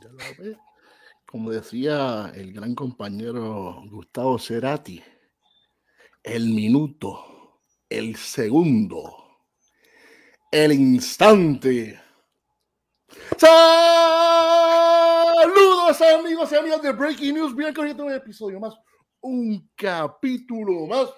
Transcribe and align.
Ya 0.00 0.08
lo. 0.08 0.18
Como 1.26 1.50
decía 1.50 2.32
el 2.34 2.52
gran 2.52 2.74
compañero 2.74 3.82
Gustavo 3.88 4.38
Cerati, 4.38 5.02
el 6.24 6.48
minuto, 6.48 7.60
el 7.88 8.16
segundo, 8.16 9.38
el 10.50 10.72
instante. 10.72 12.00
Saludos 13.36 13.60
amigos 16.02 16.50
y 16.50 16.56
amigas 16.56 16.82
de 16.82 16.92
Breaking 16.92 17.34
News. 17.34 17.54
Bien, 17.54 17.72
con 17.72 17.86
un 17.88 18.12
episodio 18.12 18.58
más, 18.58 18.74
un 19.20 19.70
capítulo 19.76 20.86
más. 20.88 21.10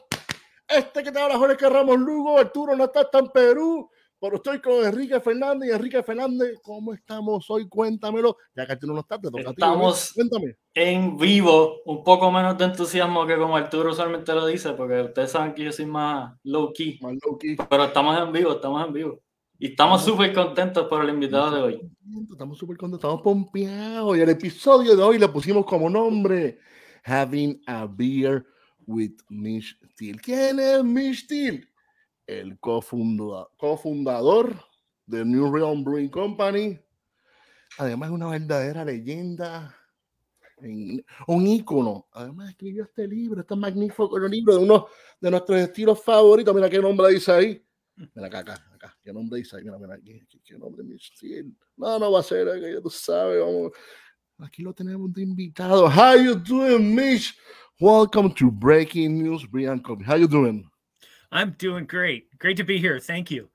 Este 0.69 1.03
que 1.03 1.11
te 1.11 1.19
habla 1.19 1.39
Jorge 1.39 1.69
Ramos 1.69 1.99
Lugo, 1.99 2.39
Arturo 2.39 2.75
está 2.85 3.19
en 3.19 3.29
Perú, 3.29 3.91
pero 4.23 4.37
estoy 4.37 4.61
con 4.61 4.87
Enrique 4.87 5.19
Fernández. 5.19 5.69
Y 5.69 5.73
Enrique 5.73 6.01
Fernández, 6.01 6.55
¿cómo 6.63 6.95
estamos 6.95 7.45
hoy? 7.51 7.69
Cuéntamelo. 7.69 8.37
Ya 8.55 8.69
que 8.69 8.87
no 8.87 9.01
está, 9.01 9.19
te 9.19 9.29
toca 9.29 9.51
Estamos 9.51 10.05
a 10.05 10.07
ti. 10.07 10.15
Cuéntame. 10.15 10.57
en 10.75 11.17
vivo, 11.19 11.81
un 11.87 12.05
poco 12.05 12.31
menos 12.31 12.57
de 12.57 12.67
entusiasmo 12.67 13.27
que 13.27 13.37
como 13.37 13.57
Arturo 13.57 13.91
usualmente 13.91 14.33
lo 14.33 14.47
dice, 14.47 14.75
porque 14.75 15.01
ustedes 15.01 15.33
saben 15.33 15.55
que 15.55 15.65
yo 15.65 15.73
soy 15.73 15.87
más 15.87 16.39
low 16.45 16.73
key. 16.73 17.01
Más 17.03 17.15
low 17.25 17.37
key. 17.37 17.57
Pero 17.69 17.85
estamos 17.85 18.17
en 18.17 18.33
vivo, 18.33 18.53
estamos 18.53 18.87
en 18.87 18.93
vivo. 18.93 19.21
Y 19.59 19.71
estamos 19.71 20.05
súper 20.05 20.33
contentos 20.33 20.87
por 20.87 21.03
el 21.03 21.11
invitado 21.11 21.57
de 21.57 21.61
hoy. 21.61 21.91
Estamos 22.31 22.57
súper 22.57 22.77
contentos, 22.77 23.01
estamos 23.01 23.23
pompeados. 23.23 24.17
Y 24.17 24.21
el 24.21 24.29
episodio 24.29 24.95
de 24.95 25.03
hoy 25.03 25.19
le 25.19 25.27
pusimos 25.27 25.67
como 25.67 25.91
nombre 25.91 26.61
Having 27.03 27.61
a 27.67 27.87
Beer 27.87 28.47
with 28.87 29.15
Mish 29.29 29.77
Steel. 29.91 30.21
¿Quién 30.21 30.61
es 30.61 30.85
Mish 30.85 31.25
Steel? 31.25 31.69
El 32.27 32.59
cofundador, 32.59 33.51
cofundador 33.57 34.57
de 35.07 35.25
New 35.25 35.53
Realm 35.53 35.85
Brewing 35.85 36.09
Company. 36.09 36.79
Además, 37.79 38.11
una 38.11 38.29
verdadera 38.29 38.85
leyenda, 38.85 39.75
un 41.27 41.47
ícono. 41.47 42.07
Además, 42.13 42.51
escribió 42.51 42.85
este 42.85 43.09
libro, 43.09 43.41
este 43.41 43.57
magnífico 43.57 44.19
libro 44.19 44.55
de 44.55 44.65
uno 44.65 44.87
de 45.21 45.31
nuestros 45.31 45.61
estilos 45.61 46.03
favoritos. 46.03 46.55
Mira 46.55 46.71
qué 46.71 46.79
nombre 46.79 47.09
dice 47.13 47.33
ahí. 47.33 47.67
Mira 48.15 48.29
acá, 48.29 48.41
acá, 48.41 48.67
acá. 48.73 48.99
¿Qué 49.03 49.13
nombre 49.13 49.39
dice 49.39 49.57
ahí? 49.57 49.65
Mira, 49.65 49.79
mira 49.79 49.95
aquí. 49.95 50.25
¿Qué, 50.29 50.41
qué 50.45 50.59
nombre 50.59 50.85
Steel? 50.99 51.57
No, 51.77 51.99
no 51.99 52.13
va 52.13 52.21
a 52.21 52.23
ser, 52.23 52.49
que 52.61 52.75
ya 52.75 52.81
tú 52.81 52.91
sabes. 52.91 53.41
Vamos. 53.41 53.73
Aquí 54.39 54.63
lo 54.63 54.73
tenemos 54.73 55.13
de 55.13 55.23
invitado. 55.23 55.87
How 55.87 56.17
you 56.17 56.35
doing, 56.35 56.95
Mish? 56.95 57.37
Welcome 57.81 58.33
to 58.35 58.51
Breaking 58.51 59.23
News, 59.23 59.47
Brian 59.49 59.81
Kobe. 59.81 60.05
How 60.05 60.17
you 60.17 60.29
doing? 60.29 60.72
I'm 61.33 61.53
doing 61.53 61.87
great. 61.87 62.39
Great 62.39 62.59
to 62.59 62.65
be 62.65 62.79
here. 62.79 63.01
Thank 63.01 63.31
you. 63.31 63.49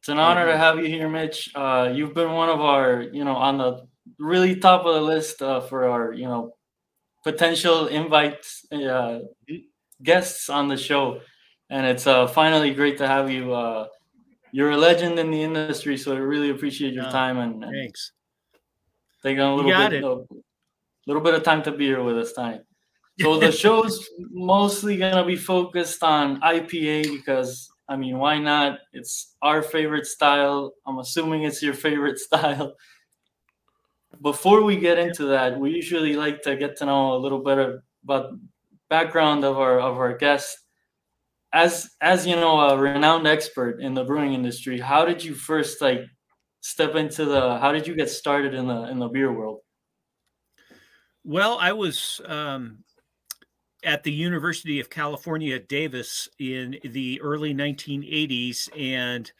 It's 0.00 0.08
an 0.08 0.20
honor 0.20 0.46
to 0.46 0.56
have 0.56 0.78
you 0.78 0.86
here, 0.86 1.08
Mitch. 1.08 1.50
Uh, 1.52 1.90
you've 1.92 2.14
been 2.14 2.30
one 2.30 2.48
of 2.48 2.60
our, 2.60 3.02
you 3.02 3.24
know, 3.24 3.34
on 3.34 3.58
the 3.58 3.88
really 4.20 4.54
top 4.54 4.86
of 4.86 4.94
the 4.94 5.00
list 5.00 5.42
uh, 5.42 5.60
for 5.60 5.88
our, 5.88 6.12
you 6.12 6.26
know, 6.26 6.54
potential 7.24 7.88
invites, 7.88 8.64
uh, 8.72 9.18
guests 10.00 10.48
on 10.48 10.68
the 10.68 10.76
show, 10.76 11.20
and 11.70 11.84
it's 11.84 12.06
uh, 12.06 12.28
finally 12.28 12.72
great 12.72 12.98
to 12.98 13.08
have 13.08 13.28
you. 13.28 13.52
Uh, 13.52 13.88
you're 14.52 14.70
a 14.70 14.76
legend 14.76 15.18
in 15.18 15.32
the 15.32 15.42
industry, 15.42 15.98
so 15.98 16.14
I 16.14 16.18
really 16.18 16.50
appreciate 16.50 16.94
your 16.94 17.10
time 17.10 17.38
and, 17.38 17.64
and 17.64 17.72
Thanks. 17.72 18.12
taking 19.24 19.40
a 19.40 19.54
little 19.54 19.72
bit, 19.72 19.92
it. 19.92 20.04
of, 20.04 20.26
little 21.08 21.22
bit 21.22 21.34
of 21.34 21.42
time 21.42 21.62
to 21.64 21.72
be 21.72 21.86
here 21.86 22.02
with 22.02 22.16
us 22.16 22.32
tonight. 22.32 22.60
So 23.20 23.38
the 23.38 23.50
show's 23.50 24.08
mostly 24.30 24.96
gonna 24.96 25.24
be 25.24 25.36
focused 25.36 26.02
on 26.02 26.40
IPA 26.40 27.10
because 27.10 27.68
I 27.88 27.96
mean, 27.96 28.18
why 28.18 28.38
not? 28.38 28.80
It's 28.92 29.34
our 29.42 29.62
favorite 29.62 30.06
style. 30.06 30.74
I'm 30.86 30.98
assuming 30.98 31.44
it's 31.44 31.62
your 31.62 31.74
favorite 31.74 32.18
style. 32.28 32.74
Before 34.22 34.62
we 34.62 34.76
get 34.76 34.98
into 34.98 35.26
that, 35.26 35.58
we 35.58 35.70
usually 35.70 36.14
like 36.14 36.42
to 36.42 36.56
get 36.56 36.76
to 36.78 36.86
know 36.86 37.14
a 37.14 37.18
little 37.18 37.40
bit 37.42 37.80
about 38.04 38.32
background 38.88 39.44
of 39.44 39.58
our 39.58 39.80
of 39.80 39.96
our 39.96 40.16
guests. 40.16 40.64
As 41.52 41.90
as 42.00 42.26
you 42.26 42.36
know, 42.36 42.60
a 42.60 42.78
renowned 42.78 43.26
expert 43.26 43.80
in 43.80 43.94
the 43.94 44.04
brewing 44.04 44.34
industry, 44.34 44.78
how 44.78 45.04
did 45.04 45.24
you 45.24 45.34
first 45.34 45.80
like 45.80 46.02
step 46.60 46.94
into 46.94 47.24
the? 47.24 47.58
How 47.58 47.72
did 47.72 47.86
you 47.86 47.94
get 47.94 48.10
started 48.10 48.54
in 48.54 48.68
the 48.68 48.82
in 48.90 48.98
the 48.98 49.08
beer 49.08 49.32
world? 49.32 49.60
Well, 51.24 51.58
I 51.60 51.72
was 51.72 52.20
um, 52.26 52.84
at 53.84 54.02
the 54.02 54.12
University 54.12 54.80
of 54.80 54.90
California 54.90 55.58
Davis 55.58 56.28
in 56.38 56.78
the 56.84 57.20
early 57.20 57.54
1980s, 57.54 58.68
and 58.78 59.30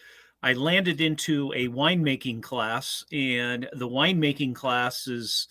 I 0.43 0.53
landed 0.53 1.01
into 1.01 1.53
a 1.55 1.69
winemaking 1.69 2.43
class. 2.43 3.05
And 3.13 3.69
the 3.73 3.89
winemaking 3.89 4.55
class 4.55 5.09
is 5.09 5.49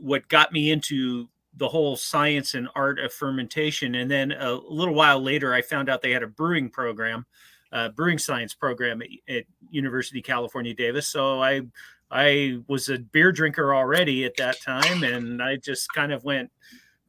what 0.00 0.28
got 0.28 0.52
me 0.52 0.70
into 0.70 1.28
the 1.56 1.68
whole 1.68 1.96
science 1.96 2.54
and 2.54 2.68
art 2.74 2.98
of 2.98 3.12
fermentation. 3.12 3.94
And 3.94 4.10
then 4.10 4.32
a 4.32 4.54
little 4.54 4.94
while 4.94 5.20
later, 5.20 5.54
I 5.54 5.62
found 5.62 5.88
out 5.88 6.02
they 6.02 6.10
had 6.10 6.22
a 6.22 6.28
brewing 6.28 6.68
program, 6.68 7.26
brewing 7.94 8.18
science 8.18 8.54
program 8.54 9.02
at, 9.02 9.08
at 9.28 9.44
University 9.70 10.20
of 10.20 10.24
California 10.24 10.74
Davis. 10.74 11.08
So 11.08 11.42
I 11.42 11.62
I 12.10 12.58
was 12.68 12.88
a 12.88 12.98
beer 12.98 13.32
drinker 13.32 13.74
already 13.74 14.24
at 14.24 14.36
that 14.36 14.60
time, 14.60 15.02
and 15.02 15.42
I 15.42 15.56
just 15.56 15.92
kind 15.92 16.12
of 16.12 16.22
went, 16.22 16.50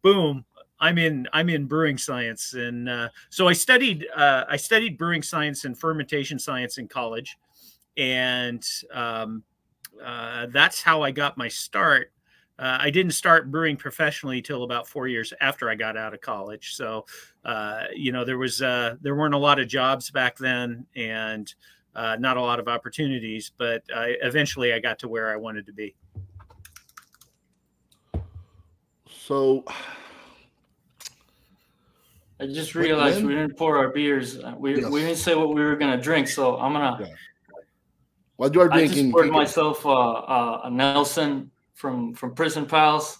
boom. 0.02 0.46
I'm 0.80 0.98
in. 0.98 1.28
I'm 1.32 1.50
in 1.50 1.66
brewing 1.66 1.98
science, 1.98 2.54
and 2.54 2.90
uh, 2.90 3.10
so 3.30 3.48
I 3.48 3.54
studied. 3.54 4.08
Uh, 4.16 4.44
I 4.50 4.58
studied 4.58 4.98
brewing 4.98 5.22
science 5.22 5.66
and 5.66 5.78
fermentation 5.78 6.38
science 6.38 6.78
in 6.78 6.88
college, 6.88 7.38
and 7.96 8.66
um, 8.94 9.44
uh, 10.04 10.48
that's 10.52 10.82
how 10.82 11.02
I 11.02 11.12
got 11.12 11.38
my 11.38 11.48
start. 11.48 12.12
Uh, 12.60 12.78
I 12.80 12.90
didn't 12.90 13.14
start 13.14 13.52
brewing 13.52 13.78
professionally 13.78 14.42
till 14.42 14.64
about 14.64 14.88
four 14.88 15.08
years 15.08 15.34
after 15.42 15.70
I 15.70 15.76
got 15.76 15.98
out 15.98 16.14
of 16.14 16.22
college. 16.22 16.76
So, 16.76 17.06
uh, 17.44 17.84
you 17.94 18.12
know, 18.12 18.24
there 18.24 18.38
was 18.38 18.62
uh, 18.62 18.96
there 19.02 19.16
weren't 19.16 19.34
a 19.34 19.40
lot 19.40 19.60
of 19.60 19.68
jobs 19.68 20.12
back 20.12 20.38
then, 20.38 20.86
and 20.96 21.54
not 21.96 22.36
a 22.38 22.42
lot 22.42 22.60
of 22.60 22.68
opportunities. 22.68 23.50
But 23.58 23.84
I, 23.96 24.16
eventually, 24.22 24.74
I 24.74 24.80
got 24.80 25.00
to 25.00 25.08
where 25.08 25.32
I 25.32 25.38
wanted 25.38 25.66
to 25.68 25.74
be. 25.74 25.96
So, 29.08 29.64
I 32.40 32.48
just 32.48 32.76
realized 32.76 33.18
when? 33.18 33.28
we 33.28 33.36
didn't 33.36 33.58
pour 33.58 33.78
our 33.78 33.90
beers. 33.90 34.38
Uh, 34.40 34.54
We, 34.58 34.82
Yes. 34.82 34.92
we 34.92 35.00
didn't 35.02 35.18
say 35.18 35.36
what 35.36 35.54
we 35.56 35.62
were 35.62 35.76
gonna 35.76 36.02
drink, 36.02 36.28
so 36.28 36.58
I'm 36.58 36.74
gonna. 36.74 36.98
Yeah. 37.00 37.08
what 38.36 38.54
you 38.54 38.62
are 38.62 38.72
I 38.74 38.88
just 38.88 39.12
poured 39.12 39.32
myself 39.32 39.86
uh, 39.86 39.92
uh, 39.92 40.62
a 40.66 40.70
Nelson 40.70 41.50
from 41.74 42.14
from 42.14 42.36
Prison 42.36 42.66
Pals, 42.66 43.20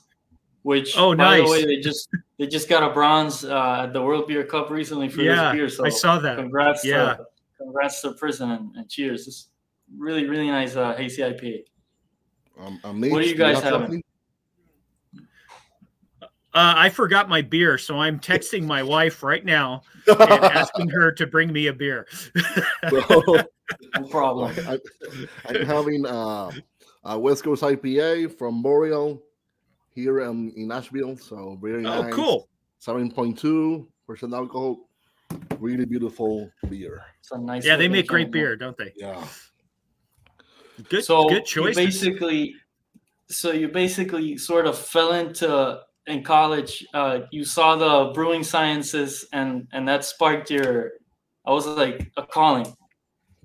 which 0.64 0.98
Oh, 0.98 1.16
by 1.16 1.38
the 1.38 1.46
way 1.50 1.64
they 1.66 1.78
just 1.80 2.10
they 2.38 2.48
just 2.48 2.68
got 2.68 2.84
a 2.84 2.94
bronze 2.94 3.46
uh, 3.46 3.84
at 3.88 3.94
the 3.94 4.02
World 4.02 4.28
Beer 4.28 4.44
Cup 4.44 4.70
recently 4.70 5.08
for 5.08 5.22
Yeah, 5.22 5.36
this 5.36 5.54
beer. 5.56 5.70
So 5.70 5.86
I 5.86 5.90
saw 5.90 6.20
that. 6.20 6.36
congrats, 6.38 6.84
Yeah. 6.84 7.16
to, 7.16 7.26
congrats 7.58 8.02
to 8.02 8.12
Prison 8.14 8.52
and, 8.52 8.76
and 8.76 8.90
cheers. 8.90 9.28
It's 9.28 9.48
really 9.98 10.26
really 10.28 10.50
nice 10.50 10.76
uh, 10.76 10.94
hazy 10.96 11.22
IPA. 11.22 11.64
Um, 12.60 12.80
um, 12.84 13.02
What 13.02 13.22
do 13.24 13.30
you 13.30 13.36
guys 13.36 13.56
have 13.62 13.72
having? 13.72 13.82
something? 13.88 14.04
Uh, 16.56 16.74
I 16.78 16.90
forgot 16.90 17.28
my 17.28 17.42
beer, 17.42 17.78
so 17.78 18.00
I'm 18.00 18.18
texting 18.18 18.64
my 18.64 18.82
wife 18.82 19.24
right 19.24 19.44
now 19.44 19.82
and 20.08 20.22
asking 20.22 20.88
her 20.88 21.12
to 21.12 21.28
bring 21.28 21.52
me 21.52 21.68
a 21.68 21.74
beer. 21.74 22.08
No 23.96 24.08
problem. 24.12 24.54
I, 25.50 25.58
am 25.58 25.66
having 25.66 26.06
uh, 26.06 26.52
a 27.04 27.18
West 27.18 27.44
Coast 27.44 27.64
IPA 27.64 28.38
from 28.38 28.62
Boreal 28.62 29.24
here 29.90 30.20
in, 30.20 30.54
in 30.56 30.68
Nashville. 30.68 31.18
So 31.18 31.58
very 31.60 31.82
nice. 31.82 31.98
oh, 31.98 32.02
nice. 32.04 32.14
cool. 32.14 32.48
7.2 32.80 33.88
percent 34.06 34.36
alcohol. 34.36 34.88
Really 35.58 35.86
beautiful 35.86 36.52
beer. 36.70 37.02
It's 37.20 37.32
a 37.32 37.40
nice. 37.40 37.66
Yeah, 37.66 37.76
they 37.76 37.88
make 37.88 38.06
great 38.06 38.26
can. 38.26 38.32
beer, 38.32 38.56
don't 38.56 38.78
they? 38.78 38.94
Yeah. 38.96 39.26
Good, 40.90 41.04
so 41.04 41.28
good 41.28 41.38
you 41.38 41.64
choice. 41.64 41.76
basically 41.76 42.54
so 43.30 43.52
you 43.52 43.70
basically 43.70 44.38
sort 44.38 44.68
of 44.68 44.78
fell 44.78 45.14
into 45.14 45.80
in 46.08 46.24
college 46.24 46.86
uh, 46.94 47.22
you 47.32 47.44
saw 47.44 47.76
the 47.76 48.14
brewing 48.14 48.44
sciences 48.44 49.26
and 49.34 49.68
and 49.72 49.88
that 49.88 50.06
sparked 50.06 50.50
your 50.52 50.92
i 51.46 51.52
was 51.52 51.66
like 51.66 52.12
a 52.18 52.24
calling. 52.24 52.76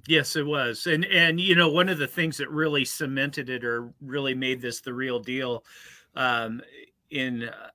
Yes, 0.08 0.34
it 0.34 0.44
was, 0.44 0.86
and 0.86 1.04
and 1.04 1.38
you 1.38 1.54
know 1.54 1.68
one 1.68 1.88
of 1.88 1.98
the 1.98 2.06
things 2.06 2.38
that 2.38 2.50
really 2.50 2.84
cemented 2.84 3.50
it 3.50 3.64
or 3.64 3.92
really 4.00 4.34
made 4.34 4.60
this 4.60 4.80
the 4.80 4.92
real 4.92 5.20
deal, 5.20 5.62
um, 6.16 6.62
in 7.10 7.44
uh, 7.44 7.68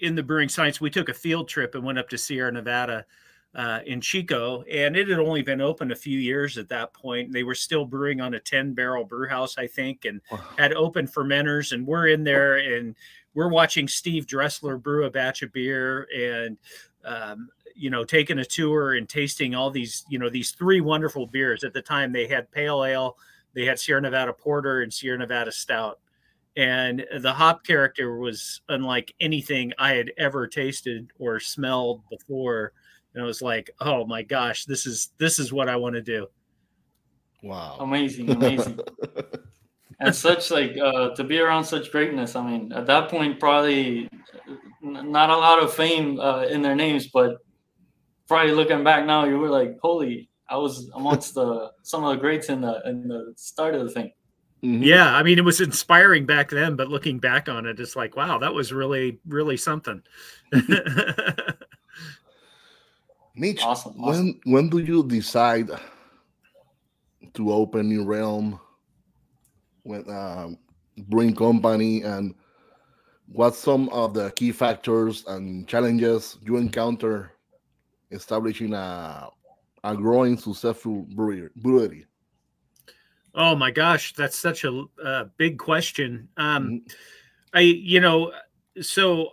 in 0.00 0.14
the 0.14 0.22
brewing 0.22 0.48
science, 0.48 0.80
we 0.80 0.90
took 0.90 1.08
a 1.08 1.14
field 1.14 1.48
trip 1.48 1.74
and 1.74 1.84
went 1.84 1.98
up 1.98 2.08
to 2.10 2.18
Sierra 2.18 2.50
Nevada, 2.50 3.06
uh, 3.54 3.80
in 3.86 4.00
Chico, 4.00 4.62
and 4.70 4.96
it 4.96 5.08
had 5.08 5.18
only 5.18 5.42
been 5.42 5.60
open 5.60 5.90
a 5.92 5.96
few 5.96 6.18
years 6.18 6.58
at 6.58 6.68
that 6.68 6.92
point. 6.92 7.32
They 7.32 7.42
were 7.42 7.54
still 7.54 7.84
brewing 7.84 8.20
on 8.20 8.34
a 8.34 8.40
ten 8.40 8.74
barrel 8.74 9.04
brew 9.04 9.28
house, 9.28 9.56
I 9.58 9.66
think, 9.66 10.04
and 10.04 10.20
had 10.56 10.72
open 10.72 11.06
fermenters, 11.06 11.72
and 11.72 11.86
we're 11.86 12.08
in 12.08 12.22
there 12.22 12.58
and 12.58 12.94
we're 13.34 13.48
watching 13.48 13.88
Steve 13.88 14.26
Dresler 14.26 14.80
brew 14.80 15.06
a 15.06 15.10
batch 15.10 15.42
of 15.42 15.52
beer 15.52 16.06
and. 16.14 16.56
Um, 17.04 17.48
you 17.80 17.88
know, 17.88 18.04
taking 18.04 18.38
a 18.38 18.44
tour 18.44 18.94
and 18.94 19.08
tasting 19.08 19.54
all 19.54 19.70
these, 19.70 20.04
you 20.10 20.18
know, 20.18 20.28
these 20.28 20.50
three 20.50 20.82
wonderful 20.82 21.26
beers. 21.26 21.64
At 21.64 21.72
the 21.72 21.80
time, 21.80 22.12
they 22.12 22.26
had 22.26 22.50
pale 22.50 22.84
ale, 22.84 23.16
They 23.54 23.64
had 23.64 23.78
Sierra 23.78 24.02
Nevada 24.02 24.34
Porter 24.34 24.82
and 24.82 24.92
Sierra 24.92 25.16
Nevada 25.16 25.50
Stout. 25.50 25.98
And 26.56 27.06
the 27.20 27.32
hop 27.32 27.64
character 27.64 28.18
was 28.18 28.60
unlike 28.68 29.14
anything 29.18 29.72
I 29.78 29.94
had 29.94 30.12
ever 30.18 30.46
tasted 30.46 31.10
or 31.18 31.40
smelled 31.40 32.02
before. 32.10 32.72
And 33.14 33.22
I 33.22 33.26
was 33.26 33.40
like, 33.40 33.70
oh 33.80 34.04
my 34.04 34.22
gosh, 34.22 34.66
this 34.66 34.84
is 34.84 35.12
this 35.16 35.38
is 35.38 35.50
what 35.50 35.70
I 35.70 35.76
want 35.76 35.94
to 35.94 36.02
do. 36.02 36.26
Wow. 37.42 37.78
Amazing, 37.80 38.30
amazing. 38.30 38.78
and 40.00 40.14
such 40.14 40.50
like 40.50 40.76
uh, 40.78 41.10
to 41.10 41.24
be 41.24 41.38
around 41.38 41.64
such 41.64 41.92
greatness. 41.92 42.34
I 42.34 42.44
mean, 42.50 42.72
at 42.72 42.86
that 42.86 43.08
point, 43.10 43.38
probably 43.38 44.08
not 44.82 45.30
a 45.30 45.36
lot 45.36 45.62
of 45.62 45.72
fame 45.72 46.18
uh, 46.18 46.44
in 46.44 46.62
their 46.62 46.74
names, 46.74 47.08
but 47.08 47.38
probably 48.26 48.52
looking 48.52 48.82
back 48.82 49.04
now, 49.04 49.24
you 49.26 49.38
were 49.38 49.50
like, 49.50 49.78
holy, 49.82 50.30
I 50.48 50.56
was 50.56 50.90
amongst 50.94 51.34
the 51.34 51.70
some 51.82 52.04
of 52.04 52.10
the 52.14 52.20
greats 52.20 52.48
in 52.48 52.62
the 52.62 52.80
in 52.86 53.08
the 53.08 53.34
start 53.36 53.74
of 53.74 53.84
the 53.84 53.90
thing. 53.90 54.12
Mm-hmm. 54.62 54.82
Yeah, 54.82 55.14
I 55.14 55.22
mean, 55.22 55.38
it 55.38 55.44
was 55.44 55.60
inspiring 55.60 56.26
back 56.26 56.50
then, 56.50 56.76
but 56.76 56.88
looking 56.88 57.18
back 57.18 57.48
on 57.48 57.64
it, 57.64 57.80
it's 57.80 57.96
like, 57.96 58.14
wow, 58.14 58.36
that 58.38 58.52
was 58.52 58.74
really, 58.74 59.18
really 59.26 59.56
something. 59.56 60.02
Mitch, 63.34 63.62
awesome, 63.62 63.98
awesome. 63.98 64.04
when 64.04 64.40
when 64.44 64.68
do 64.68 64.78
you 64.78 65.02
decide 65.06 65.70
to 67.34 67.52
open 67.52 67.88
New 67.88 68.04
Realm 68.04 68.60
with 69.84 70.08
um, 70.08 70.58
Brewing 71.08 71.34
Company, 71.34 72.02
and 72.02 72.34
what 73.26 73.54
some 73.54 73.88
of 73.90 74.14
the 74.14 74.30
key 74.32 74.52
factors 74.52 75.24
and 75.26 75.66
challenges 75.68 76.38
you 76.42 76.56
encounter 76.56 77.32
establishing 78.10 78.74
a 78.74 79.30
a 79.84 79.96
growing 79.96 80.36
successful 80.36 81.06
brewery? 81.14 82.06
Oh 83.34 83.54
my 83.54 83.70
gosh, 83.70 84.12
that's 84.14 84.36
such 84.36 84.64
a, 84.64 84.84
a 85.04 85.24
big 85.36 85.58
question. 85.58 86.28
Um, 86.36 86.66
mm-hmm. 86.66 86.76
I, 87.54 87.60
you 87.60 88.00
know, 88.00 88.32
so 88.80 89.30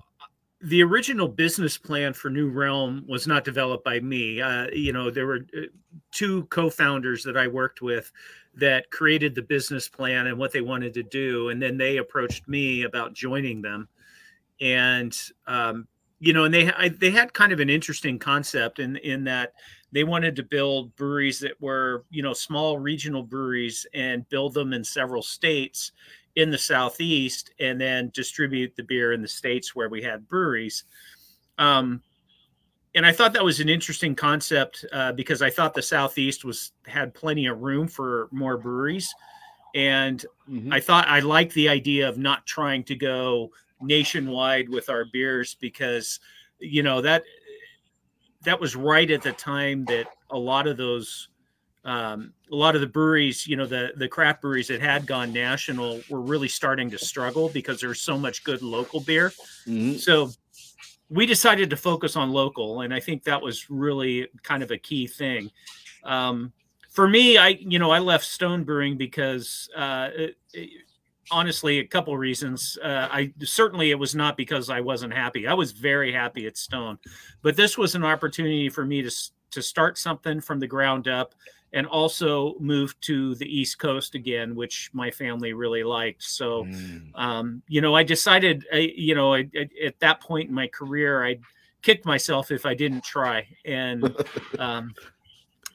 the 0.62 0.84
original 0.84 1.28
business 1.28 1.78
plan 1.78 2.14
for 2.14 2.30
New 2.30 2.50
Realm 2.50 3.04
was 3.08 3.28
not 3.28 3.44
developed 3.44 3.84
by 3.84 4.00
me. 4.00 4.42
Uh, 4.42 4.68
you 4.72 4.94
know, 4.94 5.10
there 5.10 5.26
were 5.26 5.46
uh, 5.56 5.62
two 6.12 6.46
co-founders 6.46 7.24
that 7.24 7.38
I 7.38 7.48
worked 7.48 7.82
with 7.82 8.12
that 8.58 8.90
created 8.92 9.36
the 9.36 9.42
business 9.42 9.88
plan 9.88 10.28
and 10.28 10.38
what 10.38 10.52
they 10.52 10.62
wanted 10.62 10.94
to 10.96 11.04
do, 11.04 11.50
and 11.50 11.62
then 11.62 11.78
they 11.78 11.98
approached 11.98 12.48
me 12.48 12.84
about 12.84 13.14
joining 13.14 13.62
them. 13.62 13.88
And 14.60 15.18
um, 15.46 15.88
you 16.20 16.34
know, 16.34 16.46
and 16.46 16.54
they 16.54 16.72
I, 16.72 16.90
they 16.90 17.12
had 17.12 17.34
kind 17.34 17.52
of 17.52 17.60
an 17.60 17.70
interesting 17.70 18.18
concept 18.18 18.80
in 18.80 18.98
in 18.98 19.24
that 19.26 19.54
they 19.92 20.04
wanted 20.04 20.36
to 20.36 20.44
build 20.44 20.96
breweries 20.96 21.40
that 21.40 21.60
were 21.62 22.04
you 22.10 22.24
know 22.24 22.34
small 22.34 22.80
regional 22.80 23.24
breweries 23.24 23.86
and 23.94 24.28
build 24.30 24.54
them 24.54 24.74
in 24.74 24.84
several 24.84 25.22
states 25.22 25.92
in 26.36 26.52
the 26.52 26.58
southeast 26.58 27.52
and 27.60 27.80
then 27.80 28.12
distribute 28.14 28.76
the 28.76 28.84
beer 28.84 29.14
in 29.14 29.22
the 29.22 29.28
states 29.28 29.76
where 29.76 29.90
we 29.90 30.04
had 30.04 30.28
breweries 30.28 30.84
um, 31.58 32.02
and 32.98 33.06
i 33.06 33.12
thought 33.12 33.32
that 33.32 33.46
was 33.46 33.62
an 33.62 33.70
interesting 33.70 34.14
concept 34.14 34.84
uh, 34.92 35.14
because 35.14 35.42
i 35.42 35.50
thought 35.50 35.74
the 35.74 35.82
southeast 35.82 36.44
was 36.44 36.72
had 36.86 37.14
plenty 37.14 37.46
of 37.46 37.62
room 37.62 37.88
for 37.88 38.28
more 38.32 38.58
breweries 38.58 39.14
and 39.76 40.26
mm-hmm. 40.50 40.74
i 40.74 40.80
thought 40.80 41.08
i 41.08 41.20
liked 41.20 41.54
the 41.54 41.70
idea 41.70 42.10
of 42.10 42.18
not 42.18 42.46
trying 42.46 42.84
to 42.84 42.96
go 42.96 43.50
nationwide 43.80 44.68
with 44.68 44.90
our 44.90 45.06
beers 45.06 45.56
because 45.62 46.20
you 46.60 46.84
know 46.84 47.00
that 47.00 47.24
that 48.44 48.60
was 48.60 48.76
right 48.76 49.12
at 49.12 49.22
the 49.22 49.32
time 49.34 49.86
that 49.86 50.08
a 50.32 50.38
lot 50.38 50.68
of 50.68 50.76
those 50.76 51.30
um, 51.86 52.34
a 52.52 52.56
lot 52.56 52.76
of 52.76 52.82
the 52.82 52.88
breweries 52.88 53.48
you 53.48 53.56
know 53.56 53.66
the 53.66 53.94
the 53.96 54.08
craft 54.08 54.42
breweries 54.42 54.68
that 54.68 54.82
had 54.82 55.06
gone 55.06 55.32
national 55.32 56.02
were 56.10 56.22
really 56.22 56.48
starting 56.48 56.90
to 56.90 56.98
struggle 56.98 57.50
because 57.50 57.80
there's 57.80 58.02
so 58.02 58.18
much 58.18 58.44
good 58.44 58.62
local 58.62 59.00
beer 59.00 59.30
mm-hmm. 59.66 59.94
so 59.94 60.32
we 61.10 61.26
decided 61.26 61.70
to 61.70 61.78
focus 61.78 62.16
on 62.16 62.32
local 62.32 62.82
and 62.82 62.94
i 62.94 63.00
think 63.00 63.24
that 63.24 63.42
was 63.42 63.70
really 63.70 64.28
kind 64.44 64.64
of 64.64 64.72
a 64.72 64.78
key 64.78 65.08
thing. 65.08 65.50
Um, 66.04 66.54
for 66.90 67.08
me 67.08 67.38
i 67.38 67.50
you 67.50 67.80
know 67.80 67.92
i 67.92 68.00
left 68.00 68.26
stone 68.26 68.64
brewing 68.64 68.98
because 68.98 69.70
uh, 69.76 70.10
it, 70.54 70.70
honestly 71.30 71.80
a 71.80 71.88
couple 71.88 72.18
reasons. 72.18 72.78
Uh, 72.82 73.08
i 73.12 73.34
certainly 73.44 73.92
it 73.92 74.00
was 74.00 74.16
not 74.16 74.38
because 74.38 74.70
i 74.70 74.80
wasn't 74.80 75.14
happy. 75.14 75.48
I 75.48 75.54
was 75.54 75.72
very 75.72 76.12
happy 76.12 76.48
at 76.48 76.58
stone 76.58 76.98
but 77.42 77.56
this 77.56 77.78
was 77.78 77.96
an 77.96 78.04
opportunity 78.04 78.70
for 78.70 78.86
me 78.86 79.02
to 79.02 79.12
to 79.52 79.62
start 79.62 79.98
something 79.98 80.42
from 80.42 80.60
the 80.60 80.68
ground 80.68 81.08
up 81.08 81.34
and 81.74 81.86
also 81.86 82.56
moved 82.60 83.02
to 83.02 83.36
the 83.36 83.46
east 83.46 83.78
coast 83.80 84.16
again 84.16 84.56
which 84.56 84.90
my 84.94 85.12
family 85.12 85.54
really 85.54 85.84
liked. 85.84 86.24
So 86.24 86.64
mm. 86.64 87.10
um, 87.16 87.62
you 87.68 87.82
know 87.82 87.96
i 87.96 88.04
decided 88.04 88.66
I, 88.74 88.92
you 88.96 89.16
know 89.16 89.34
I, 89.34 89.50
I, 89.56 89.70
at 89.86 90.00
that 90.00 90.22
point 90.22 90.50
in 90.50 90.56
my 90.56 90.68
career 90.68 91.26
i 91.26 91.40
kicked 91.82 92.06
myself 92.06 92.52
if 92.52 92.66
i 92.66 92.74
didn't 92.74 93.04
try. 93.04 93.48
And 93.66 94.16
um, 94.60 94.94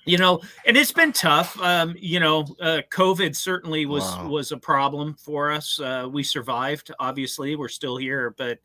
you 0.05 0.19
know 0.19 0.41
and 0.67 0.77
it's 0.77 0.93
been 0.93 1.12
tough. 1.12 1.61
Um, 1.61 1.95
you 1.99 2.21
know 2.21 2.47
uh, 2.61 2.83
covid 2.91 3.37
certainly 3.37 3.87
was 3.87 4.03
wow. 4.03 4.29
was 4.29 4.53
a 4.53 4.56
problem 4.56 5.15
for 5.15 5.50
us. 5.50 5.79
Uh, 5.79 6.09
we 6.11 6.23
survived 6.23 6.91
obviously 6.99 7.55
we're 7.56 7.69
still 7.69 7.97
here 7.97 8.35
but 8.37 8.59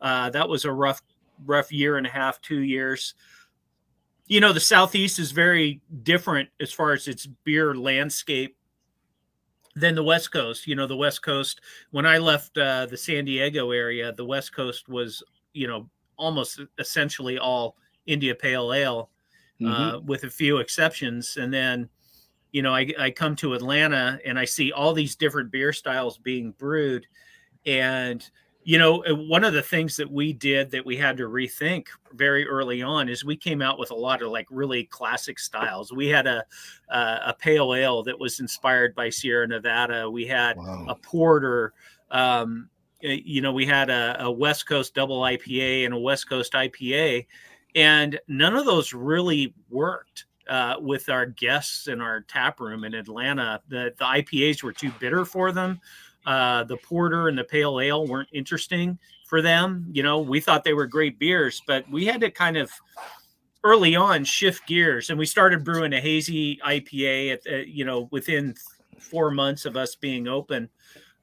uh, 0.00 0.30
that 0.30 0.48
was 0.48 0.64
a 0.64 0.72
rough 0.72 1.00
rough 1.46 1.72
year 1.72 1.96
and 1.96 2.06
a 2.06 2.10
half 2.10 2.40
two 2.40 2.62
years 2.62 3.14
you 4.26 4.40
know 4.40 4.52
the 4.52 4.60
southeast 4.60 5.18
is 5.18 5.32
very 5.32 5.80
different 6.02 6.48
as 6.60 6.72
far 6.72 6.92
as 6.92 7.08
its 7.08 7.26
beer 7.44 7.74
landscape 7.74 8.56
than 9.74 9.94
the 9.94 10.02
west 10.02 10.32
coast 10.32 10.66
you 10.66 10.74
know 10.74 10.86
the 10.86 10.96
west 10.96 11.22
coast 11.22 11.60
when 11.90 12.06
i 12.06 12.18
left 12.18 12.56
uh, 12.58 12.86
the 12.86 12.96
san 12.96 13.24
diego 13.24 13.70
area 13.70 14.12
the 14.12 14.24
west 14.24 14.54
coast 14.54 14.88
was 14.88 15.22
you 15.52 15.66
know 15.66 15.88
almost 16.16 16.60
essentially 16.78 17.38
all 17.38 17.76
india 18.06 18.34
pale 18.34 18.72
ale 18.72 19.10
mm-hmm. 19.62 19.96
uh, 19.96 20.00
with 20.00 20.24
a 20.24 20.30
few 20.30 20.58
exceptions. 20.58 21.36
And 21.36 21.52
then, 21.52 21.88
you 22.52 22.62
know, 22.62 22.74
I, 22.74 22.92
I 22.98 23.10
come 23.10 23.36
to 23.36 23.54
Atlanta 23.54 24.18
and 24.24 24.38
I 24.38 24.44
see 24.44 24.72
all 24.72 24.92
these 24.92 25.16
different 25.16 25.50
beer 25.50 25.72
styles 25.72 26.18
being 26.18 26.52
brewed. 26.52 27.06
And, 27.64 28.28
you 28.64 28.78
know, 28.78 29.04
uh, 29.04 29.14
one 29.14 29.44
of 29.44 29.52
the 29.52 29.62
things 29.62 29.96
that 29.96 30.10
we 30.10 30.32
did 30.32 30.70
that 30.70 30.84
we 30.84 30.96
had 30.96 31.16
to 31.16 31.24
rethink 31.24 31.88
very 32.12 32.46
early 32.46 32.82
on 32.82 33.08
is 33.08 33.24
we 33.24 33.36
came 33.36 33.60
out 33.60 33.78
with 33.78 33.90
a 33.90 33.94
lot 33.94 34.22
of 34.22 34.30
like 34.30 34.46
really 34.50 34.84
classic 34.84 35.38
styles. 35.38 35.92
We 35.92 36.08
had 36.08 36.26
a 36.26 36.44
a, 36.88 37.20
a 37.26 37.36
pale 37.38 37.74
ale 37.74 38.02
that 38.04 38.18
was 38.18 38.40
inspired 38.40 38.94
by 38.94 39.10
Sierra 39.10 39.46
Nevada. 39.46 40.08
We 40.08 40.26
had 40.26 40.56
wow. 40.56 40.86
a 40.88 40.94
porter. 40.94 41.72
Um, 42.10 42.68
you 43.00 43.40
know, 43.40 43.52
we 43.52 43.66
had 43.66 43.90
a, 43.90 44.16
a 44.20 44.30
West 44.30 44.66
Coast 44.66 44.94
double 44.94 45.22
IPA 45.22 45.86
and 45.86 45.94
a 45.94 45.98
West 45.98 46.28
Coast 46.28 46.52
IPA, 46.52 47.26
and 47.74 48.20
none 48.28 48.54
of 48.54 48.64
those 48.64 48.92
really 48.92 49.54
worked 49.70 50.26
uh, 50.48 50.76
with 50.78 51.08
our 51.08 51.26
guests 51.26 51.88
in 51.88 52.00
our 52.00 52.20
tap 52.22 52.60
room 52.60 52.84
in 52.84 52.94
Atlanta. 52.94 53.60
The, 53.68 53.92
the 53.98 54.04
IPAs 54.04 54.62
were 54.62 54.72
too 54.72 54.92
bitter 55.00 55.24
for 55.24 55.50
them. 55.50 55.80
Uh, 56.24 56.64
the 56.64 56.76
porter 56.76 57.28
and 57.28 57.36
the 57.36 57.44
pale 57.44 57.80
ale 57.80 58.06
weren't 58.06 58.28
interesting 58.32 58.98
for 59.26 59.42
them. 59.42 59.86
You 59.90 60.02
know, 60.02 60.20
we 60.20 60.40
thought 60.40 60.62
they 60.62 60.74
were 60.74 60.86
great 60.86 61.18
beers, 61.18 61.62
but 61.66 61.88
we 61.90 62.04
had 62.04 62.20
to 62.20 62.30
kind 62.30 62.56
of 62.56 62.70
early 63.64 63.96
on 63.96 64.24
shift 64.24 64.66
gears 64.66 65.10
and 65.10 65.18
we 65.18 65.26
started 65.26 65.64
brewing 65.64 65.92
a 65.92 66.00
hazy 66.00 66.58
IPA 66.58 67.32
at, 67.32 67.40
uh, 67.52 67.56
you 67.58 67.84
know, 67.84 68.08
within 68.10 68.54
four 68.98 69.30
months 69.30 69.64
of 69.64 69.76
us 69.76 69.94
being 69.94 70.28
open 70.28 70.68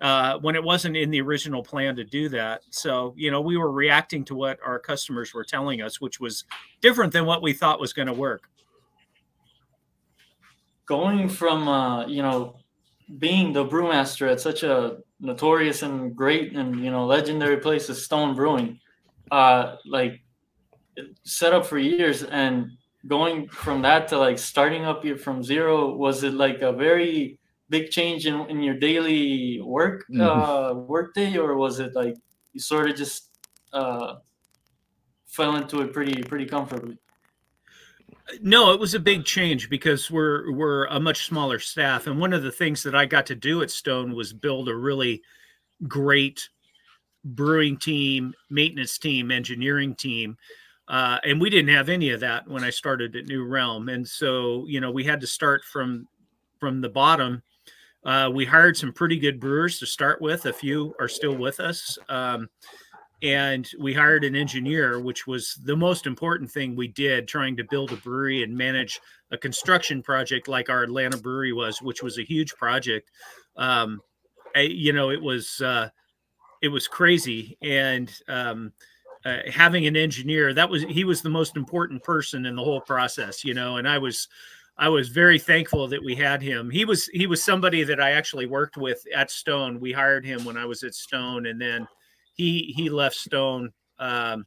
uh, 0.02 0.38
when 0.40 0.56
it 0.56 0.64
wasn't 0.64 0.96
in 0.96 1.12
the 1.12 1.22
original 1.22 1.62
plan 1.62 1.96
to 1.96 2.04
do 2.04 2.30
that. 2.30 2.62
So, 2.70 3.14
you 3.18 3.32
know, 3.32 3.42
we 3.42 3.58
were 3.58 3.72
reacting 3.72 4.24
to 4.26 4.36
what 4.36 4.60
our 4.66 4.80
customers 4.80 5.34
were 5.34 5.44
telling 5.44 5.82
us, 5.82 6.00
which 6.00 6.20
was 6.20 6.46
different 6.82 7.12
than 7.12 7.26
what 7.26 7.42
we 7.42 7.54
thought 7.54 7.80
was 7.80 7.94
going 7.94 8.08
to 8.08 8.14
work. 8.14 8.50
Going 10.86 11.30
from, 11.30 11.68
uh, 11.68 12.08
you 12.08 12.22
know, 12.22 12.56
being 13.18 13.54
the 13.54 13.66
brewmaster 13.66 14.32
at 14.32 14.40
such 14.40 14.64
a 14.64 14.98
notorious 15.20 15.82
and 15.82 16.16
great 16.16 16.56
and, 16.56 16.84
you 16.84 16.92
know, 16.92 17.06
legendary 17.06 17.58
place 17.58 17.90
as 17.90 18.04
Stone 18.04 18.36
Brewing, 18.36 18.80
uh, 19.32 19.76
like 19.86 20.22
set 21.24 21.54
up 21.54 21.66
for 21.66 21.78
years 21.78 22.24
and 22.24 22.72
going 23.08 23.48
from 23.50 23.82
that 23.82 24.08
to 24.10 24.18
like 24.18 24.38
starting 24.38 24.86
up 24.86 25.06
from 25.20 25.44
zero, 25.44 25.96
was 25.96 26.24
it 26.24 26.34
like 26.34 26.62
a 26.62 26.72
very, 26.72 27.40
big 27.70 27.92
change 27.92 28.26
in, 28.26 28.50
in 28.50 28.62
your 28.62 28.74
daily 28.76 29.62
work 29.62 30.04
mm-hmm. 30.12 30.22
uh, 30.22 30.74
work 30.74 31.14
day, 31.14 31.38
or 31.38 31.56
was 31.56 31.80
it 31.80 31.94
like 31.96 32.16
you 32.54 32.60
sort 32.60 32.90
of 32.90 32.96
just 32.96 33.30
uh, 33.74 34.16
fell 35.28 35.56
into 35.56 35.82
it 35.82 35.94
pretty 35.94 36.24
pretty 36.24 36.46
comfortably? 36.46 36.98
No, 38.42 38.72
it 38.74 38.80
was 38.80 38.94
a 38.94 39.00
big 39.00 39.26
change 39.26 39.70
because 39.70 40.12
we're 40.12 40.52
we're 40.52 40.86
a 40.86 41.00
much 41.00 41.26
smaller 41.26 41.60
staff, 41.60 42.08
and 42.08 42.20
one 42.20 42.34
of 42.34 42.44
the 42.44 42.52
things 42.52 42.84
that 42.84 42.96
I 42.96 43.06
got 43.06 43.26
to 43.28 43.36
do 43.36 43.62
at 43.62 43.72
Stone 43.72 44.14
was 44.14 44.34
build 44.34 44.70
a 44.70 44.76
really 44.76 45.22
great 45.88 46.50
brewing 47.24 47.78
team, 47.78 48.34
maintenance 48.50 48.98
team, 48.98 49.32
engineering 49.32 49.96
team. 49.96 50.38
Uh, 50.88 51.20
and 51.24 51.40
we 51.40 51.50
didn't 51.50 51.74
have 51.74 51.90
any 51.90 52.10
of 52.12 52.20
that 52.20 52.48
when 52.48 52.64
I 52.64 52.70
started 52.72 53.16
at 53.16 53.26
New 53.28 53.46
Realm, 53.46 53.90
and 53.90 54.08
so 54.08 54.66
you 54.68 54.80
know 54.80 54.92
we 54.92 55.04
had 55.04 55.22
to 55.22 55.28
start 55.28 55.64
from 55.64 56.08
from 56.60 56.82
the 56.82 56.90
bottom 56.90 57.42
Uh, 58.06 58.30
we 58.34 58.46
hired 58.46 58.78
some 58.78 58.94
pretty 58.94 59.20
good 59.20 59.40
brewers 59.40 59.78
to 59.80 59.86
start 59.86 60.22
with. 60.22 60.46
A 60.46 60.54
few 60.54 60.96
are 61.00 61.10
still 61.10 61.36
with 61.36 61.60
us. 61.60 61.98
Um, 62.08 62.50
and 63.22 63.70
we 63.80 63.94
hired 63.94 64.24
an 64.24 64.36
engineer, 64.36 65.00
which 65.00 65.28
was 65.28 65.60
the 65.64 65.76
most 65.76 66.08
important 66.08 66.50
thing 66.50 66.76
we 66.76 66.88
did, 66.88 67.28
trying 67.28 67.58
to 67.58 67.66
build 67.66 67.92
a 67.92 67.98
brewery 67.98 68.44
and 68.44 68.58
manage 68.58 69.00
a 69.32 69.38
construction 69.38 70.02
project 70.02 70.48
like 70.48 70.70
our 70.70 70.84
Atlanta 70.84 71.18
brewery 71.18 71.52
was, 71.52 71.82
which 71.82 72.02
was 72.02 72.18
a 72.18 72.24
huge 72.24 72.54
project. 72.56 73.12
Um, 73.58 74.02
I, 74.56 74.62
you 74.62 74.94
know, 74.94 75.12
it 75.12 75.22
was 75.22 75.62
uh, 75.62 75.90
it 76.62 76.70
was 76.70 76.88
crazy, 76.88 77.58
and 77.62 78.12
um, 78.28 78.72
uh, 79.26 79.40
having 79.52 79.86
an 79.86 79.98
engineer 79.98 80.54
that 80.54 80.70
was 80.70 80.84
he 80.84 81.04
was 81.04 81.22
the 81.22 81.30
most 81.30 81.58
important 81.58 82.04
person 82.04 82.46
in 82.46 82.56
the 82.56 82.64
whole 82.64 82.82
process, 82.82 83.44
you 83.44 83.54
know, 83.54 83.78
and 83.78 83.88
I 83.88 83.98
was 83.98 84.30
I 84.78 84.88
was 84.88 85.10
very 85.10 85.38
thankful 85.38 85.90
that 85.90 86.04
we 86.04 86.16
had 86.16 86.42
him. 86.42 86.70
He 86.70 86.86
was 86.86 87.08
he 87.08 87.28
was 87.28 87.44
somebody 87.44 87.84
that 87.84 88.00
I 88.00 88.12
actually 88.12 88.46
worked 88.46 88.78
with 88.78 89.04
at 89.14 89.30
Stone. 89.30 89.82
We 89.82 89.92
hired 89.92 90.26
him 90.26 90.46
when 90.46 90.56
I 90.56 90.66
was 90.66 90.84
at 90.84 90.96
Stone, 90.96 91.48
and 91.48 91.60
then 91.60 91.86
he 92.40 92.74
he 92.74 92.90
left 92.90 93.18
Stone 93.18 93.74
um, 94.00 94.46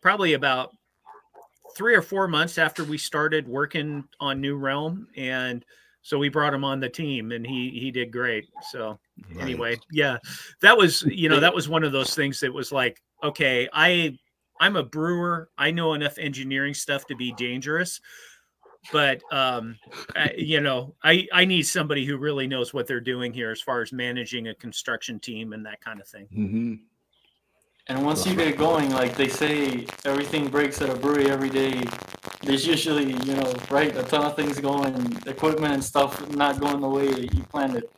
probably 0.00 0.32
about 0.32 0.70
three 1.76 1.94
or 1.94 2.00
four 2.00 2.26
months 2.26 2.56
after 2.56 2.82
we 2.82 2.96
started 2.96 3.46
working 3.46 4.04
on 4.20 4.40
New 4.40 4.56
Realm, 4.56 5.06
and 5.18 5.62
so 6.00 6.16
we 6.16 6.30
brought 6.30 6.54
him 6.54 6.64
on 6.64 6.80
the 6.80 6.88
team, 6.88 7.32
and 7.32 7.46
he 7.46 7.68
he 7.78 7.90
did 7.90 8.10
great. 8.10 8.48
So 8.70 8.98
anyway, 9.38 9.76
yeah, 9.92 10.16
that 10.62 10.78
was 10.78 11.02
you 11.02 11.28
know 11.28 11.38
that 11.38 11.54
was 11.54 11.68
one 11.68 11.84
of 11.84 11.92
those 11.92 12.14
things 12.14 12.40
that 12.40 12.52
was 12.52 12.72
like, 12.72 13.02
okay, 13.22 13.68
I 13.70 14.16
I'm 14.58 14.76
a 14.76 14.82
brewer, 14.82 15.50
I 15.58 15.70
know 15.70 15.92
enough 15.92 16.16
engineering 16.16 16.72
stuff 16.72 17.06
to 17.08 17.16
be 17.16 17.32
dangerous, 17.32 18.00
but 18.92 19.20
um, 19.30 19.78
I, 20.14 20.32
you 20.38 20.62
know, 20.62 20.94
I 21.04 21.28
I 21.34 21.44
need 21.44 21.64
somebody 21.64 22.06
who 22.06 22.16
really 22.16 22.46
knows 22.46 22.72
what 22.72 22.86
they're 22.86 22.98
doing 22.98 23.34
here 23.34 23.50
as 23.50 23.60
far 23.60 23.82
as 23.82 23.92
managing 23.92 24.48
a 24.48 24.54
construction 24.54 25.20
team 25.20 25.52
and 25.52 25.66
that 25.66 25.82
kind 25.82 26.00
of 26.00 26.08
thing. 26.08 26.28
Mm-hmm. 26.34 26.74
And 27.88 28.04
once 28.04 28.26
you 28.26 28.34
get 28.34 28.58
going, 28.58 28.90
like 28.90 29.16
they 29.16 29.28
say, 29.28 29.86
everything 30.04 30.48
breaks 30.48 30.82
at 30.82 30.90
a 30.90 30.96
brewery 30.96 31.30
every 31.30 31.50
day. 31.50 31.84
There's 32.42 32.66
usually, 32.66 33.12
you 33.12 33.36
know, 33.36 33.54
right, 33.70 33.96
a 33.96 34.02
ton 34.02 34.24
of 34.24 34.34
things 34.34 34.58
going, 34.58 35.16
equipment 35.24 35.72
and 35.72 35.84
stuff 35.84 36.28
not 36.30 36.58
going 36.58 36.80
the 36.80 36.88
way 36.88 37.08
you 37.08 37.42
planned 37.48 37.76
it. 37.76 37.92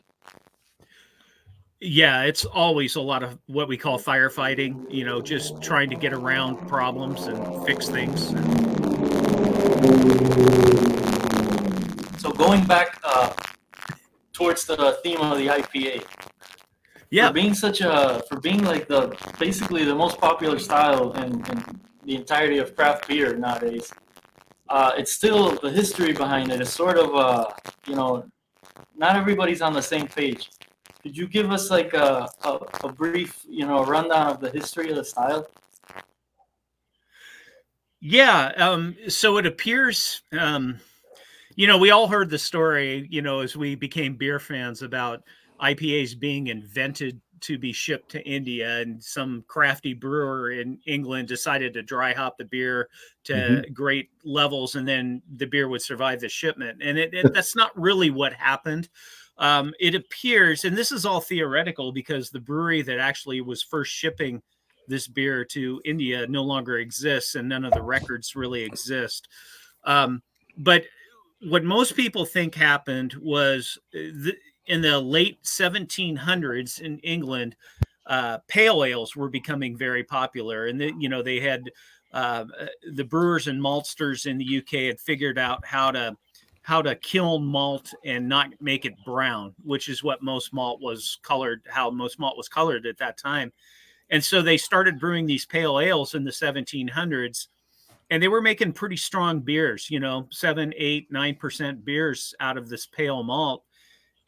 Yeah, 1.80 2.24
it's 2.24 2.44
always 2.44 2.96
a 2.96 3.00
lot 3.00 3.22
of 3.22 3.38
what 3.46 3.66
we 3.66 3.78
call 3.78 3.98
firefighting, 3.98 4.92
you 4.92 5.06
know, 5.06 5.22
just 5.22 5.62
trying 5.62 5.88
to 5.88 5.96
get 5.96 6.12
around 6.12 6.68
problems 6.68 7.26
and 7.26 7.64
fix 7.64 7.88
things. 7.88 8.28
So 12.20 12.30
going 12.32 12.64
back 12.66 13.00
uh, 13.04 13.32
towards 14.34 14.66
the 14.66 14.98
theme 15.02 15.20
of 15.20 15.38
the 15.38 15.46
IPA, 15.46 16.04
yeah. 17.10 17.28
For 17.28 17.34
being 17.34 17.54
such 17.54 17.80
a 17.80 18.22
for 18.28 18.40
being 18.40 18.62
like 18.64 18.88
the 18.88 19.16
basically 19.38 19.84
the 19.84 19.94
most 19.94 20.18
popular 20.18 20.58
style 20.58 21.12
in, 21.12 21.32
in 21.50 21.80
the 22.04 22.16
entirety 22.16 22.58
of 22.58 22.74
craft 22.76 23.08
beer 23.08 23.36
nowadays 23.36 23.92
uh, 24.68 24.92
it's 24.96 25.12
still 25.12 25.58
the 25.62 25.70
history 25.70 26.12
behind 26.12 26.52
it 26.52 26.60
is 26.60 26.70
sort 26.70 26.98
of 26.98 27.14
uh 27.14 27.46
you 27.86 27.94
know 27.94 28.24
not 28.96 29.16
everybody's 29.16 29.62
on 29.62 29.72
the 29.72 29.82
same 29.82 30.06
page. 30.06 30.50
Could 31.02 31.16
you 31.16 31.28
give 31.28 31.52
us 31.52 31.70
like 31.70 31.94
a, 31.94 32.28
a, 32.42 32.58
a 32.84 32.92
brief 32.92 33.44
you 33.48 33.66
know 33.66 33.84
rundown 33.84 34.26
of 34.28 34.40
the 34.40 34.50
history 34.50 34.90
of 34.90 34.96
the 34.96 35.04
style? 35.04 35.46
Yeah 38.00 38.52
um 38.56 38.96
so 39.08 39.38
it 39.38 39.46
appears 39.46 40.22
um 40.38 40.80
you 41.56 41.66
know 41.66 41.78
we 41.78 41.90
all 41.90 42.08
heard 42.08 42.30
the 42.30 42.38
story 42.38 43.08
you 43.10 43.22
know 43.22 43.40
as 43.40 43.56
we 43.56 43.74
became 43.74 44.16
beer 44.16 44.38
fans 44.38 44.82
about 44.82 45.22
IPAs 45.60 46.18
being 46.18 46.48
invented 46.48 47.20
to 47.40 47.58
be 47.58 47.72
shipped 47.72 48.10
to 48.10 48.22
India, 48.26 48.80
and 48.80 49.02
some 49.02 49.44
crafty 49.46 49.94
brewer 49.94 50.50
in 50.50 50.78
England 50.86 51.28
decided 51.28 51.72
to 51.74 51.82
dry 51.82 52.12
hop 52.12 52.36
the 52.36 52.44
beer 52.44 52.88
to 53.24 53.32
mm-hmm. 53.32 53.72
great 53.72 54.10
levels, 54.24 54.74
and 54.74 54.86
then 54.86 55.22
the 55.36 55.46
beer 55.46 55.68
would 55.68 55.82
survive 55.82 56.20
the 56.20 56.28
shipment. 56.28 56.82
And 56.82 56.98
it, 56.98 57.14
it, 57.14 57.32
that's 57.32 57.54
not 57.54 57.78
really 57.78 58.10
what 58.10 58.32
happened. 58.32 58.88
Um, 59.38 59.72
it 59.78 59.94
appears, 59.94 60.64
and 60.64 60.76
this 60.76 60.90
is 60.90 61.06
all 61.06 61.20
theoretical 61.20 61.92
because 61.92 62.30
the 62.30 62.40
brewery 62.40 62.82
that 62.82 62.98
actually 62.98 63.40
was 63.40 63.62
first 63.62 63.92
shipping 63.92 64.42
this 64.88 65.06
beer 65.06 65.44
to 65.44 65.80
India 65.84 66.26
no 66.26 66.42
longer 66.42 66.78
exists, 66.78 67.34
and 67.34 67.48
none 67.48 67.64
of 67.64 67.72
the 67.72 67.82
records 67.82 68.34
really 68.34 68.62
exist. 68.62 69.28
Um, 69.84 70.22
but 70.56 70.84
what 71.42 71.62
most 71.62 71.94
people 71.94 72.24
think 72.24 72.54
happened 72.54 73.14
was 73.20 73.78
uh, 73.94 74.10
the, 74.12 74.34
in 74.68 74.80
the 74.80 75.00
late 75.00 75.42
1700s 75.42 76.80
in 76.80 76.98
England, 77.00 77.56
uh, 78.06 78.38
pale 78.46 78.84
ales 78.84 79.16
were 79.16 79.28
becoming 79.28 79.76
very 79.76 80.04
popular, 80.04 80.66
and 80.66 80.80
you 81.02 81.08
know 81.08 81.22
they 81.22 81.40
had 81.40 81.64
uh, 82.12 82.44
the 82.92 83.04
brewers 83.04 83.48
and 83.48 83.60
maltsters 83.60 84.26
in 84.26 84.38
the 84.38 84.58
UK 84.58 84.86
had 84.86 85.00
figured 85.00 85.38
out 85.38 85.64
how 85.66 85.90
to 85.90 86.16
how 86.62 86.82
to 86.82 86.94
kiln 86.96 87.44
malt 87.44 87.94
and 88.04 88.28
not 88.28 88.50
make 88.60 88.84
it 88.84 88.92
brown, 89.04 89.54
which 89.64 89.88
is 89.88 90.02
what 90.02 90.22
most 90.22 90.52
malt 90.52 90.80
was 90.82 91.18
colored, 91.22 91.62
how 91.66 91.90
most 91.90 92.18
malt 92.18 92.36
was 92.36 92.48
colored 92.48 92.84
at 92.84 92.98
that 92.98 93.16
time. 93.16 93.50
And 94.10 94.22
so 94.22 94.42
they 94.42 94.58
started 94.58 95.00
brewing 95.00 95.26
these 95.26 95.46
pale 95.46 95.80
ales 95.80 96.14
in 96.14 96.24
the 96.24 96.30
1700s, 96.30 97.48
and 98.10 98.22
they 98.22 98.28
were 98.28 98.42
making 98.42 98.72
pretty 98.72 98.96
strong 98.96 99.40
beers, 99.40 99.90
you 99.90 99.98
know, 100.00 100.28
seven, 100.30 100.74
eight, 100.76 101.10
nine 101.10 101.34
percent 101.34 101.86
beers 101.86 102.34
out 102.40 102.58
of 102.58 102.68
this 102.68 102.86
pale 102.86 103.22
malt. 103.22 103.64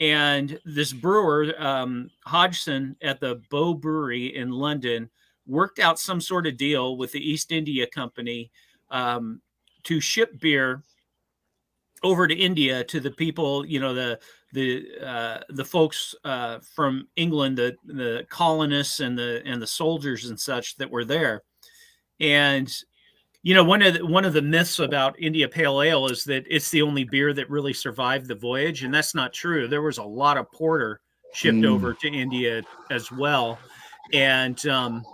And 0.00 0.58
this 0.64 0.94
brewer, 0.94 1.52
um, 1.58 2.10
Hodgson, 2.24 2.96
at 3.02 3.20
the 3.20 3.42
Bow 3.50 3.74
Brewery 3.74 4.34
in 4.34 4.50
London, 4.50 5.10
worked 5.46 5.78
out 5.78 5.98
some 5.98 6.20
sort 6.20 6.46
of 6.46 6.56
deal 6.56 6.96
with 6.96 7.12
the 7.12 7.20
East 7.20 7.52
India 7.52 7.86
Company 7.86 8.50
um, 8.90 9.42
to 9.84 10.00
ship 10.00 10.40
beer 10.40 10.82
over 12.02 12.26
to 12.26 12.34
India 12.34 12.82
to 12.84 12.98
the 12.98 13.10
people, 13.10 13.66
you 13.66 13.78
know, 13.78 13.92
the 13.92 14.18
the 14.52 14.86
uh, 15.04 15.40
the 15.50 15.64
folks 15.64 16.14
uh, 16.24 16.58
from 16.74 17.08
England, 17.16 17.58
the 17.58 17.76
the 17.84 18.26
colonists 18.30 19.00
and 19.00 19.18
the 19.18 19.42
and 19.44 19.60
the 19.60 19.66
soldiers 19.66 20.24
and 20.24 20.40
such 20.40 20.76
that 20.76 20.90
were 20.90 21.04
there, 21.04 21.42
and 22.18 22.74
you 23.42 23.54
know 23.54 23.64
one 23.64 23.82
of 23.82 23.94
the, 23.94 24.06
one 24.06 24.24
of 24.24 24.32
the 24.32 24.42
myths 24.42 24.78
about 24.78 25.18
India 25.18 25.48
Pale 25.48 25.82
Ale 25.82 26.06
is 26.08 26.24
that 26.24 26.44
it's 26.48 26.70
the 26.70 26.82
only 26.82 27.04
beer 27.04 27.32
that 27.32 27.48
really 27.50 27.72
survived 27.72 28.28
the 28.28 28.34
voyage, 28.34 28.84
and 28.84 28.92
that's 28.92 29.14
not 29.14 29.32
true. 29.32 29.66
There 29.68 29.82
was 29.82 29.98
a 29.98 30.04
lot 30.04 30.36
of 30.36 30.50
porter 30.52 31.00
shipped 31.32 31.58
mm. 31.58 31.68
over 31.68 31.94
to 31.94 32.08
India 32.08 32.62
as 32.90 33.10
well, 33.10 33.58
and 34.12 34.64
um, 34.66 35.04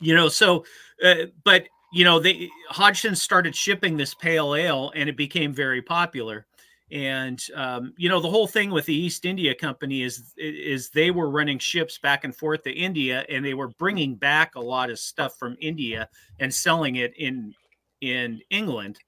you 0.00 0.14
know, 0.14 0.28
so 0.28 0.64
uh, 1.04 1.26
but 1.44 1.66
you 1.92 2.04
know, 2.04 2.18
they 2.18 2.48
Hodgson 2.68 3.16
started 3.16 3.54
shipping 3.54 3.96
this 3.96 4.14
pale 4.14 4.54
ale, 4.54 4.92
and 4.94 5.08
it 5.08 5.16
became 5.16 5.52
very 5.52 5.82
popular 5.82 6.46
and 6.92 7.46
um, 7.54 7.94
you 7.96 8.08
know 8.08 8.20
the 8.20 8.30
whole 8.30 8.46
thing 8.46 8.70
with 8.70 8.86
the 8.86 8.94
east 8.94 9.24
india 9.24 9.54
company 9.54 10.02
is 10.02 10.34
is 10.36 10.90
they 10.90 11.10
were 11.10 11.30
running 11.30 11.58
ships 11.58 11.98
back 11.98 12.24
and 12.24 12.34
forth 12.34 12.62
to 12.62 12.72
india 12.72 13.24
and 13.28 13.44
they 13.44 13.54
were 13.54 13.68
bringing 13.78 14.14
back 14.14 14.54
a 14.54 14.60
lot 14.60 14.90
of 14.90 14.98
stuff 14.98 15.36
from 15.38 15.56
india 15.60 16.08
and 16.40 16.52
selling 16.52 16.96
it 16.96 17.12
in 17.16 17.54
in 18.00 18.40
england. 18.50 18.98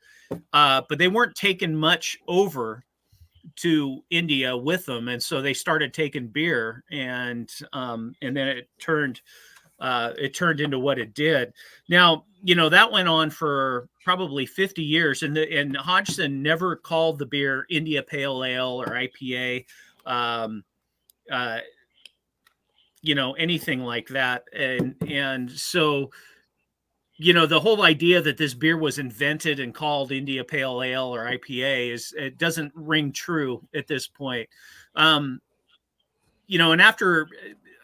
Uh, 0.53 0.83
but 0.89 0.99
they 0.99 1.09
weren't 1.09 1.35
taking 1.35 1.75
much 1.75 2.19
over 2.29 2.85
to 3.57 4.01
india 4.11 4.57
with 4.57 4.87
them 4.87 5.09
and 5.09 5.21
so 5.23 5.43
they 5.43 5.53
started 5.53 5.93
taking 5.93 6.29
beer 6.29 6.85
and 6.93 7.51
um, 7.73 8.15
and 8.23 8.37
then 8.37 8.49
it 8.49 8.69
turned 8.79 9.21
uh, 9.83 10.13
it 10.17 10.33
turned 10.33 10.61
into 10.61 10.79
what 10.79 11.01
it 11.01 11.13
did. 11.13 11.53
Now, 11.89 12.25
you 12.41 12.55
know, 12.55 12.69
that 12.69 12.93
went 12.93 13.09
on 13.09 13.31
for 13.31 13.89
probably 14.05 14.47
50 14.47 14.81
years, 14.81 15.25
and 15.25 15.37
the, 15.37 15.59
and 15.59 15.77
Hodgson 15.77 16.41
never 16.41 16.77
called 16.77 17.19
the 17.19 17.27
beer 17.27 17.67
India 17.69 18.01
Pale 18.01 18.45
Ale 18.45 18.81
or 18.81 18.87
IPA, 18.87 19.65
um, 20.07 20.63
uh, 21.31 21.59
you 23.03 23.17
know, 23.17 23.33
anything 23.33 23.81
like 23.81 24.07
that. 24.09 24.45
And 24.57 24.95
and 25.09 25.51
so, 25.51 26.13
you 27.17 27.33
know, 27.33 27.47
the 27.47 27.61
whole 27.61 27.83
idea 27.83 28.23
that 28.23 28.37
this 28.37 28.55
beer 28.55 28.79
was 28.79 29.01
invented 29.01 29.59
and 29.59 29.75
called 29.75 30.13
India 30.13 30.45
Pale 30.45 30.81
Ale 30.81 31.13
or 31.13 31.27
IPA 31.27 31.93
is 31.93 32.15
it 32.17 32.39
doesn't 32.39 32.73
ring 32.77 33.11
true 33.11 33.67
at 33.75 33.89
this 33.89 34.07
point. 34.07 34.49
Um, 34.95 35.41
you 36.47 36.59
know, 36.59 36.71
and 36.71 36.81
after 36.81 37.29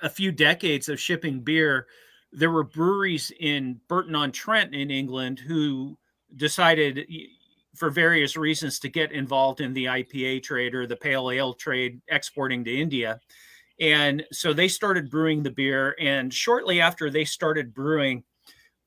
a 0.02 0.08
few 0.08 0.32
decades 0.32 0.88
of 0.88 1.00
shipping 1.00 1.40
beer, 1.40 1.86
there 2.32 2.50
were 2.50 2.64
breweries 2.64 3.32
in 3.40 3.80
Burton 3.88 4.14
on 4.14 4.32
Trent 4.32 4.74
in 4.74 4.90
England 4.90 5.38
who 5.38 5.98
decided 6.36 7.06
for 7.74 7.90
various 7.90 8.36
reasons 8.36 8.78
to 8.80 8.88
get 8.88 9.12
involved 9.12 9.60
in 9.60 9.72
the 9.72 9.86
IPA 9.86 10.42
trade 10.42 10.74
or 10.74 10.86
the 10.86 10.96
pale 10.96 11.30
ale 11.30 11.54
trade 11.54 12.00
exporting 12.08 12.64
to 12.64 12.74
India. 12.74 13.20
And 13.80 14.24
so 14.32 14.52
they 14.52 14.68
started 14.68 15.10
brewing 15.10 15.42
the 15.42 15.50
beer. 15.50 15.94
And 16.00 16.34
shortly 16.34 16.80
after 16.80 17.10
they 17.10 17.24
started 17.24 17.72
brewing, 17.72 18.24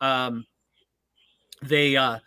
um, 0.01 0.46
they 1.62 1.96
uh, 1.96 2.20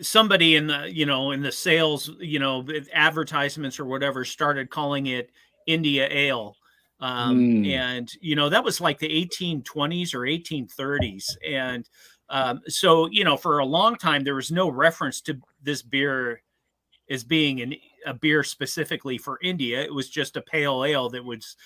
somebody 0.00 0.56
in 0.56 0.66
the 0.66 0.90
you 0.90 1.06
know 1.06 1.30
in 1.30 1.42
the 1.42 1.52
sales 1.52 2.10
you 2.18 2.38
know 2.38 2.66
advertisements 2.92 3.80
or 3.80 3.84
whatever 3.84 4.24
started 4.24 4.70
calling 4.70 5.06
it 5.06 5.30
India 5.66 6.08
Ale. 6.10 6.56
Um, 7.00 7.38
mm. 7.38 7.72
And 7.72 8.10
you 8.20 8.34
know 8.34 8.48
that 8.48 8.64
was 8.64 8.80
like 8.80 8.98
the 8.98 9.08
1820s 9.08 10.14
or 10.14 10.20
1830s, 10.20 11.36
and 11.46 11.88
um, 12.28 12.60
so 12.66 13.08
you 13.10 13.24
know 13.24 13.36
for 13.36 13.58
a 13.58 13.64
long 13.64 13.96
time 13.96 14.24
there 14.24 14.34
was 14.34 14.50
no 14.50 14.68
reference 14.68 15.20
to 15.22 15.38
this 15.62 15.82
beer 15.82 16.42
as 17.08 17.24
being 17.24 17.60
an, 17.60 17.74
a 18.04 18.14
beer 18.14 18.42
specifically 18.42 19.16
for 19.16 19.38
India. 19.42 19.80
It 19.80 19.94
was 19.94 20.10
just 20.10 20.36
a 20.36 20.42
pale 20.42 20.84
ale 20.84 21.08
that 21.10 21.24
was 21.24 21.56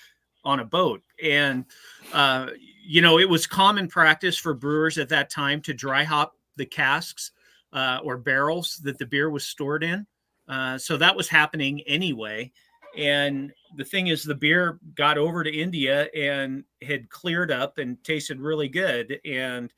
on 0.45 0.59
a 0.59 0.65
boat, 0.65 1.01
and 1.21 1.65
uh, 2.13 2.47
you 2.85 3.01
know 3.01 3.17
it 3.17 3.27
was 3.27 3.47
common 3.47 3.87
practice 3.87 4.37
for 4.37 4.53
brewers 4.53 4.99
at 4.99 5.09
that 5.09 5.31
time 5.31 5.61
to 5.61 5.73
dry 5.73 6.03
hop 6.03 6.35
the 6.57 6.65
casks 6.65 7.31
uh, 7.73 7.99
or 8.03 8.17
barrels 8.17 8.79
that 8.83 8.99
the 8.99 9.05
beer 9.05 9.29
was 9.31 9.45
stored 9.45 9.83
in. 9.83 10.05
Uh, 10.47 10.77
so 10.77 10.97
that 10.97 11.15
was 11.15 11.27
happening 11.27 11.81
anyway. 11.87 12.51
And 12.97 13.51
the 13.75 13.83
thing 13.83 14.07
is, 14.07 14.23
the 14.23 14.35
beer 14.35 14.79
got 14.95 15.17
over 15.17 15.43
to 15.43 15.51
India 15.51 16.07
and 16.15 16.63
had 16.81 17.09
cleared 17.09 17.51
up 17.51 17.77
and 17.77 18.01
tasted 18.03 18.39
really 18.39 18.67
good. 18.69 19.19
And 19.25 19.73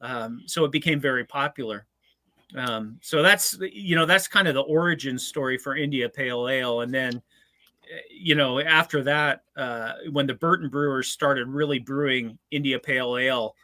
um, 0.00 0.42
so 0.46 0.64
it 0.64 0.72
became 0.72 1.00
very 1.00 1.24
popular. 1.24 1.86
Um, 2.56 2.98
so 3.00 3.22
that's, 3.22 3.58
you 3.72 3.96
know, 3.96 4.06
that's 4.06 4.28
kind 4.28 4.48
of 4.48 4.54
the 4.54 4.62
origin 4.62 5.18
story 5.18 5.58
for 5.58 5.76
India 5.76 6.08
Pale 6.08 6.48
Ale. 6.48 6.80
And 6.80 6.92
then, 6.92 7.22
eh, 7.92 8.00
you 8.10 8.34
know, 8.34 8.60
after 8.60 9.02
that, 9.04 9.42
uh, 9.56 9.92
when 10.10 10.26
the 10.26 10.34
Burton 10.34 10.68
Brewers 10.68 11.08
started 11.08 11.48
really 11.48 11.78
brewing 11.78 12.38
India 12.50 12.78
Pale 12.78 13.18
Ale, 13.18 13.54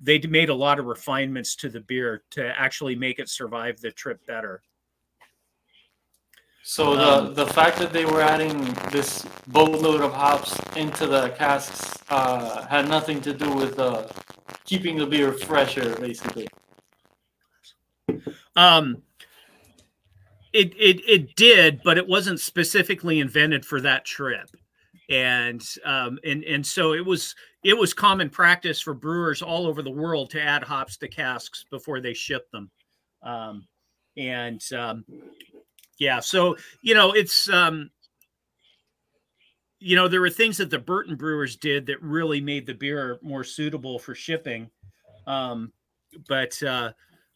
they 0.00 0.18
made 0.20 0.48
a 0.48 0.54
lot 0.54 0.78
of 0.78 0.86
refinements 0.86 1.54
to 1.56 1.68
the 1.68 1.80
beer 1.80 2.22
to 2.30 2.58
actually 2.58 2.96
make 2.96 3.18
it 3.18 3.28
survive 3.28 3.80
the 3.80 3.90
trip 3.90 4.24
better. 4.26 4.62
So 6.70 6.94
the 6.94 7.12
um, 7.12 7.34
the 7.34 7.48
fact 7.48 7.78
that 7.78 7.92
they 7.92 8.04
were 8.04 8.20
adding 8.20 8.62
this 8.92 9.26
boatload 9.48 10.02
of 10.02 10.12
hops 10.12 10.56
into 10.76 11.08
the 11.08 11.30
casks 11.30 11.98
uh, 12.10 12.64
had 12.68 12.88
nothing 12.88 13.20
to 13.22 13.32
do 13.34 13.52
with 13.52 13.76
uh, 13.80 14.06
keeping 14.66 14.96
the 14.96 15.04
beer 15.04 15.32
fresher, 15.32 15.96
basically. 15.96 16.46
Um, 18.54 19.02
it 20.52 20.72
it 20.78 21.00
it 21.08 21.34
did, 21.34 21.80
but 21.82 21.98
it 21.98 22.06
wasn't 22.06 22.38
specifically 22.38 23.18
invented 23.18 23.66
for 23.66 23.80
that 23.80 24.04
trip 24.04 24.48
and 25.08 25.60
um, 25.84 26.20
and 26.22 26.44
and 26.44 26.64
so 26.64 26.92
it 26.92 27.04
was 27.04 27.34
it 27.64 27.76
was 27.76 27.92
common 27.92 28.30
practice 28.30 28.80
for 28.80 28.94
brewers 28.94 29.42
all 29.42 29.66
over 29.66 29.82
the 29.82 29.90
world 29.90 30.30
to 30.30 30.40
add 30.40 30.62
hops 30.62 30.96
to 30.98 31.08
casks 31.08 31.64
before 31.68 32.00
they 32.00 32.14
ship 32.14 32.48
them 32.52 32.70
um, 33.24 33.66
and 34.16 34.62
um, 34.72 35.04
yeah 36.00 36.18
so 36.18 36.56
you 36.82 36.94
know 36.94 37.12
it's 37.12 37.48
um, 37.48 37.88
you 39.78 39.94
know 39.94 40.08
there 40.08 40.20
were 40.20 40.28
things 40.28 40.56
that 40.56 40.70
the 40.70 40.78
burton 40.78 41.14
brewers 41.14 41.54
did 41.54 41.86
that 41.86 42.02
really 42.02 42.40
made 42.40 42.66
the 42.66 42.74
beer 42.74 43.20
more 43.22 43.44
suitable 43.44 44.00
for 44.00 44.16
shipping 44.16 44.68
um, 45.28 45.72
but 46.28 46.60
uh, 46.64 46.90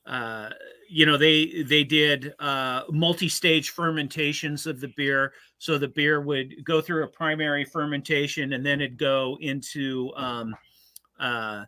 uh, 0.06 0.50
you 0.88 1.06
know 1.06 1.16
they 1.16 1.62
they 1.62 1.84
did 1.84 2.34
uh, 2.38 2.82
multi-stage 2.90 3.70
fermentations 3.70 4.66
of 4.66 4.80
the 4.80 4.92
beer. 4.96 5.32
So 5.58 5.78
the 5.78 5.88
beer 5.88 6.20
would 6.20 6.64
go 6.64 6.80
through 6.80 7.04
a 7.04 7.08
primary 7.08 7.64
fermentation 7.64 8.52
and 8.52 8.64
then 8.64 8.80
it'd 8.80 8.98
go 8.98 9.38
into 9.40 10.12
um, 10.16 10.54
uh, 11.18 11.64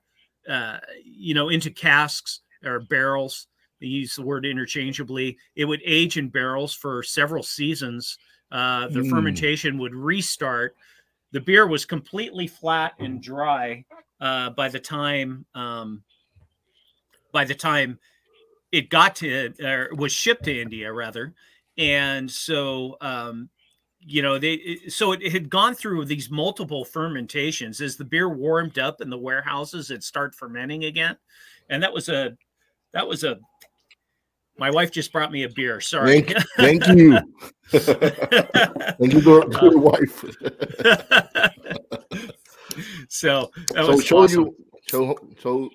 uh, 0.49 0.79
you 1.05 1.35
know 1.35 1.49
into 1.49 1.71
casks 1.71 2.41
or 2.65 2.81
barrels 2.81 3.47
use 3.87 4.17
the 4.17 4.23
word 4.23 4.47
interchangeably 4.47 5.39
it 5.55 5.65
would 5.65 5.81
age 5.85 6.19
in 6.19 6.29
barrels 6.29 6.75
for 6.75 7.03
several 7.03 7.43
seasons. 7.43 8.19
Uh, 8.53 8.89
the 8.89 9.01
mm. 9.01 9.11
fermentation 9.11 9.79
would 9.79 9.95
restart. 9.95 10.77
The 11.33 11.41
beer 11.41 11.67
was 11.67 11.85
completely 11.85 12.47
flat 12.47 12.93
and 12.99 13.21
dry 13.21 13.85
uh, 14.21 14.51
by 14.51 14.69
the 14.69 14.79
time 14.79 15.45
um, 15.55 16.03
by 17.33 17.45
the 17.45 17.55
time 17.55 17.99
it 18.73 18.89
got 18.89 19.17
to 19.17 19.53
or 19.63 19.91
was 19.97 20.13
shipped 20.13 20.45
to 20.45 20.61
India 20.61 20.93
rather, 20.93 21.35
and 21.77 22.31
so 22.31 22.97
um, 23.01 23.51
you 23.99 24.23
know 24.23 24.39
they 24.39 24.79
so 24.89 25.13
it, 25.13 25.33
had 25.33 25.51
gone 25.51 25.75
through 25.75 26.05
these 26.05 26.31
multiple 26.31 26.85
fermentations. 26.85 27.81
As 27.81 27.97
the 27.97 28.05
beer 28.05 28.29
warmed 28.29 28.79
up 28.79 29.01
in 29.01 29.11
the 29.11 29.19
warehouses 29.19 29.91
it 29.91 30.05
start 30.05 30.35
fermenting 30.35 30.85
again. 30.85 31.17
And 31.69 31.83
that 31.83 31.93
was 31.93 32.09
a 32.09 32.37
that 32.93 33.07
was 33.07 33.25
a 33.25 33.39
my 34.59 34.71
wife 34.71 34.91
just 34.91 35.13
brought 35.13 35.31
me 35.33 35.45
a 35.45 35.49
beer 35.49 35.81
sorry 35.81 36.21
thank, 36.23 36.37
thank 36.57 36.87
you 36.89 37.17
thank 37.69 39.13
you 39.13 39.21
to, 39.21 39.49
to 39.51 39.59
your 39.63 39.79
wife 39.79 40.25
so 43.09 43.51
so 43.73 44.01
show 44.01 44.19
awesome. 44.19 44.45
you 44.45 44.57
show 44.87 45.17
so 45.41 45.71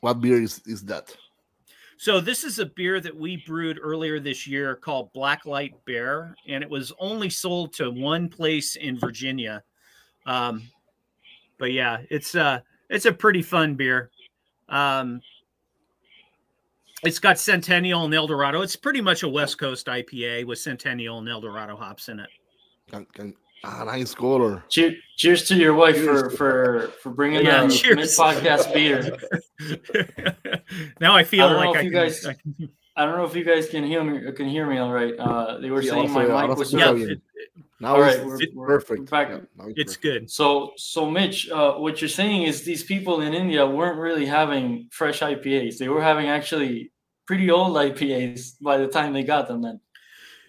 what 0.00 0.20
beer 0.20 0.42
is 0.42 0.60
is 0.66 0.82
that 0.82 1.14
so 1.98 2.20
this 2.20 2.44
is 2.44 2.58
a 2.58 2.66
beer 2.66 3.00
that 3.00 3.16
we 3.16 3.38
brewed 3.38 3.78
earlier 3.82 4.20
this 4.20 4.46
year 4.46 4.76
called 4.76 5.14
Blacklight 5.14 5.72
Bear, 5.86 6.36
and 6.46 6.62
it 6.62 6.68
was 6.68 6.92
only 6.98 7.30
sold 7.30 7.72
to 7.74 7.90
one 7.90 8.28
place 8.28 8.76
in 8.76 8.98
Virginia. 8.98 9.62
Um, 10.26 10.62
but 11.58 11.72
yeah, 11.72 12.02
it's 12.10 12.34
uh 12.34 12.60
it's 12.90 13.06
a 13.06 13.12
pretty 13.12 13.42
fun 13.42 13.74
beer. 13.74 14.10
Um, 14.68 15.20
it's 17.06 17.18
got 17.18 17.38
Centennial 17.38 18.04
and 18.04 18.14
Eldorado. 18.14 18.62
It's 18.62 18.76
pretty 18.76 19.00
much 19.00 19.22
a 19.22 19.28
West 19.28 19.58
Coast 19.58 19.86
IPA 19.86 20.46
with 20.46 20.58
Centennial 20.58 21.18
and 21.18 21.28
Eldorado 21.28 21.76
hops 21.76 22.08
in 22.08 22.20
it. 22.20 22.28
Can, 22.90 23.06
can, 23.06 23.34
Ah, 23.64 23.84
nice 23.84 24.14
caller. 24.14 24.62
Cheers, 24.68 24.94
cheers 25.16 25.48
to 25.48 25.56
your 25.56 25.74
wife 25.74 25.96
for 25.96 26.30
for 26.30 26.92
for 27.02 27.10
bringing 27.10 27.44
yeah, 27.44 27.62
the 27.62 27.94
mid 27.96 28.06
podcast 28.06 28.72
beer. 28.72 29.18
now 31.00 31.16
I 31.16 31.24
feel 31.24 31.46
I 31.46 31.64
like 31.64 31.76
I 31.76 31.82
can, 31.82 31.92
guys. 31.92 32.24
I, 32.24 32.34
can... 32.34 32.70
I, 32.96 33.04
don't 33.04 33.16
know 33.16 33.24
if 33.24 33.34
you 33.34 33.44
guys 33.44 33.68
can 33.68 33.84
hear 33.84 34.04
me. 34.04 34.30
Can 34.32 34.48
hear 34.48 34.68
me 34.68 34.78
all 34.78 34.92
right? 34.92 35.14
Uh, 35.18 35.58
they 35.58 35.70
were 35.70 35.82
yeah, 35.82 35.92
saying 35.92 36.12
my 36.12 36.46
mic 36.46 36.56
was 36.56 36.72
yeah, 36.72 36.92
it, 36.94 37.20
now 37.80 37.94
all 37.94 38.00
right, 38.00 38.24
we're, 38.24 38.38
we're, 38.54 38.66
perfect. 38.66 39.00
In 39.00 39.06
fact, 39.06 39.30
yeah, 39.32 39.66
it's 39.74 39.96
perfect. 39.96 40.02
good. 40.02 40.30
So, 40.30 40.72
so 40.76 41.10
Mitch, 41.10 41.50
uh, 41.50 41.74
what 41.74 42.00
you're 42.00 42.08
saying 42.08 42.44
is 42.44 42.62
these 42.62 42.84
people 42.84 43.20
in 43.20 43.34
India 43.34 43.66
weren't 43.66 43.98
really 43.98 44.26
having 44.26 44.88
fresh 44.92 45.20
IPAs. 45.20 45.76
They 45.76 45.88
were 45.88 46.02
having 46.02 46.28
actually 46.28 46.92
pretty 47.26 47.50
old 47.50 47.76
IPAs 47.76 48.56
by 48.60 48.78
the 48.78 48.86
time 48.86 49.12
they 49.12 49.22
got 49.22 49.48
them. 49.48 49.62
Then. 49.62 49.80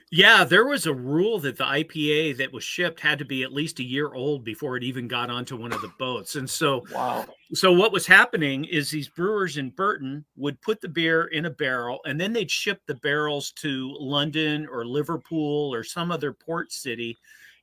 Yeah, 0.10 0.46
there 0.46 0.66
was 0.66 0.86
a 0.86 0.94
rule 0.94 1.38
that 1.40 1.58
the 1.58 1.66
IPA 1.66 2.38
that 2.38 2.54
was 2.54 2.64
shipped 2.64 3.02
had 3.02 3.20
to 3.20 3.26
be 3.26 3.44
at 3.44 3.52
least 3.52 3.80
a 3.80 3.84
year 3.84 4.14
old 4.14 4.46
before 4.46 4.78
it 4.78 4.84
even 4.84 5.06
got 5.06 5.30
onto 5.30 5.58
one 5.58 5.74
of 5.74 5.82
the 5.82 5.92
boats. 6.00 6.36
And 6.36 6.50
so, 6.50 6.86
wow. 6.94 7.26
So 7.54 7.74
what 7.74 7.92
was 7.92 8.08
happening 8.08 8.64
is 8.64 8.90
these 8.90 9.10
brewers 9.10 9.58
in 9.58 9.72
Burton 9.72 10.24
would 10.38 10.62
put 10.62 10.80
the 10.80 10.88
beer 10.88 11.26
in 11.26 11.46
a 11.46 11.50
barrel 11.50 12.00
and 12.06 12.20
then 12.20 12.32
they'd 12.32 12.50
ship 12.50 12.82
the 12.86 12.96
barrels 12.96 13.52
to 13.58 13.94
London 14.00 14.66
or 14.72 14.86
Liverpool 14.86 15.74
or 15.74 15.84
some 15.84 16.10
other 16.10 16.32
port 16.32 16.72
city 16.72 17.18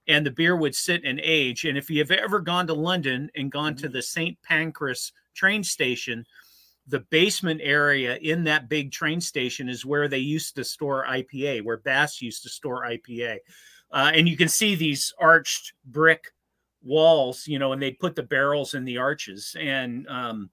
and 0.06 0.24
the 0.24 0.30
beer 0.30 0.56
would 0.56 0.74
sit 0.74 1.02
and 1.04 1.20
age. 1.22 1.64
And 1.64 1.78
if 1.78 1.88
you've 1.88 2.10
ever 2.10 2.40
gone 2.40 2.66
to 2.66 2.74
London 2.74 3.30
and 3.34 3.50
gone 3.50 3.74
to 3.76 3.86
mm-hmm. 3.86 3.94
the 3.94 4.02
St. 4.02 4.42
Pancras 4.42 5.12
train 5.34 5.64
station, 5.64 6.26
the 6.86 7.00
basement 7.00 7.60
area 7.62 8.16
in 8.16 8.44
that 8.44 8.68
big 8.68 8.92
train 8.92 9.20
station 9.20 9.68
is 9.68 9.86
where 9.86 10.08
they 10.08 10.18
used 10.18 10.54
to 10.56 10.64
store 10.64 11.06
IPA, 11.08 11.64
where 11.64 11.78
Bass 11.78 12.20
used 12.20 12.42
to 12.42 12.48
store 12.48 12.84
IPA. 12.84 13.38
Uh, 13.90 14.10
and 14.14 14.28
you 14.28 14.36
can 14.36 14.48
see 14.48 14.74
these 14.74 15.14
arched 15.18 15.72
brick 15.86 16.32
walls, 16.82 17.46
you 17.46 17.58
know, 17.58 17.72
and 17.72 17.80
they 17.80 17.92
put 17.92 18.14
the 18.14 18.22
barrels 18.22 18.74
in 18.74 18.84
the 18.84 18.98
arches, 18.98 19.56
and 19.58 20.06
um, 20.08 20.50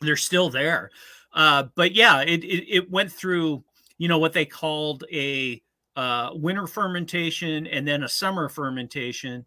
they're 0.00 0.16
still 0.16 0.50
there. 0.50 0.90
Uh, 1.32 1.64
but 1.74 1.92
yeah, 1.92 2.20
it, 2.22 2.44
it, 2.44 2.64
it 2.68 2.90
went 2.90 3.10
through, 3.10 3.64
you 3.98 4.08
know, 4.08 4.18
what 4.18 4.32
they 4.32 4.46
called 4.46 5.04
a 5.12 5.60
uh, 5.96 6.30
winter 6.34 6.66
fermentation 6.66 7.66
and 7.66 7.88
then 7.88 8.04
a 8.04 8.08
summer 8.08 8.48
fermentation. 8.48 9.44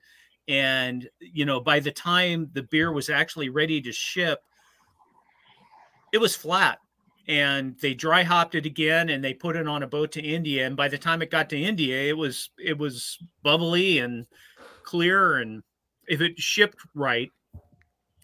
And 0.47 1.07
you 1.19 1.45
know, 1.45 1.59
by 1.59 1.79
the 1.79 1.91
time 1.91 2.49
the 2.53 2.63
beer 2.63 2.91
was 2.91 3.09
actually 3.09 3.49
ready 3.49 3.79
to 3.81 3.91
ship, 3.91 4.41
it 6.13 6.17
was 6.17 6.35
flat. 6.35 6.79
And 7.27 7.77
they 7.79 7.93
dry 7.93 8.23
hopped 8.23 8.55
it 8.55 8.65
again 8.65 9.09
and 9.09 9.23
they 9.23 9.35
put 9.35 9.55
it 9.55 9.67
on 9.67 9.83
a 9.83 9.87
boat 9.87 10.11
to 10.13 10.21
India. 10.21 10.65
And 10.65 10.75
by 10.75 10.87
the 10.87 10.97
time 10.97 11.21
it 11.21 11.29
got 11.29 11.49
to 11.49 11.61
India 11.61 12.09
it 12.09 12.17
was 12.17 12.49
it 12.57 12.77
was 12.77 13.19
bubbly 13.43 13.99
and 13.99 14.25
clear. 14.83 15.37
And 15.37 15.61
if 16.07 16.21
it 16.21 16.39
shipped 16.39 16.79
right 16.95 17.31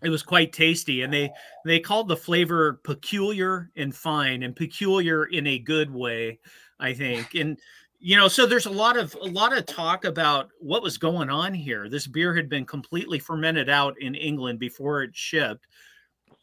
it 0.02 0.10
was 0.10 0.24
quite 0.24 0.54
tasty. 0.54 1.04
And 1.04 1.14
they 1.14 1.32
they 1.66 1.80
called 1.80 2.08
the 2.08 2.18
flavor 2.18 2.80
peculiar 2.84 3.70
and 3.76 3.96
fine 3.96 4.42
and 4.42 4.56
peculiar 4.56 5.26
in 5.26 5.46
a 5.48 5.60
good 5.60 5.92
way 5.92 6.40
I 6.80 6.94
think. 6.94 7.36
And 7.36 7.60
you 8.00 8.16
know 8.16 8.28
so 8.28 8.48
there's 8.48 8.66
a 8.66 8.72
lot 8.72 8.98
of 8.98 9.16
a 9.22 9.28
lot 9.28 9.56
of 9.56 9.68
talk 9.68 10.06
about 10.06 10.50
what 10.60 10.82
was 10.82 10.98
going 10.98 11.30
on 11.30 11.54
here. 11.54 11.90
This 11.90 12.08
beer 12.08 12.36
had 12.36 12.50
been 12.50 12.66
completely 12.66 13.20
fermented 13.20 13.70
out 13.70 13.96
in 14.02 14.16
England 14.16 14.58
before 14.58 15.04
it 15.04 15.16
shipped 15.16 15.68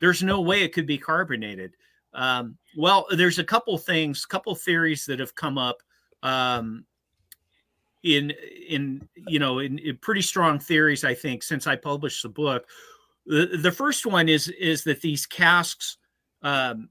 there's 0.03 0.21
no 0.21 0.41
way 0.41 0.65
it 0.65 0.73
could 0.73 0.87
be 0.87 0.99
carbonated. 0.99 1.77
Um, 2.13 2.59
well, 2.77 3.07
there's 3.13 3.39
a 3.39 3.45
couple 3.45 3.79
things, 3.79 4.27
couple 4.27 4.53
theories 4.57 5.07
that 5.07 5.21
have 5.21 5.37
come 5.37 5.57
up 5.57 5.79
um, 6.25 6.85
in 8.03 8.33
in 8.69 9.09
you 9.29 9.39
know 9.39 9.61
in, 9.61 9.79
in, 9.79 9.97
pretty 9.99 10.21
strong 10.21 10.59
theories. 10.59 11.05
I 11.05 11.15
think 11.15 11.45
since 11.45 11.69
I 11.69 11.77
published 11.77 12.25
the 12.25 12.29
book, 12.29 12.67
the, 13.27 13.47
the 13.63 13.71
first 13.71 14.05
one 14.05 14.29
is 14.29 14.49
is 14.49 14.83
that 14.85 15.01
these 15.01 15.25
casks 15.25 15.99
um, 16.43 16.89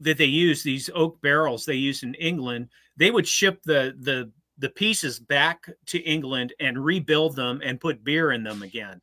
that 0.00 0.16
they 0.16 0.24
use, 0.24 0.62
these 0.62 0.88
oak 0.94 1.20
barrels 1.20 1.66
they 1.66 1.74
use 1.74 2.02
in 2.02 2.14
England, 2.14 2.70
they 2.96 3.10
would 3.10 3.28
ship 3.28 3.62
the 3.64 3.94
the 4.00 4.32
the 4.56 4.70
pieces 4.70 5.18
back 5.18 5.68
to 5.84 5.98
England 5.98 6.54
and 6.60 6.82
rebuild 6.82 7.36
them 7.36 7.60
and 7.62 7.78
put 7.78 8.02
beer 8.02 8.32
in 8.32 8.42
them 8.42 8.62
again. 8.62 9.02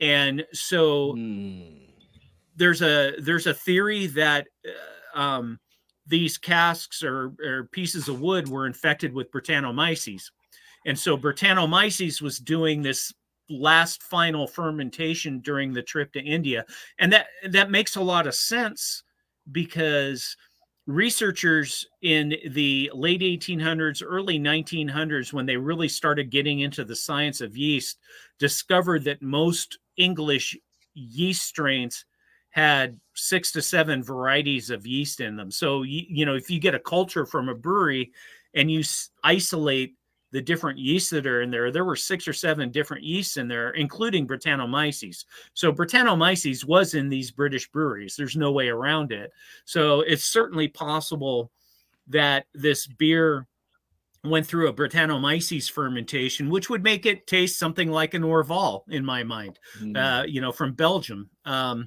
And 0.00 0.44
so 0.52 1.12
mm. 1.12 1.85
There's 2.56 2.82
a 2.82 3.14
there's 3.20 3.46
a 3.46 3.54
theory 3.54 4.06
that 4.08 4.46
uh, 5.14 5.18
um, 5.18 5.58
these 6.06 6.38
casks 6.38 7.02
or, 7.02 7.32
or, 7.44 7.68
pieces 7.72 8.08
of 8.08 8.20
wood 8.20 8.48
were 8.48 8.66
infected 8.66 9.12
with 9.12 9.30
Brettanomyces. 9.30 10.24
And 10.84 10.98
so 10.98 11.16
Brettanomyces 11.16 12.22
was 12.22 12.38
doing 12.38 12.82
this 12.82 13.12
last 13.48 14.02
final 14.02 14.46
fermentation 14.46 15.40
during 15.40 15.72
the 15.72 15.82
trip 15.82 16.12
to 16.12 16.20
India. 16.20 16.64
And 16.98 17.12
that 17.12 17.26
that 17.48 17.70
makes 17.70 17.96
a 17.96 18.02
lot 18.02 18.26
of 18.26 18.34
sense 18.34 19.02
because 19.52 20.36
researchers 20.86 21.84
in 22.02 22.34
the 22.50 22.90
late 22.94 23.20
1800s, 23.20 24.02
early 24.04 24.38
1900s, 24.38 25.32
when 25.32 25.46
they 25.46 25.56
really 25.56 25.88
started 25.88 26.30
getting 26.30 26.60
into 26.60 26.84
the 26.84 26.94
science 26.94 27.40
of 27.40 27.56
yeast, 27.56 27.98
discovered 28.38 29.02
that 29.04 29.20
most 29.20 29.78
English 29.96 30.56
yeast 30.94 31.42
strains 31.42 32.04
had 32.56 32.98
six 33.12 33.52
to 33.52 33.60
seven 33.60 34.02
varieties 34.02 34.70
of 34.70 34.86
yeast 34.86 35.20
in 35.20 35.36
them. 35.36 35.50
So, 35.50 35.82
you, 35.82 36.04
you 36.08 36.24
know, 36.24 36.34
if 36.34 36.50
you 36.50 36.58
get 36.58 36.74
a 36.74 36.80
culture 36.80 37.26
from 37.26 37.50
a 37.50 37.54
brewery 37.54 38.12
and 38.54 38.70
you 38.70 38.82
isolate 39.22 39.94
the 40.32 40.40
different 40.40 40.78
yeasts 40.78 41.10
that 41.10 41.26
are 41.26 41.42
in 41.42 41.50
there, 41.50 41.70
there 41.70 41.84
were 41.84 41.94
six 41.94 42.26
or 42.26 42.32
seven 42.32 42.70
different 42.70 43.04
yeasts 43.04 43.36
in 43.36 43.46
there, 43.46 43.72
including 43.72 44.26
Brettanomyces. 44.26 45.26
So 45.52 45.70
Brettanomyces 45.70 46.64
was 46.64 46.94
in 46.94 47.10
these 47.10 47.30
British 47.30 47.70
breweries. 47.70 48.16
There's 48.16 48.38
no 48.38 48.52
way 48.52 48.68
around 48.68 49.12
it. 49.12 49.32
So 49.66 50.00
it's 50.00 50.24
certainly 50.24 50.68
possible 50.68 51.52
that 52.08 52.46
this 52.54 52.86
beer 52.86 53.46
went 54.24 54.46
through 54.46 54.68
a 54.68 54.72
Brettanomyces 54.72 55.70
fermentation, 55.70 56.48
which 56.48 56.70
would 56.70 56.82
make 56.82 57.04
it 57.04 57.26
taste 57.26 57.58
something 57.58 57.90
like 57.90 58.14
an 58.14 58.22
Orval 58.22 58.84
in 58.88 59.04
my 59.04 59.22
mind, 59.22 59.58
mm. 59.78 59.94
uh, 59.94 60.24
you 60.24 60.40
know, 60.40 60.52
from 60.52 60.72
Belgium. 60.72 61.28
Um, 61.44 61.86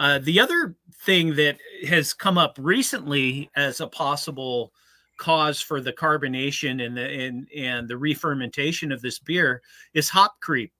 uh, 0.00 0.18
the 0.18 0.40
other 0.40 0.74
thing 1.04 1.34
that 1.36 1.58
has 1.86 2.14
come 2.14 2.38
up 2.38 2.56
recently 2.58 3.50
as 3.54 3.80
a 3.80 3.86
possible 3.86 4.72
cause 5.18 5.60
for 5.60 5.82
the 5.82 5.92
carbonation 5.92 6.84
and 6.84 6.96
the 6.96 7.02
and 7.02 7.46
and 7.54 7.86
the 7.86 7.96
re-fermentation 7.96 8.90
of 8.90 9.02
this 9.02 9.18
beer 9.18 9.60
is 9.92 10.08
hop 10.08 10.40
creep. 10.40 10.72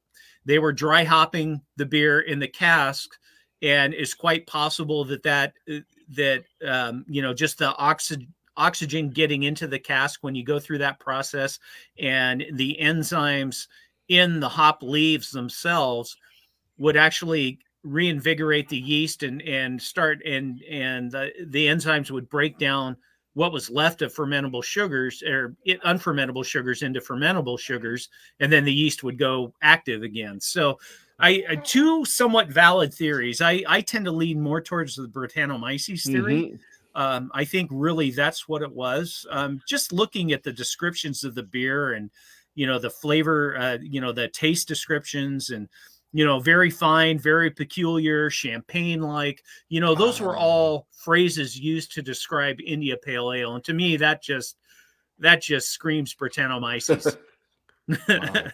They 0.46 0.59
were 0.59 0.72
dry 0.72 1.04
hopping 1.04 1.61
the 1.76 1.85
beer 1.85 2.20
in 2.20 2.38
the 2.38 2.48
cask, 2.48 3.11
and 3.61 3.92
it's 3.92 4.14
quite 4.14 4.46
possible 4.46 5.04
that 5.04 5.22
that 5.22 5.52
that 6.16 6.44
um, 6.66 7.04
you 7.06 7.20
know 7.20 7.35
just 7.35 7.59
the 7.59 7.76
oxygen 7.76 8.33
oxygen 8.56 9.11
getting 9.11 9.42
into 9.42 9.66
the 9.66 9.78
cask 9.78 10.20
when 10.22 10.35
you 10.35 10.44
go 10.44 10.59
through 10.59 10.78
that 10.78 10.98
process 10.98 11.59
and 11.98 12.44
the 12.54 12.76
enzymes 12.80 13.68
in 14.09 14.40
the 14.40 14.48
hop 14.48 14.83
leaves 14.83 15.30
themselves 15.30 16.16
would 16.78 16.96
actually 16.96 17.59
reinvigorate 17.83 18.69
the 18.69 18.77
yeast 18.77 19.23
and 19.23 19.40
and 19.43 19.81
start 19.81 20.21
and 20.27 20.62
and 20.71 21.11
the, 21.11 21.31
the 21.47 21.66
enzymes 21.66 22.11
would 22.11 22.29
break 22.29 22.59
down 22.59 22.97
what 23.35 23.53
was 23.53 23.71
left 23.71 24.03
of 24.03 24.12
fermentable 24.12 24.62
sugars 24.62 25.23
or 25.23 25.57
unfermentable 25.85 26.45
sugars 26.45 26.83
into 26.83 27.01
fermentable 27.01 27.59
sugars, 27.59 28.09
and 28.40 28.53
then 28.53 28.64
the 28.64 28.73
yeast 28.73 29.03
would 29.05 29.19
go 29.19 29.55
active 29.62 30.03
again. 30.03 30.40
So, 30.40 30.79
I 31.19 31.45
uh, 31.49 31.57
two 31.62 32.05
somewhat 32.05 32.49
valid 32.49 32.93
theories. 32.93 33.40
I 33.40 33.62
I 33.69 33.81
tend 33.83 34.05
to 34.07 34.12
lean 34.12 34.40
more 34.40 34.61
towards 34.61 34.97
the 34.97 35.07
Brettanomyces 35.07 36.05
theory. 36.07 36.43
Mm-hmm. 36.43 36.57
Um, 37.01 37.31
I 37.33 37.45
think 37.45 37.71
really 37.73 38.11
that's 38.11 38.49
what 38.49 38.62
it 38.62 38.73
was. 38.73 39.25
Um, 39.31 39.62
just 39.66 39.93
looking 39.93 40.33
at 40.33 40.43
the 40.43 40.53
descriptions 40.53 41.23
of 41.23 41.35
the 41.35 41.43
beer 41.45 41.93
and 41.93 42.11
you 42.55 42.66
know 42.66 42.79
the 42.79 42.90
flavor, 42.90 43.57
uh, 43.57 43.79
you 43.81 44.01
know 44.01 44.12
the 44.12 44.29
taste 44.29 44.66
descriptions 44.66 45.51
and 45.51 45.69
you 46.12 46.25
know, 46.25 46.40
very 46.40 46.70
fine, 46.70 47.18
very 47.18 47.51
peculiar, 47.51 48.31
champagne 48.31 49.01
like. 49.01 49.42
You 49.68 49.81
know, 49.81 49.94
those 49.94 50.20
were 50.20 50.37
ah. 50.37 50.40
all 50.40 50.87
phrases 50.92 51.59
used 51.59 51.92
to 51.92 52.03
describe 52.03 52.61
India 52.61 52.96
Pale 52.96 53.33
Ale. 53.33 53.55
And 53.55 53.64
to 53.64 53.73
me, 53.73 53.96
that 53.99 54.23
just 54.23 54.57
that 55.18 55.42
just 55.42 55.70
screams 55.70 56.14
Brettanomyces. 56.14 57.16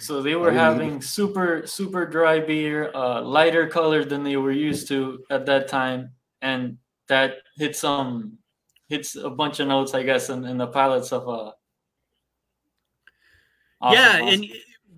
So 0.00 0.22
they 0.22 0.36
were 0.36 0.52
having 0.52 1.02
super 1.02 1.66
super 1.66 2.06
dry 2.06 2.38
beer, 2.38 2.90
uh, 2.94 3.20
lighter 3.22 3.66
color 3.66 4.04
than 4.04 4.22
they 4.22 4.36
were 4.36 4.52
used 4.52 4.88
to 4.88 5.24
at 5.28 5.44
that 5.46 5.68
time, 5.68 6.12
and 6.40 6.78
that 7.08 7.38
hits 7.56 7.80
some 7.80 8.38
hits 8.88 9.16
a 9.16 9.28
bunch 9.28 9.60
of 9.60 9.68
notes, 9.68 9.94
I 9.94 10.02
guess, 10.04 10.30
in, 10.30 10.44
in 10.44 10.56
the 10.56 10.68
pilots 10.68 11.12
of 11.12 11.28
uh. 11.28 11.52
Awesome, 13.80 13.98
yeah, 13.98 14.20
awesome. 14.22 14.42
and 14.42 14.46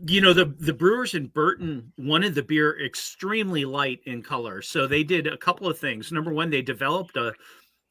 you 0.06 0.20
know 0.20 0.32
the 0.32 0.54
the 0.58 0.72
brewers 0.72 1.14
in 1.14 1.26
Burton 1.28 1.92
wanted 1.98 2.34
the 2.34 2.42
beer 2.42 2.84
extremely 2.84 3.64
light 3.64 4.00
in 4.06 4.22
color, 4.22 4.62
so 4.62 4.86
they 4.86 5.02
did 5.02 5.26
a 5.26 5.36
couple 5.36 5.68
of 5.68 5.78
things. 5.78 6.12
Number 6.12 6.32
one, 6.32 6.50
they 6.50 6.62
developed 6.62 7.16
a 7.16 7.34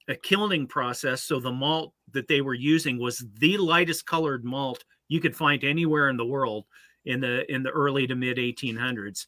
a 0.08 0.16
kilning 0.16 0.68
process, 0.68 1.24
so 1.24 1.40
the 1.40 1.52
malt 1.52 1.94
that 2.12 2.28
they 2.28 2.42
were 2.42 2.56
using 2.56 2.98
was 2.98 3.24
the 3.38 3.58
lightest 3.58 4.06
colored 4.06 4.44
malt 4.44 4.84
you 5.08 5.20
could 5.20 5.36
find 5.36 5.64
anywhere 5.64 6.10
in 6.10 6.18
the 6.18 6.26
world 6.26 6.66
in 7.06 7.20
the 7.20 7.52
in 7.54 7.64
the 7.64 7.70
early 7.70 8.08
to 8.08 8.16
mid 8.16 8.38
1800s, 8.38 9.26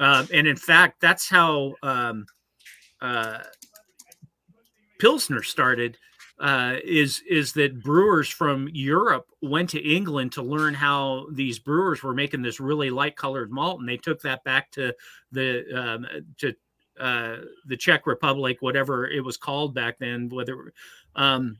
um, 0.00 0.28
and 0.32 0.46
in 0.46 0.56
fact, 0.56 1.00
that's 1.00 1.28
how 1.28 1.74
um, 1.82 2.26
uh, 3.00 3.38
Pilsner 4.98 5.42
started 5.42 5.96
uh, 6.40 6.76
is 6.84 7.22
is 7.28 7.52
that 7.54 7.82
brewers 7.82 8.28
from 8.28 8.68
Europe 8.72 9.26
went 9.42 9.70
to 9.70 9.80
England 9.80 10.32
to 10.32 10.42
learn 10.42 10.72
how 10.72 11.26
these 11.32 11.58
brewers 11.58 12.02
were 12.02 12.14
making 12.14 12.42
this 12.42 12.60
really 12.60 12.90
light 12.90 13.16
colored 13.16 13.50
malt, 13.50 13.80
and 13.80 13.88
they 13.88 13.96
took 13.96 14.20
that 14.22 14.44
back 14.44 14.70
to 14.70 14.94
the 15.32 15.64
um, 15.74 16.06
to 16.38 16.54
uh, 17.00 17.38
the 17.66 17.76
Czech 17.76 18.06
Republic, 18.06 18.58
whatever 18.60 19.08
it 19.08 19.24
was 19.24 19.36
called 19.36 19.74
back 19.74 19.98
then, 19.98 20.28
whether 20.28 20.72
um, 21.16 21.58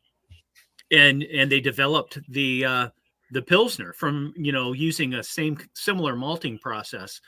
and 0.92 1.24
and 1.24 1.50
they 1.50 1.60
developed 1.60 2.18
the 2.28 2.64
uh, 2.64 2.88
the 3.32 3.42
pilsner 3.42 3.92
from 3.92 4.32
you 4.36 4.52
know 4.52 4.72
using 4.72 5.14
a 5.14 5.22
same 5.22 5.58
similar 5.74 6.14
malting 6.14 6.58
process. 6.58 7.20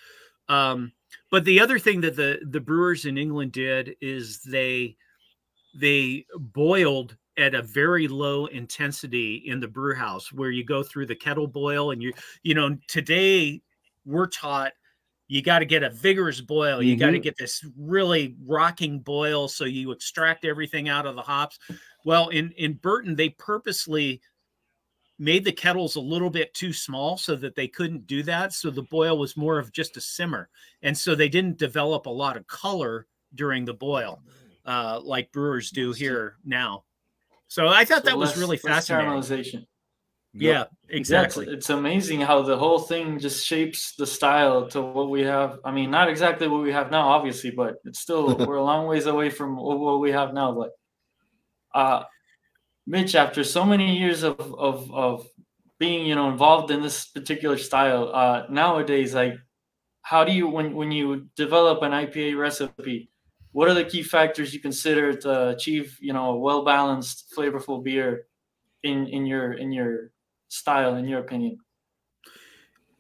Um, 0.49 0.93
but 1.31 1.45
the 1.45 1.61
other 1.61 1.81
thing 1.81 2.01
that 2.03 2.15
the 2.15 2.41
the 2.49 2.61
brewers 2.61 3.07
in 3.07 3.19
England 3.19 3.53
did 3.53 3.97
is 4.01 4.41
they 4.43 4.97
they 5.75 6.27
boiled 6.37 7.17
at 7.41 7.55
a 7.55 7.63
very 7.63 8.07
low 8.07 8.47
intensity 8.47 9.43
in 9.47 9.61
the 9.61 9.69
brew 9.69 9.95
house 9.95 10.33
where 10.33 10.51
you 10.51 10.63
go 10.63 10.83
through 10.83 11.07
the 11.07 11.15
kettle 11.15 11.47
boil 11.47 11.91
and 11.91 12.03
you 12.03 12.13
you 12.43 12.55
know 12.55 12.77
today 12.87 13.61
we're 14.05 14.27
taught 14.27 14.73
you 15.29 15.43
got 15.43 15.61
to 15.61 15.65
get 15.65 15.85
a 15.85 15.91
vigorous 15.91 16.41
boil. 16.41 16.83
You 16.83 16.95
mm-hmm. 16.95 17.01
got 17.07 17.11
to 17.13 17.21
get 17.21 17.37
this 17.39 17.65
really 17.79 18.35
rocking 18.45 18.99
boil 18.99 19.47
so 19.47 19.65
you 19.65 19.93
extract 19.93 20.45
everything 20.45 20.89
out 20.89 21.07
of 21.07 21.15
the 21.15 21.23
hops. 21.23 21.57
Well 22.05 22.29
in 22.29 22.51
in 22.53 22.75
burton 22.75 23.17
they 23.17 23.31
purposely 23.31 24.21
made 25.19 25.45
the 25.45 25.53
kettles 25.53 25.97
a 25.97 26.01
little 26.01 26.31
bit 26.31 26.53
too 26.55 26.73
small 26.73 27.17
so 27.17 27.37
that 27.37 27.55
they 27.55 27.69
couldn't 27.69 28.07
do 28.07 28.23
that 28.25 28.53
so 28.53 28.71
the 28.71 28.83
boil 28.83 29.19
was 29.19 29.37
more 29.37 29.59
of 29.59 29.73
just 29.73 29.97
a 29.97 30.01
simmer. 30.01 30.49
And 30.83 30.97
so 30.97 31.15
they 31.15 31.29
didn't 31.29 31.59
develop 31.59 32.07
a 32.07 32.11
lot 32.11 32.37
of 32.37 32.47
color 32.47 33.07
during 33.35 33.65
the 33.65 33.75
boil 33.75 34.23
uh, 34.65 35.01
like 35.03 35.31
brewers 35.33 35.71
do 35.71 35.93
here 35.93 36.37
now 36.45 36.85
so 37.51 37.67
I 37.67 37.85
thought 37.85 38.05
so 38.05 38.11
that 38.11 38.17
was 38.17 38.37
really 38.37 38.57
fascinating. 38.57 39.11
Yeah, 40.33 40.67
exactly. 40.89 41.49
it's 41.49 41.71
amazing 41.71 42.21
how 42.21 42.43
the 42.43 42.57
whole 42.57 42.79
thing 42.79 43.19
just 43.19 43.45
shapes 43.45 43.97
the 43.97 44.07
style 44.07 44.69
to 44.69 44.81
what 44.81 45.11
we 45.11 45.23
have. 45.23 45.59
I 45.65 45.73
mean, 45.73 45.91
not 45.91 46.09
exactly 46.09 46.47
what 46.47 46.63
we 46.63 46.73
have 46.73 46.93
now, 46.93 47.09
obviously, 47.09 47.51
but 47.51 47.79
it's 47.85 47.99
still 47.99 48.37
we're 48.47 48.55
a 48.55 48.63
long 48.63 48.87
ways 48.87 49.07
away 49.07 49.31
from 49.31 49.57
what 49.57 49.99
we 49.99 50.13
have 50.13 50.33
now. 50.33 50.53
But 50.53 50.71
uh 51.75 52.05
Mitch, 52.87 53.17
after 53.17 53.43
so 53.43 53.65
many 53.65 53.99
years 53.99 54.23
of 54.23 54.39
of 54.55 54.89
of 54.95 55.27
being, 55.81 56.07
you 56.07 56.15
know, 56.15 56.31
involved 56.31 56.71
in 56.71 56.83
this 56.83 57.07
particular 57.07 57.59
style, 57.59 58.13
uh 58.15 58.45
nowadays, 58.49 59.13
like 59.13 59.35
how 60.03 60.23
do 60.23 60.31
you 60.31 60.47
when 60.47 60.77
when 60.77 60.93
you 60.93 61.29
develop 61.35 61.83
an 61.83 61.91
IPA 61.91 62.39
recipe, 62.39 63.11
what 63.53 63.69
are 63.69 63.75
the 63.75 63.85
key 63.85 64.03
factors 64.03 64.55
you 64.55 64.61
consider 64.61 65.13
to 65.13 65.49
achieve 65.49 65.99
you 66.01 66.13
know 66.13 66.31
a 66.31 66.39
well 66.39 66.65
balanced 66.65 67.33
flavorful 67.37 67.83
beer 67.83 68.27
in 68.83 69.07
in 69.09 69.27
your 69.27 69.55
in 69.55 69.73
your 69.73 70.11
style 70.49 70.97
in 70.97 71.07
your 71.07 71.21
opinion 71.21 71.59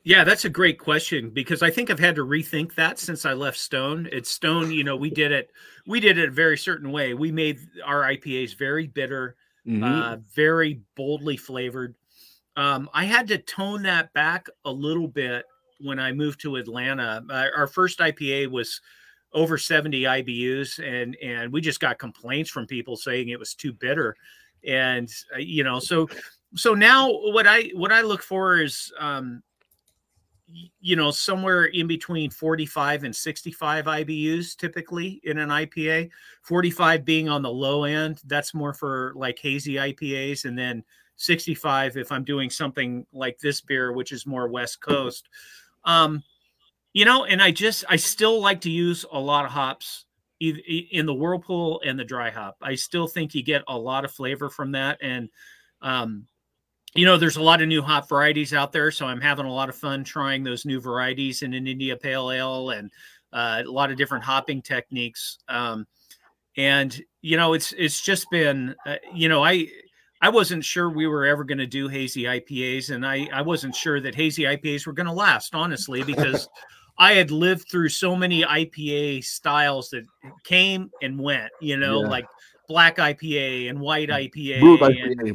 Yeah, 0.02 0.24
that's 0.24 0.46
a 0.46 0.50
great 0.50 0.78
question 0.78 1.28
because 1.30 1.62
I 1.62 1.70
think 1.70 1.90
I've 1.90 1.98
had 1.98 2.14
to 2.14 2.24
rethink 2.24 2.74
that 2.74 2.98
since 2.98 3.26
I 3.26 3.34
left 3.34 3.58
Stone. 3.58 4.08
It's 4.10 4.30
Stone, 4.30 4.72
you 4.72 4.82
know, 4.82 4.96
we 4.96 5.10
did 5.10 5.30
it, 5.30 5.50
we 5.86 6.00
did 6.00 6.16
it 6.16 6.30
a 6.30 6.32
very 6.32 6.56
certain 6.56 6.90
way. 6.90 7.12
We 7.12 7.30
made 7.30 7.58
our 7.84 8.04
IPAs 8.04 8.56
very 8.56 8.86
bitter, 8.86 9.36
mm-hmm. 9.66 9.84
uh, 9.84 10.16
very 10.34 10.80
boldly 10.96 11.36
flavored. 11.36 11.94
Um, 12.56 12.88
I 12.94 13.04
had 13.04 13.28
to 13.28 13.38
tone 13.38 13.82
that 13.82 14.12
back 14.14 14.46
a 14.64 14.72
little 14.72 15.06
bit 15.06 15.44
when 15.80 15.98
I 15.98 16.12
moved 16.12 16.40
to 16.40 16.56
Atlanta. 16.56 17.22
Uh, 17.28 17.48
our 17.54 17.66
first 17.66 17.98
IPA 17.98 18.50
was 18.50 18.80
over 19.32 19.56
70 19.56 20.02
IBUs, 20.02 20.78
and 20.78 21.16
and 21.22 21.52
we 21.52 21.60
just 21.60 21.80
got 21.80 21.98
complaints 21.98 22.50
from 22.50 22.66
people 22.66 22.96
saying 22.96 23.28
it 23.28 23.38
was 23.38 23.54
too 23.54 23.72
bitter, 23.72 24.16
and 24.66 25.08
uh, 25.34 25.38
you 25.38 25.64
know, 25.64 25.78
so 25.78 26.08
so 26.54 26.74
now 26.74 27.10
what 27.10 27.46
I 27.46 27.70
what 27.74 27.92
I 27.92 28.00
look 28.00 28.22
for 28.22 28.60
is 28.60 28.92
um, 28.98 29.42
you 30.80 30.96
know, 30.96 31.10
somewhere 31.10 31.66
in 31.66 31.86
between 31.86 32.30
45 32.30 33.04
and 33.04 33.14
65 33.14 33.84
IBUs 33.84 34.56
typically 34.56 35.20
in 35.24 35.38
an 35.38 35.48
IPA. 35.48 36.10
45 36.42 37.04
being 37.04 37.28
on 37.28 37.42
the 37.42 37.50
low 37.50 37.84
end, 37.84 38.20
that's 38.26 38.54
more 38.54 38.74
for 38.74 39.12
like 39.16 39.38
hazy 39.38 39.74
IPAs. 39.74 40.44
And 40.44 40.58
then 40.58 40.82
65 41.16 41.96
if 41.96 42.10
I'm 42.10 42.24
doing 42.24 42.50
something 42.50 43.06
like 43.12 43.38
this 43.38 43.60
beer, 43.60 43.92
which 43.92 44.12
is 44.12 44.26
more 44.26 44.48
West 44.48 44.80
Coast. 44.80 45.28
Um, 45.84 46.22
you 46.92 47.04
know, 47.04 47.24
and 47.24 47.42
I 47.42 47.50
just, 47.50 47.84
I 47.88 47.96
still 47.96 48.40
like 48.40 48.60
to 48.62 48.70
use 48.70 49.04
a 49.10 49.18
lot 49.18 49.44
of 49.44 49.50
hops 49.50 50.06
in 50.40 51.04
the 51.04 51.14
whirlpool 51.14 51.82
and 51.84 51.98
the 51.98 52.04
dry 52.04 52.30
hop. 52.30 52.56
I 52.62 52.74
still 52.74 53.06
think 53.06 53.34
you 53.34 53.42
get 53.42 53.62
a 53.68 53.76
lot 53.76 54.04
of 54.04 54.10
flavor 54.10 54.48
from 54.48 54.72
that. 54.72 54.98
And, 55.02 55.28
um, 55.82 56.26
you 56.94 57.04
know, 57.04 57.16
there's 57.16 57.36
a 57.36 57.42
lot 57.42 57.62
of 57.62 57.68
new 57.68 57.82
hop 57.82 58.08
varieties 58.08 58.52
out 58.54 58.72
there, 58.72 58.90
so 58.90 59.06
I'm 59.06 59.20
having 59.20 59.46
a 59.46 59.52
lot 59.52 59.68
of 59.68 59.76
fun 59.76 60.02
trying 60.02 60.42
those 60.42 60.64
new 60.64 60.80
varieties 60.80 61.42
in 61.42 61.54
an 61.54 61.66
India 61.66 61.96
Pale 61.96 62.32
Ale 62.32 62.70
and 62.70 62.90
uh, 63.32 63.62
a 63.64 63.70
lot 63.70 63.90
of 63.90 63.96
different 63.96 64.24
hopping 64.24 64.60
techniques. 64.60 65.38
Um, 65.48 65.86
and 66.56 67.00
you 67.22 67.36
know, 67.36 67.52
it's 67.52 67.72
it's 67.78 68.00
just 68.00 68.28
been, 68.30 68.74
uh, 68.86 68.96
you 69.14 69.28
know, 69.28 69.44
I 69.44 69.68
I 70.20 70.30
wasn't 70.30 70.64
sure 70.64 70.90
we 70.90 71.06
were 71.06 71.26
ever 71.26 71.44
going 71.44 71.58
to 71.58 71.66
do 71.66 71.86
hazy 71.86 72.24
IPAs, 72.24 72.90
and 72.90 73.06
I 73.06 73.28
I 73.32 73.42
wasn't 73.42 73.74
sure 73.74 74.00
that 74.00 74.16
hazy 74.16 74.42
IPAs 74.42 74.84
were 74.84 74.92
going 74.92 75.06
to 75.06 75.12
last, 75.12 75.54
honestly, 75.54 76.02
because 76.02 76.48
I 76.98 77.12
had 77.12 77.30
lived 77.30 77.68
through 77.70 77.88
so 77.90 78.14
many 78.14 78.42
IPA 78.42 79.24
styles 79.24 79.90
that 79.90 80.04
came 80.44 80.90
and 81.02 81.18
went. 81.18 81.50
You 81.60 81.76
know, 81.76 82.02
yeah. 82.02 82.08
like 82.08 82.26
black 82.70 82.98
IPA 82.98 83.68
and 83.68 83.80
white 83.80 84.10
mm. 84.10 84.30
IPA, 84.30 84.60
brut 84.60 84.92
IPA, 84.92 85.34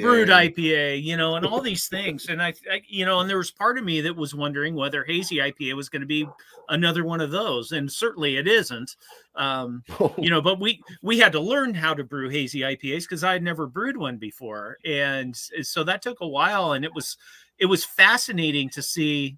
brut 0.00 0.28
IPA, 0.28 0.54
IPA, 0.54 1.02
you 1.02 1.16
know, 1.16 1.34
and 1.34 1.44
all 1.44 1.60
these 1.60 1.88
things. 1.88 2.28
And 2.28 2.40
I, 2.40 2.54
I, 2.70 2.82
you 2.86 3.04
know, 3.04 3.18
and 3.18 3.28
there 3.28 3.36
was 3.36 3.50
part 3.50 3.78
of 3.78 3.84
me 3.84 4.00
that 4.02 4.14
was 4.14 4.32
wondering 4.32 4.76
whether 4.76 5.02
hazy 5.02 5.38
IPA 5.38 5.74
was 5.74 5.88
going 5.88 6.02
to 6.02 6.06
be 6.06 6.28
another 6.68 7.04
one 7.04 7.20
of 7.20 7.32
those, 7.32 7.72
and 7.72 7.90
certainly 7.90 8.36
it 8.36 8.46
isn't. 8.46 8.94
Um, 9.34 9.82
you 10.18 10.30
know, 10.30 10.40
but 10.40 10.60
we 10.60 10.80
we 11.02 11.18
had 11.18 11.32
to 11.32 11.40
learn 11.40 11.74
how 11.74 11.94
to 11.94 12.04
brew 12.04 12.28
hazy 12.28 12.60
IPAs 12.60 13.02
because 13.02 13.24
I 13.24 13.32
had 13.32 13.42
never 13.42 13.66
brewed 13.66 13.96
one 13.96 14.16
before, 14.16 14.76
and 14.84 15.36
so 15.36 15.82
that 15.82 16.00
took 16.00 16.20
a 16.20 16.28
while, 16.28 16.74
and 16.74 16.84
it 16.84 16.94
was 16.94 17.16
it 17.58 17.66
was 17.66 17.84
fascinating 17.84 18.70
to 18.70 18.82
see 18.82 19.36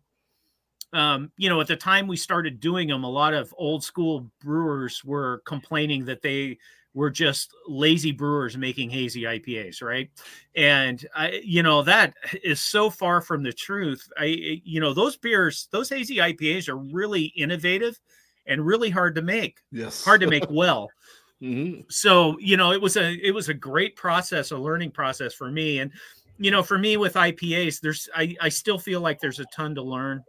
um, 0.92 1.30
you 1.36 1.48
know, 1.48 1.60
at 1.60 1.66
the 1.66 1.76
time 1.76 2.06
we 2.06 2.16
started 2.16 2.60
doing 2.60 2.88
them, 2.88 3.04
a 3.04 3.10
lot 3.10 3.34
of 3.34 3.54
old 3.56 3.84
school 3.84 4.30
brewers 4.42 5.04
were 5.04 5.42
complaining 5.44 6.04
that 6.06 6.22
they 6.22 6.58
we're 6.92 7.10
just 7.10 7.54
lazy 7.68 8.10
brewers 8.10 8.56
making 8.56 8.90
hazy 8.90 9.22
IPAs, 9.22 9.82
right? 9.82 10.10
And 10.56 11.06
I, 11.14 11.40
you 11.44 11.62
know, 11.62 11.82
that 11.82 12.14
is 12.42 12.60
so 12.60 12.90
far 12.90 13.20
from 13.20 13.42
the 13.42 13.52
truth. 13.52 14.10
I, 14.18 14.60
you 14.64 14.80
know, 14.80 14.92
those 14.92 15.16
beers, 15.16 15.68
those 15.70 15.88
hazy 15.88 16.16
IPAs 16.16 16.68
are 16.68 16.76
really 16.76 17.26
innovative 17.36 18.00
and 18.46 18.66
really 18.66 18.90
hard 18.90 19.14
to 19.14 19.22
make. 19.22 19.60
Yes, 19.70 20.04
hard 20.04 20.20
to 20.22 20.26
make 20.26 20.50
well. 20.50 20.90
mm-hmm. 21.42 21.82
So, 21.88 22.36
you 22.40 22.56
know, 22.56 22.72
it 22.72 22.80
was 22.80 22.96
a 22.96 23.12
it 23.24 23.32
was 23.32 23.48
a 23.48 23.54
great 23.54 23.94
process, 23.94 24.50
a 24.50 24.58
learning 24.58 24.90
process 24.90 25.32
for 25.32 25.50
me. 25.50 25.78
And 25.78 25.92
you 26.38 26.50
know, 26.50 26.62
for 26.62 26.78
me 26.78 26.96
with 26.96 27.14
IPAs, 27.14 27.80
there's 27.80 28.08
I, 28.16 28.34
I 28.40 28.48
still 28.48 28.78
feel 28.78 29.00
like 29.00 29.20
there's 29.20 29.40
a 29.40 29.44
ton 29.54 29.74
to 29.76 29.82
learn 29.82 30.24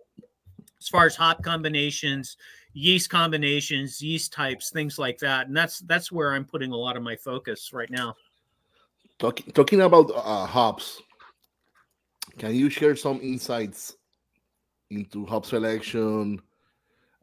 as 0.82 0.90
far 0.90 1.06
as 1.06 1.16
hop 1.16 1.44
combinations 1.44 2.38
yeast 2.74 3.10
combinations, 3.10 4.02
yeast 4.02 4.32
types, 4.32 4.70
things 4.70 4.98
like 4.98 5.18
that. 5.20 5.48
And 5.48 5.56
that's 5.56 5.80
that's 5.80 6.12
where 6.12 6.34
I'm 6.34 6.46
putting 6.46 6.72
a 6.72 6.76
lot 6.76 6.98
of 6.98 7.04
my 7.04 7.16
focus 7.16 7.72
right 7.74 7.90
now. 7.90 8.16
Talking 9.20 9.52
talking 9.54 9.82
about 9.82 10.12
uh, 10.16 10.46
hops, 10.46 11.02
can 12.38 12.56
you 12.56 12.70
share 12.70 12.96
some 12.96 13.20
insights 13.22 13.96
into 14.90 15.26
hop 15.26 15.46
selection 15.46 16.42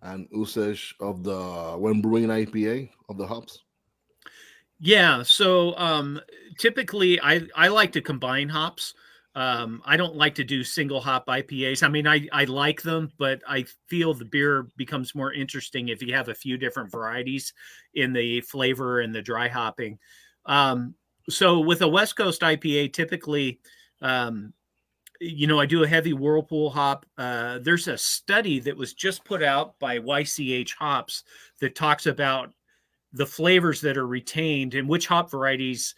and 0.02 0.28
usage 0.30 0.94
of 1.00 1.24
the 1.24 1.74
when 1.78 2.00
brewing 2.00 2.28
IPA 2.28 2.90
of 3.08 3.18
the 3.18 3.26
hops? 3.26 3.60
Yeah, 4.80 5.24
so 5.24 5.76
um, 5.76 6.20
typically 6.58 7.20
I 7.20 7.42
I 7.56 7.68
like 7.68 7.92
to 7.92 8.00
combine 8.00 8.48
hops. 8.48 8.94
Um, 9.38 9.82
I 9.84 9.96
don't 9.96 10.16
like 10.16 10.34
to 10.34 10.42
do 10.42 10.64
single 10.64 11.00
hop 11.00 11.28
IPAs. 11.28 11.84
I 11.84 11.88
mean, 11.88 12.08
I, 12.08 12.26
I 12.32 12.42
like 12.46 12.82
them, 12.82 13.12
but 13.18 13.40
I 13.46 13.66
feel 13.86 14.12
the 14.12 14.24
beer 14.24 14.66
becomes 14.76 15.14
more 15.14 15.32
interesting 15.32 15.90
if 15.90 16.02
you 16.02 16.12
have 16.12 16.28
a 16.28 16.34
few 16.34 16.58
different 16.58 16.90
varieties 16.90 17.52
in 17.94 18.12
the 18.12 18.40
flavor 18.40 18.98
and 18.98 19.14
the 19.14 19.22
dry 19.22 19.46
hopping. 19.46 19.96
Um, 20.46 20.96
so 21.28 21.60
with 21.60 21.82
a 21.82 21.88
West 21.88 22.16
Coast 22.16 22.40
IPA, 22.40 22.92
typically, 22.92 23.60
um, 24.02 24.52
you 25.20 25.46
know, 25.46 25.60
I 25.60 25.66
do 25.66 25.84
a 25.84 25.88
heavy 25.88 26.14
whirlpool 26.14 26.68
hop. 26.68 27.06
Uh, 27.16 27.60
there's 27.60 27.86
a 27.86 27.96
study 27.96 28.58
that 28.58 28.76
was 28.76 28.92
just 28.92 29.24
put 29.24 29.44
out 29.44 29.78
by 29.78 30.00
YCH 30.00 30.74
Hops 30.74 31.22
that 31.60 31.76
talks 31.76 32.06
about 32.06 32.52
the 33.12 33.26
flavors 33.26 33.80
that 33.82 33.98
are 33.98 34.08
retained 34.08 34.74
and 34.74 34.88
which 34.88 35.06
hop 35.06 35.30
varieties 35.30 35.94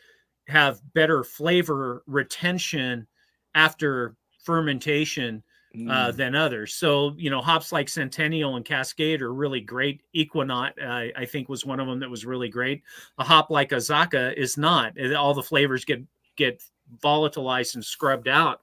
have 0.46 0.82
better 0.92 1.24
flavor 1.24 2.02
retention 2.06 3.06
after 3.54 4.16
fermentation 4.42 5.42
uh, 5.74 6.10
mm. 6.10 6.16
than 6.16 6.34
others. 6.34 6.74
So, 6.74 7.14
you 7.16 7.30
know, 7.30 7.40
hops 7.40 7.72
like 7.72 7.88
Centennial 7.88 8.56
and 8.56 8.64
Cascade 8.64 9.22
are 9.22 9.32
really 9.32 9.60
great. 9.60 10.02
Equinox, 10.12 10.74
uh, 10.82 11.06
I 11.16 11.24
think, 11.24 11.48
was 11.48 11.64
one 11.64 11.78
of 11.78 11.86
them 11.86 12.00
that 12.00 12.10
was 12.10 12.26
really 12.26 12.48
great. 12.48 12.82
A 13.18 13.24
hop 13.24 13.50
like 13.50 13.70
Azacca 13.70 14.34
is 14.34 14.58
not. 14.58 15.00
All 15.14 15.34
the 15.34 15.42
flavors 15.42 15.84
get 15.84 16.02
get 16.36 16.62
volatilized 17.02 17.76
and 17.76 17.84
scrubbed 17.84 18.26
out. 18.26 18.62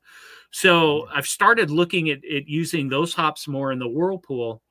So 0.52 1.04
mm. 1.04 1.08
I've 1.13 1.28
started 1.28 1.71
looking 1.71 2.10
at, 2.10 2.26
at 2.26 2.47
using 2.47 2.89
those 2.89 3.13
hops 3.13 3.47
more 3.47 3.71
in 3.71 3.80
the 3.80 3.88
whirlpool. 3.88 4.62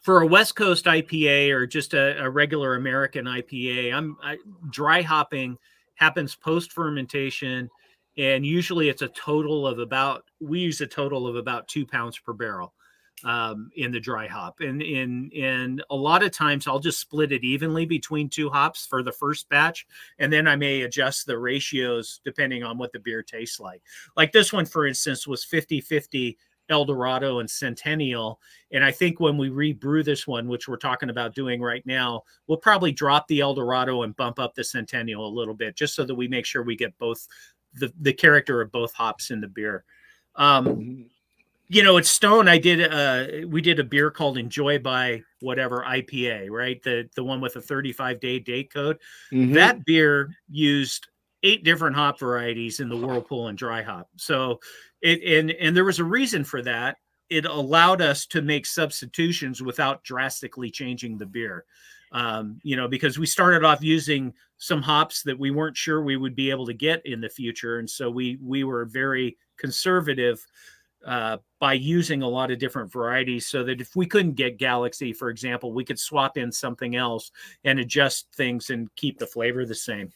For 0.00 0.22
a 0.22 0.26
West 0.26 0.56
Coast 0.56 0.86
IPA 0.86 1.50
or 1.52 1.64
just 1.64 1.94
a, 1.94 2.20
a 2.20 2.28
regular 2.28 2.74
American 2.74 3.26
IPA, 3.26 3.94
I'm 3.94 4.16
I, 4.20 4.36
dry 4.70 5.02
hopping 5.02 5.56
happens 5.94 6.34
post 6.34 6.72
fermentation 6.72 7.70
and 8.18 8.44
usually 8.44 8.88
it's 8.88 9.02
a 9.02 9.08
total 9.08 9.66
of 9.66 9.78
about 9.78 10.24
we 10.40 10.60
use 10.60 10.80
a 10.80 10.86
total 10.86 11.26
of 11.26 11.36
about 11.36 11.68
two 11.68 11.86
pounds 11.86 12.18
per 12.18 12.32
barrel 12.32 12.74
um, 13.24 13.70
in 13.76 13.92
the 13.92 14.00
dry 14.00 14.26
hop 14.26 14.60
and 14.60 14.82
in 14.82 15.30
and 15.36 15.82
a 15.90 15.96
lot 15.96 16.22
of 16.22 16.32
times 16.32 16.66
i'll 16.66 16.80
just 16.80 16.98
split 16.98 17.32
it 17.32 17.44
evenly 17.44 17.86
between 17.86 18.28
two 18.28 18.50
hops 18.50 18.84
for 18.84 19.02
the 19.02 19.12
first 19.12 19.48
batch 19.48 19.86
and 20.18 20.32
then 20.32 20.48
i 20.48 20.56
may 20.56 20.82
adjust 20.82 21.26
the 21.26 21.38
ratios 21.38 22.20
depending 22.24 22.62
on 22.62 22.78
what 22.78 22.92
the 22.92 22.98
beer 22.98 23.22
tastes 23.22 23.60
like 23.60 23.82
like 24.16 24.32
this 24.32 24.52
one 24.52 24.66
for 24.66 24.86
instance 24.86 25.26
was 25.26 25.44
50 25.44 25.80
50 25.80 26.36
Eldorado 26.68 27.40
and 27.40 27.50
Centennial. 27.50 28.40
And 28.70 28.84
I 28.84 28.90
think 28.90 29.20
when 29.20 29.36
we 29.36 29.50
rebrew 29.50 30.02
this 30.02 30.26
one, 30.26 30.48
which 30.48 30.68
we're 30.68 30.76
talking 30.76 31.10
about 31.10 31.34
doing 31.34 31.60
right 31.60 31.84
now, 31.86 32.22
we'll 32.46 32.58
probably 32.58 32.92
drop 32.92 33.26
the 33.28 33.40
Eldorado 33.40 34.02
and 34.02 34.16
bump 34.16 34.38
up 34.38 34.54
the 34.54 34.64
Centennial 34.64 35.26
a 35.26 35.28
little 35.28 35.54
bit 35.54 35.76
just 35.76 35.94
so 35.94 36.04
that 36.04 36.14
we 36.14 36.28
make 36.28 36.46
sure 36.46 36.62
we 36.62 36.76
get 36.76 36.96
both 36.98 37.26
the 37.74 37.92
the 38.00 38.12
character 38.12 38.60
of 38.60 38.72
both 38.72 38.92
hops 38.92 39.30
in 39.30 39.40
the 39.40 39.48
beer. 39.48 39.84
Um, 40.36 40.66
mm-hmm. 40.66 41.02
you 41.68 41.82
know, 41.82 41.98
at 41.98 42.06
Stone, 42.06 42.48
I 42.48 42.58
did 42.58 42.92
uh 42.92 43.46
we 43.48 43.60
did 43.60 43.78
a 43.78 43.84
beer 43.84 44.10
called 44.10 44.38
Enjoy 44.38 44.78
by 44.78 45.22
whatever 45.40 45.84
IPA, 45.86 46.50
right? 46.50 46.82
The 46.82 47.08
the 47.14 47.24
one 47.24 47.40
with 47.40 47.56
a 47.56 47.60
35 47.60 48.20
day 48.20 48.38
date 48.38 48.72
code. 48.72 48.98
Mm-hmm. 49.32 49.54
That 49.54 49.84
beer 49.84 50.34
used 50.48 51.08
eight 51.42 51.64
different 51.64 51.96
hop 51.96 52.18
varieties 52.18 52.80
in 52.80 52.88
the 52.88 52.96
whirlpool 52.96 53.48
and 53.48 53.58
dry 53.58 53.82
hop. 53.82 54.08
So 54.16 54.60
it 55.00 55.22
and 55.22 55.50
and 55.52 55.76
there 55.76 55.84
was 55.84 55.98
a 55.98 56.04
reason 56.04 56.44
for 56.44 56.62
that. 56.62 56.96
It 57.30 57.46
allowed 57.46 58.02
us 58.02 58.26
to 58.26 58.42
make 58.42 58.66
substitutions 58.66 59.62
without 59.62 60.04
drastically 60.04 60.70
changing 60.70 61.16
the 61.16 61.24
beer 61.24 61.64
um, 62.12 62.60
you 62.62 62.76
know, 62.76 62.88
because 62.88 63.18
we 63.18 63.26
started 63.26 63.64
off 63.64 63.82
using 63.82 64.34
some 64.62 64.80
hops 64.80 65.24
that 65.24 65.36
we 65.36 65.50
weren't 65.50 65.76
sure 65.76 66.02
we 66.02 66.16
would 66.16 66.36
be 66.36 66.48
able 66.48 66.64
to 66.64 66.72
get 66.72 67.04
in 67.04 67.20
the 67.20 67.28
future, 67.28 67.80
and 67.80 67.90
so 67.90 68.08
we 68.08 68.38
we 68.40 68.62
were 68.62 68.84
very 68.84 69.36
conservative 69.58 70.46
uh, 71.04 71.38
by 71.58 71.72
using 71.72 72.22
a 72.22 72.28
lot 72.28 72.52
of 72.52 72.60
different 72.60 72.92
varieties, 72.92 73.48
so 73.48 73.64
that 73.64 73.80
if 73.80 73.96
we 73.96 74.06
couldn't 74.06 74.36
get 74.36 74.58
Galaxy, 74.58 75.12
for 75.12 75.30
example, 75.30 75.72
we 75.72 75.84
could 75.84 75.98
swap 75.98 76.38
in 76.38 76.52
something 76.52 76.94
else 76.94 77.32
and 77.64 77.80
adjust 77.80 78.28
things 78.36 78.70
and 78.70 78.88
keep 78.94 79.18
the 79.18 79.26
flavor 79.26 79.66
the 79.66 79.74
same. 79.74 80.12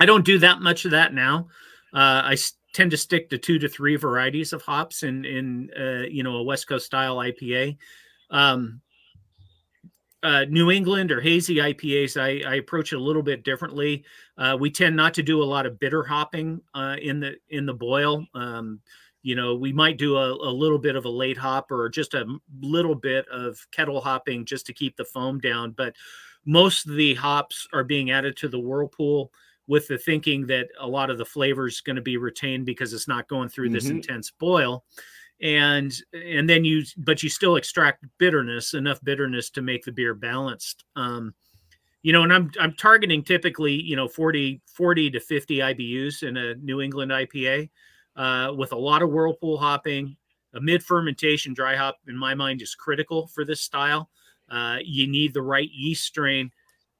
I 0.00 0.06
don't 0.06 0.24
do 0.24 0.38
that 0.38 0.62
much 0.62 0.86
of 0.86 0.92
that 0.92 1.12
now. 1.12 1.48
Uh, 1.92 2.22
I 2.24 2.38
tend 2.72 2.92
to 2.92 2.96
stick 2.96 3.28
to 3.28 3.36
two 3.36 3.58
to 3.58 3.68
three 3.68 3.96
varieties 3.96 4.54
of 4.54 4.62
hops 4.62 5.02
in 5.02 5.26
in 5.26 5.70
uh, 5.78 6.06
you 6.08 6.22
know 6.22 6.36
a 6.36 6.42
West 6.42 6.66
Coast 6.66 6.86
style 6.86 7.18
IPA. 7.18 7.76
Um, 8.30 8.80
uh, 10.22 10.44
New 10.48 10.70
England 10.70 11.10
or 11.10 11.20
hazy 11.20 11.56
IPAs, 11.56 12.20
I, 12.20 12.48
I, 12.48 12.56
approach 12.56 12.92
it 12.92 12.96
a 12.96 13.02
little 13.02 13.22
bit 13.22 13.42
differently. 13.42 14.04
Uh, 14.36 14.56
we 14.58 14.70
tend 14.70 14.94
not 14.94 15.14
to 15.14 15.22
do 15.22 15.42
a 15.42 15.44
lot 15.44 15.64
of 15.64 15.78
bitter 15.78 16.02
hopping 16.02 16.60
uh, 16.74 16.96
in 17.00 17.20
the 17.20 17.36
in 17.48 17.64
the 17.64 17.74
boil. 17.74 18.26
Um, 18.34 18.80
you 19.22 19.34
know, 19.34 19.54
we 19.54 19.72
might 19.72 19.98
do 19.98 20.16
a, 20.16 20.32
a, 20.32 20.52
little 20.52 20.78
bit 20.78 20.96
of 20.96 21.04
a 21.04 21.10
late 21.10 21.36
hop 21.36 21.70
or 21.70 21.88
just 21.88 22.14
a 22.14 22.26
little 22.60 22.94
bit 22.94 23.26
of 23.28 23.58
kettle 23.70 24.00
hopping 24.00 24.44
just 24.46 24.66
to 24.66 24.72
keep 24.72 24.96
the 24.96 25.04
foam 25.04 25.38
down. 25.38 25.72
But 25.72 25.94
most 26.46 26.86
of 26.86 26.96
the 26.96 27.14
hops 27.14 27.66
are 27.72 27.84
being 27.84 28.10
added 28.10 28.36
to 28.38 28.48
the 28.48 28.58
whirlpool 28.58 29.30
with 29.66 29.86
the 29.88 29.98
thinking 29.98 30.46
that 30.46 30.68
a 30.80 30.86
lot 30.86 31.10
of 31.10 31.18
the 31.18 31.24
flavor 31.24 31.66
is 31.66 31.80
going 31.80 31.96
to 31.96 32.02
be 32.02 32.16
retained 32.16 32.66
because 32.66 32.92
it's 32.92 33.08
not 33.08 33.28
going 33.28 33.48
through 33.48 33.68
this 33.68 33.86
mm-hmm. 33.86 33.96
intense 33.96 34.30
boil 34.30 34.84
and 35.42 35.92
and 36.12 36.48
then 36.48 36.64
you 36.64 36.82
but 36.98 37.22
you 37.22 37.28
still 37.28 37.56
extract 37.56 38.04
bitterness 38.18 38.74
enough 38.74 39.02
bitterness 39.02 39.50
to 39.50 39.62
make 39.62 39.84
the 39.84 39.92
beer 39.92 40.14
balanced. 40.14 40.84
Um 40.96 41.34
you 42.02 42.14
know 42.14 42.22
and 42.22 42.32
i'm 42.32 42.50
i'm 42.58 42.72
targeting 42.72 43.22
typically 43.22 43.74
you 43.74 43.94
know 43.94 44.08
40 44.08 44.62
40 44.74 45.10
to 45.10 45.20
50 45.20 45.58
ibus 45.58 46.22
in 46.22 46.38
a 46.38 46.54
new 46.54 46.80
england 46.80 47.10
ipa 47.10 47.68
uh, 48.16 48.52
with 48.56 48.72
a 48.72 48.78
lot 48.78 49.02
of 49.02 49.10
whirlpool 49.10 49.58
hopping. 49.58 50.16
A 50.54 50.60
mid 50.60 50.82
fermentation 50.82 51.54
dry 51.54 51.76
hop 51.76 51.98
in 52.08 52.16
my 52.16 52.34
mind 52.34 52.60
is 52.60 52.74
critical 52.74 53.28
for 53.28 53.44
this 53.44 53.60
style. 53.60 54.10
Uh, 54.50 54.78
you 54.84 55.06
need 55.06 55.32
the 55.32 55.42
right 55.42 55.70
yeast 55.72 56.04
strain 56.04 56.50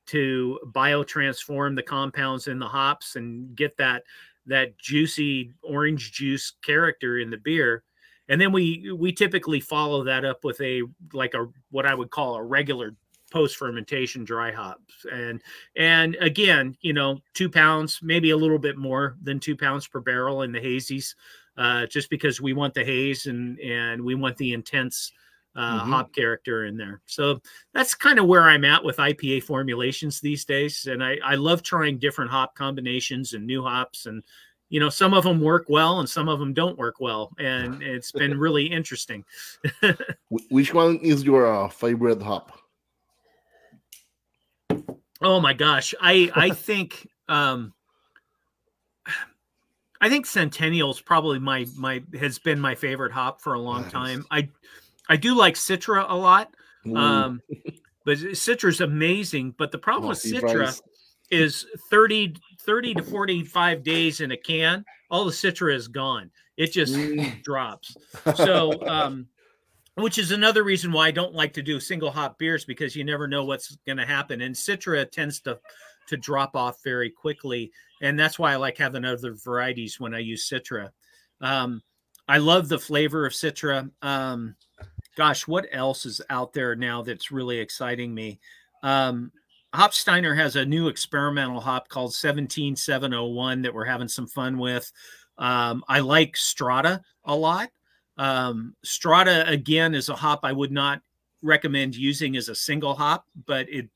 to 0.06 0.58
biotransform 0.72 1.74
the 1.74 1.82
compounds 1.82 2.46
in 2.46 2.58
the 2.58 2.66
hops 2.66 3.16
and 3.16 3.54
get 3.56 3.76
that 3.76 4.04
that 4.46 4.78
juicy 4.78 5.52
orange 5.62 6.12
juice 6.12 6.54
character 6.62 7.18
in 7.18 7.28
the 7.28 7.36
beer 7.36 7.82
and 8.30 8.40
then 8.40 8.52
we 8.52 8.90
we 8.96 9.12
typically 9.12 9.60
follow 9.60 10.04
that 10.04 10.24
up 10.24 10.44
with 10.44 10.58
a 10.62 10.82
like 11.12 11.34
a 11.34 11.46
what 11.70 11.84
i 11.84 11.94
would 11.94 12.10
call 12.10 12.36
a 12.36 12.42
regular 12.42 12.94
post 13.30 13.56
fermentation 13.56 14.24
dry 14.24 14.50
hops. 14.50 15.06
And 15.10 15.42
and 15.76 16.16
again 16.20 16.76
you 16.80 16.92
know 16.92 17.18
two 17.34 17.48
pounds 17.48 18.00
maybe 18.02 18.30
a 18.30 18.36
little 18.36 18.58
bit 18.58 18.76
more 18.76 19.16
than 19.22 19.40
two 19.40 19.56
pounds 19.56 19.86
per 19.86 20.00
barrel 20.00 20.42
in 20.42 20.52
the 20.52 20.60
hazies 20.60 21.14
uh, 21.56 21.86
just 21.86 22.10
because 22.10 22.40
we 22.40 22.52
want 22.52 22.74
the 22.74 22.84
haze 22.84 23.26
and 23.26 23.58
and 23.60 24.02
we 24.02 24.14
want 24.14 24.36
the 24.36 24.52
intense 24.52 25.12
uh, 25.56 25.80
mm-hmm. 25.80 25.90
hop 25.90 26.14
character 26.14 26.66
in 26.66 26.76
there. 26.76 27.00
So 27.06 27.40
that's 27.74 27.94
kind 27.94 28.20
of 28.20 28.26
where 28.26 28.48
i'm 28.48 28.64
at 28.64 28.84
with 28.84 28.98
ipa 28.98 29.42
formulations 29.42 30.20
these 30.20 30.44
days. 30.44 30.86
And 30.86 31.02
i 31.02 31.16
i 31.24 31.34
love 31.34 31.62
trying 31.62 31.98
different 31.98 32.30
hop 32.30 32.54
combinations 32.54 33.32
and 33.34 33.46
new 33.46 33.62
hops 33.62 34.06
and 34.06 34.22
you 34.70 34.78
know 34.80 34.88
some 34.88 35.12
of 35.12 35.24
them 35.24 35.40
work 35.40 35.66
well 35.68 36.00
and 36.00 36.08
some 36.08 36.28
of 36.28 36.38
them 36.38 36.54
don't 36.54 36.78
work 36.78 37.00
well 37.00 37.30
and 37.38 37.82
it's 37.82 38.12
been 38.12 38.38
really 38.38 38.64
interesting 38.64 39.24
which 40.48 40.72
one 40.72 40.96
is 40.98 41.24
your 41.24 41.46
uh, 41.52 41.68
favorite 41.68 42.22
hop 42.22 42.58
oh 45.20 45.40
my 45.40 45.52
gosh 45.52 45.94
i 46.00 46.30
i 46.34 46.50
think 46.66 47.06
um 47.28 47.74
i 50.00 50.08
think 50.08 50.24
centennial's 50.24 51.00
probably 51.00 51.38
my 51.38 51.66
my 51.76 52.02
has 52.18 52.38
been 52.38 52.58
my 52.58 52.74
favorite 52.74 53.12
hop 53.12 53.42
for 53.42 53.54
a 53.54 53.60
long 53.60 53.82
nice. 53.82 53.92
time 53.92 54.26
i 54.30 54.48
i 55.08 55.16
do 55.16 55.34
like 55.34 55.54
citra 55.54 56.06
a 56.08 56.16
lot 56.16 56.54
Ooh. 56.86 56.96
um 56.96 57.42
but 58.06 58.18
citra's 58.18 58.80
amazing 58.80 59.52
but 59.58 59.72
the 59.72 59.78
problem 59.78 60.08
with 60.08 60.18
citra 60.18 60.80
is 61.30 61.66
30 61.90 62.36
30 62.60 62.94
to 62.94 63.02
45 63.02 63.82
days 63.82 64.20
in 64.20 64.32
a 64.32 64.36
can, 64.36 64.84
all 65.10 65.24
the 65.24 65.30
citra 65.30 65.74
is 65.74 65.88
gone. 65.88 66.30
It 66.56 66.72
just 66.72 66.94
mm. 66.94 67.42
drops. 67.42 67.96
So, 68.36 68.86
um, 68.86 69.26
which 69.94 70.18
is 70.18 70.30
another 70.30 70.62
reason 70.62 70.92
why 70.92 71.08
I 71.08 71.10
don't 71.10 71.34
like 71.34 71.52
to 71.54 71.62
do 71.62 71.80
single 71.80 72.10
hop 72.10 72.38
beers 72.38 72.64
because 72.64 72.94
you 72.94 73.04
never 73.04 73.26
know 73.26 73.44
what's 73.44 73.76
going 73.86 73.98
to 73.98 74.06
happen. 74.06 74.40
And 74.42 74.54
citra 74.54 75.10
tends 75.10 75.40
to 75.40 75.58
to 76.08 76.16
drop 76.16 76.56
off 76.56 76.82
very 76.82 77.10
quickly, 77.10 77.70
and 78.02 78.18
that's 78.18 78.38
why 78.38 78.52
I 78.52 78.56
like 78.56 78.76
having 78.76 79.04
other 79.04 79.34
varieties 79.34 80.00
when 80.00 80.14
I 80.14 80.18
use 80.18 80.48
citra. 80.48 80.90
Um, 81.40 81.82
I 82.26 82.38
love 82.38 82.68
the 82.68 82.78
flavor 82.78 83.26
of 83.26 83.32
citra. 83.32 83.90
Um, 84.02 84.56
gosh, 85.16 85.46
what 85.46 85.66
else 85.72 86.06
is 86.06 86.20
out 86.30 86.52
there 86.52 86.74
now 86.74 87.02
that's 87.02 87.30
really 87.30 87.58
exciting 87.58 88.14
me? 88.14 88.40
Um, 88.82 89.30
Hopsteiner 89.74 90.36
has 90.36 90.56
a 90.56 90.64
new 90.64 90.88
experimental 90.88 91.60
hop 91.60 91.88
called 91.88 92.14
17701 92.14 93.62
that 93.62 93.72
we're 93.74 93.84
having 93.84 94.08
some 94.08 94.26
fun 94.26 94.58
with. 94.58 94.90
Um, 95.38 95.84
I 95.88 96.00
like 96.00 96.36
Strata 96.36 97.00
a 97.24 97.34
lot. 97.34 97.70
Um, 98.18 98.74
Strata, 98.84 99.48
again, 99.48 99.94
is 99.94 100.08
a 100.08 100.16
hop 100.16 100.40
I 100.42 100.52
would 100.52 100.72
not 100.72 101.00
recommend 101.42 101.96
using 101.96 102.36
as 102.36 102.48
a 102.48 102.54
single 102.54 102.94
hop, 102.94 103.24
but 103.46 103.66
it, 103.68 103.88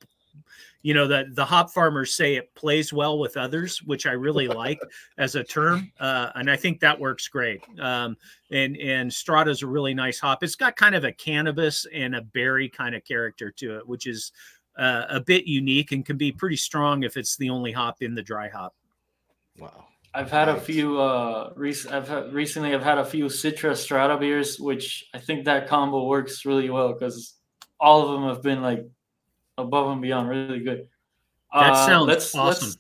you 0.83 0.95
know, 0.95 1.07
the, 1.07 1.27
the 1.33 1.45
hop 1.45 1.71
farmers 1.71 2.15
say 2.15 2.37
it 2.37 2.55
plays 2.55 2.93
well 2.93 3.19
with 3.19 3.37
others, 3.37 3.83
which 3.83 4.07
I 4.07 4.13
really 4.13 4.49
like 4.49 4.79
as 5.19 5.35
a 5.35 5.45
term. 5.45 5.91
Uh, 5.99 6.31
and 6.37 6.51
I 6.51 6.57
think 6.57 6.81
that 6.81 6.99
works 6.99 7.29
great. 7.29 7.63
Um, 7.81 8.17
and, 8.51 8.77
and 8.77 9.13
Strata 9.13 9.51
is 9.51 9.63
a 9.63 9.67
really 9.67 9.95
nice 9.95 10.21
hop. 10.21 10.43
It's 10.43 10.57
got 10.57 10.77
kind 10.77 10.95
of 10.95 11.05
a 11.05 11.13
cannabis 11.13 11.87
and 11.93 12.15
a 12.15 12.23
berry 12.23 12.69
kind 12.69 12.95
of 12.95 13.05
character 13.05 13.51
to 13.53 13.79
it, 13.79 13.89
which 13.89 14.07
is 14.07 14.33
uh, 14.77 15.05
a 15.09 15.21
bit 15.21 15.47
unique 15.47 15.93
and 15.93 16.05
can 16.05 16.17
be 16.17 16.33
pretty 16.33 16.57
strong 16.57 17.03
if 17.03 17.17
it's 17.17 17.37
the 17.37 17.51
only 17.51 17.73
hop 17.73 18.03
in 18.03 18.15
the 18.15 18.23
dry 18.23 18.49
hop. 18.49 18.75
Wow. 19.59 19.87
I've 20.15 20.31
had 20.31 20.49
a 20.49 20.61
few 20.61 21.01
uh 21.01 21.51
rec- 21.57 21.91
I've 21.91 22.09
had, 22.09 22.33
recently 22.33 22.73
I've 22.73 22.85
had 22.85 22.99
a 22.99 23.05
few 23.05 23.25
Citra 23.27 23.77
Strata 23.77 24.17
beers, 24.17 24.61
which 24.61 25.09
I 25.13 25.19
think 25.19 25.45
that 25.45 25.67
combo 25.67 26.07
works 26.07 26.45
really 26.45 26.71
well 26.71 26.93
because 26.93 27.35
all 27.81 28.03
of 28.03 28.13
them 28.13 28.29
have 28.29 28.41
been 28.41 28.63
like 28.63 28.87
above 29.59 29.91
and 29.91 30.01
beyond 30.01 30.29
really 30.29 30.61
good. 30.61 30.87
That 31.53 31.73
uh, 31.73 31.87
sounds 31.87 32.07
let's, 32.07 32.35
awesome. 32.35 32.75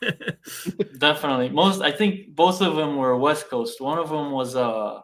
Let's, 0.00 0.64
definitely. 0.98 1.50
Most 1.50 1.82
I 1.82 1.92
think 1.92 2.34
both 2.34 2.62
of 2.62 2.76
them 2.76 2.96
were 2.96 3.16
West 3.16 3.50
Coast. 3.50 3.82
One 3.82 3.98
of 3.98 4.08
them 4.08 4.30
was 4.30 4.56
uh 4.56 5.00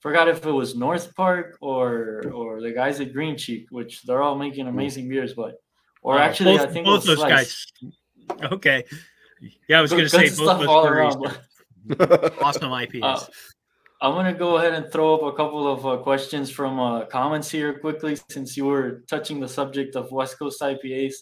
forgot 0.00 0.28
if 0.28 0.44
it 0.44 0.50
was 0.50 0.76
North 0.76 1.14
Park 1.14 1.58
or 1.60 2.24
or 2.32 2.60
the 2.60 2.72
guys 2.72 3.00
at 3.00 3.12
Green 3.12 3.36
Cheek, 3.36 3.66
which 3.70 4.02
they're 4.02 4.22
all 4.22 4.36
making 4.36 4.66
amazing 4.66 5.08
beers, 5.08 5.34
but 5.34 5.60
or 6.02 6.18
uh, 6.18 6.22
actually 6.22 6.56
both, 6.56 6.68
I 6.68 6.72
think 6.72 6.86
both 6.86 7.04
those 7.04 7.18
Slice. 7.18 7.66
guys. 7.80 8.52
Okay. 8.52 8.84
Yeah, 9.68 9.78
I 9.78 9.82
was 9.82 9.90
going 9.90 10.04
to 10.04 10.08
say 10.08 10.28
both 10.28 10.60
those 10.60 10.86
around. 10.86 11.38
awesome 12.42 12.72
IPs. 12.72 13.02
Uh, 13.02 13.24
I'm 14.00 14.12
going 14.12 14.32
to 14.32 14.38
go 14.38 14.58
ahead 14.58 14.74
and 14.74 14.92
throw 14.92 15.14
up 15.14 15.22
a 15.22 15.36
couple 15.36 15.66
of 15.66 15.86
uh, 15.86 15.96
questions 16.02 16.50
from 16.50 16.78
uh, 16.78 17.06
comments 17.06 17.50
here 17.50 17.78
quickly, 17.78 18.16
since 18.30 18.56
you 18.56 18.66
were 18.66 19.02
touching 19.08 19.40
the 19.40 19.48
subject 19.48 19.96
of 19.96 20.12
West 20.12 20.38
Coast 20.38 20.60
IPAs. 20.60 21.14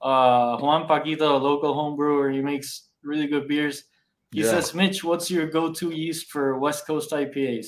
Uh, 0.00 0.56
Juan 0.58 0.86
Paquito, 0.86 1.22
a 1.22 1.42
local 1.42 1.74
home 1.74 1.96
brewer, 1.96 2.30
he 2.30 2.40
makes 2.40 2.88
really 3.02 3.26
good 3.26 3.48
beers. 3.48 3.84
He 4.30 4.42
yeah. 4.42 4.50
says, 4.50 4.74
Mitch, 4.74 5.02
what's 5.02 5.30
your 5.30 5.46
go-to 5.46 5.90
yeast 5.90 6.30
for 6.30 6.58
West 6.58 6.86
Coast 6.86 7.10
IPAs? 7.10 7.66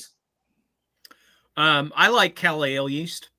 Um, 1.57 1.93
I 1.95 2.09
like 2.09 2.35
Cal 2.35 2.63
Ale 2.63 2.89
yeast. 2.89 3.29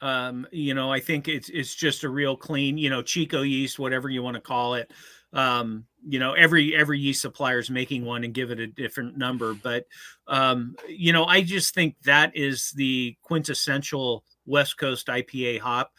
Um, 0.00 0.46
you 0.52 0.74
know, 0.74 0.92
I 0.92 1.00
think 1.00 1.28
it's 1.28 1.48
it's 1.48 1.74
just 1.74 2.04
a 2.04 2.08
real 2.08 2.36
clean, 2.36 2.76
you 2.76 2.90
know, 2.90 3.02
Chico 3.02 3.42
yeast, 3.42 3.78
whatever 3.78 4.08
you 4.08 4.22
want 4.22 4.34
to 4.34 4.40
call 4.40 4.74
it. 4.74 4.90
Um, 5.32 5.86
you 6.06 6.18
know, 6.18 6.34
every 6.34 6.76
every 6.76 6.98
yeast 6.98 7.22
supplier 7.22 7.58
is 7.58 7.70
making 7.70 8.04
one 8.04 8.22
and 8.22 8.34
give 8.34 8.50
it 8.50 8.60
a 8.60 8.66
different 8.66 9.16
number, 9.16 9.54
but 9.54 9.86
um, 10.28 10.76
you 10.88 11.12
know, 11.12 11.24
I 11.24 11.42
just 11.42 11.74
think 11.74 11.96
that 12.04 12.36
is 12.36 12.70
the 12.72 13.16
quintessential 13.22 14.24
West 14.46 14.76
Coast 14.76 15.06
IPA 15.06 15.60
hop. 15.60 15.92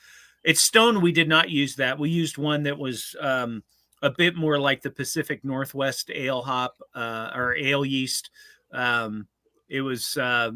It's 0.44 0.62
Stone. 0.62 1.02
We 1.02 1.12
did 1.12 1.28
not 1.28 1.50
use 1.50 1.76
that. 1.78 1.98
We 1.98 2.12
used 2.12 2.38
one 2.38 2.64
that 2.64 2.78
was 2.78 3.16
um, 3.20 3.64
a 4.04 4.12
bit 4.12 4.36
more 4.36 4.60
like 4.60 4.84
the 4.84 4.92
Pacific 4.92 5.44
Northwest 5.44 6.12
ale 6.14 6.43
hop 6.43 6.76
uh, 6.93 7.32
or 7.34 7.56
ale 7.56 7.84
yeast. 7.84 8.30
Um, 8.72 9.28
it 9.68 9.82
was 9.82 10.16
uh, 10.18 10.52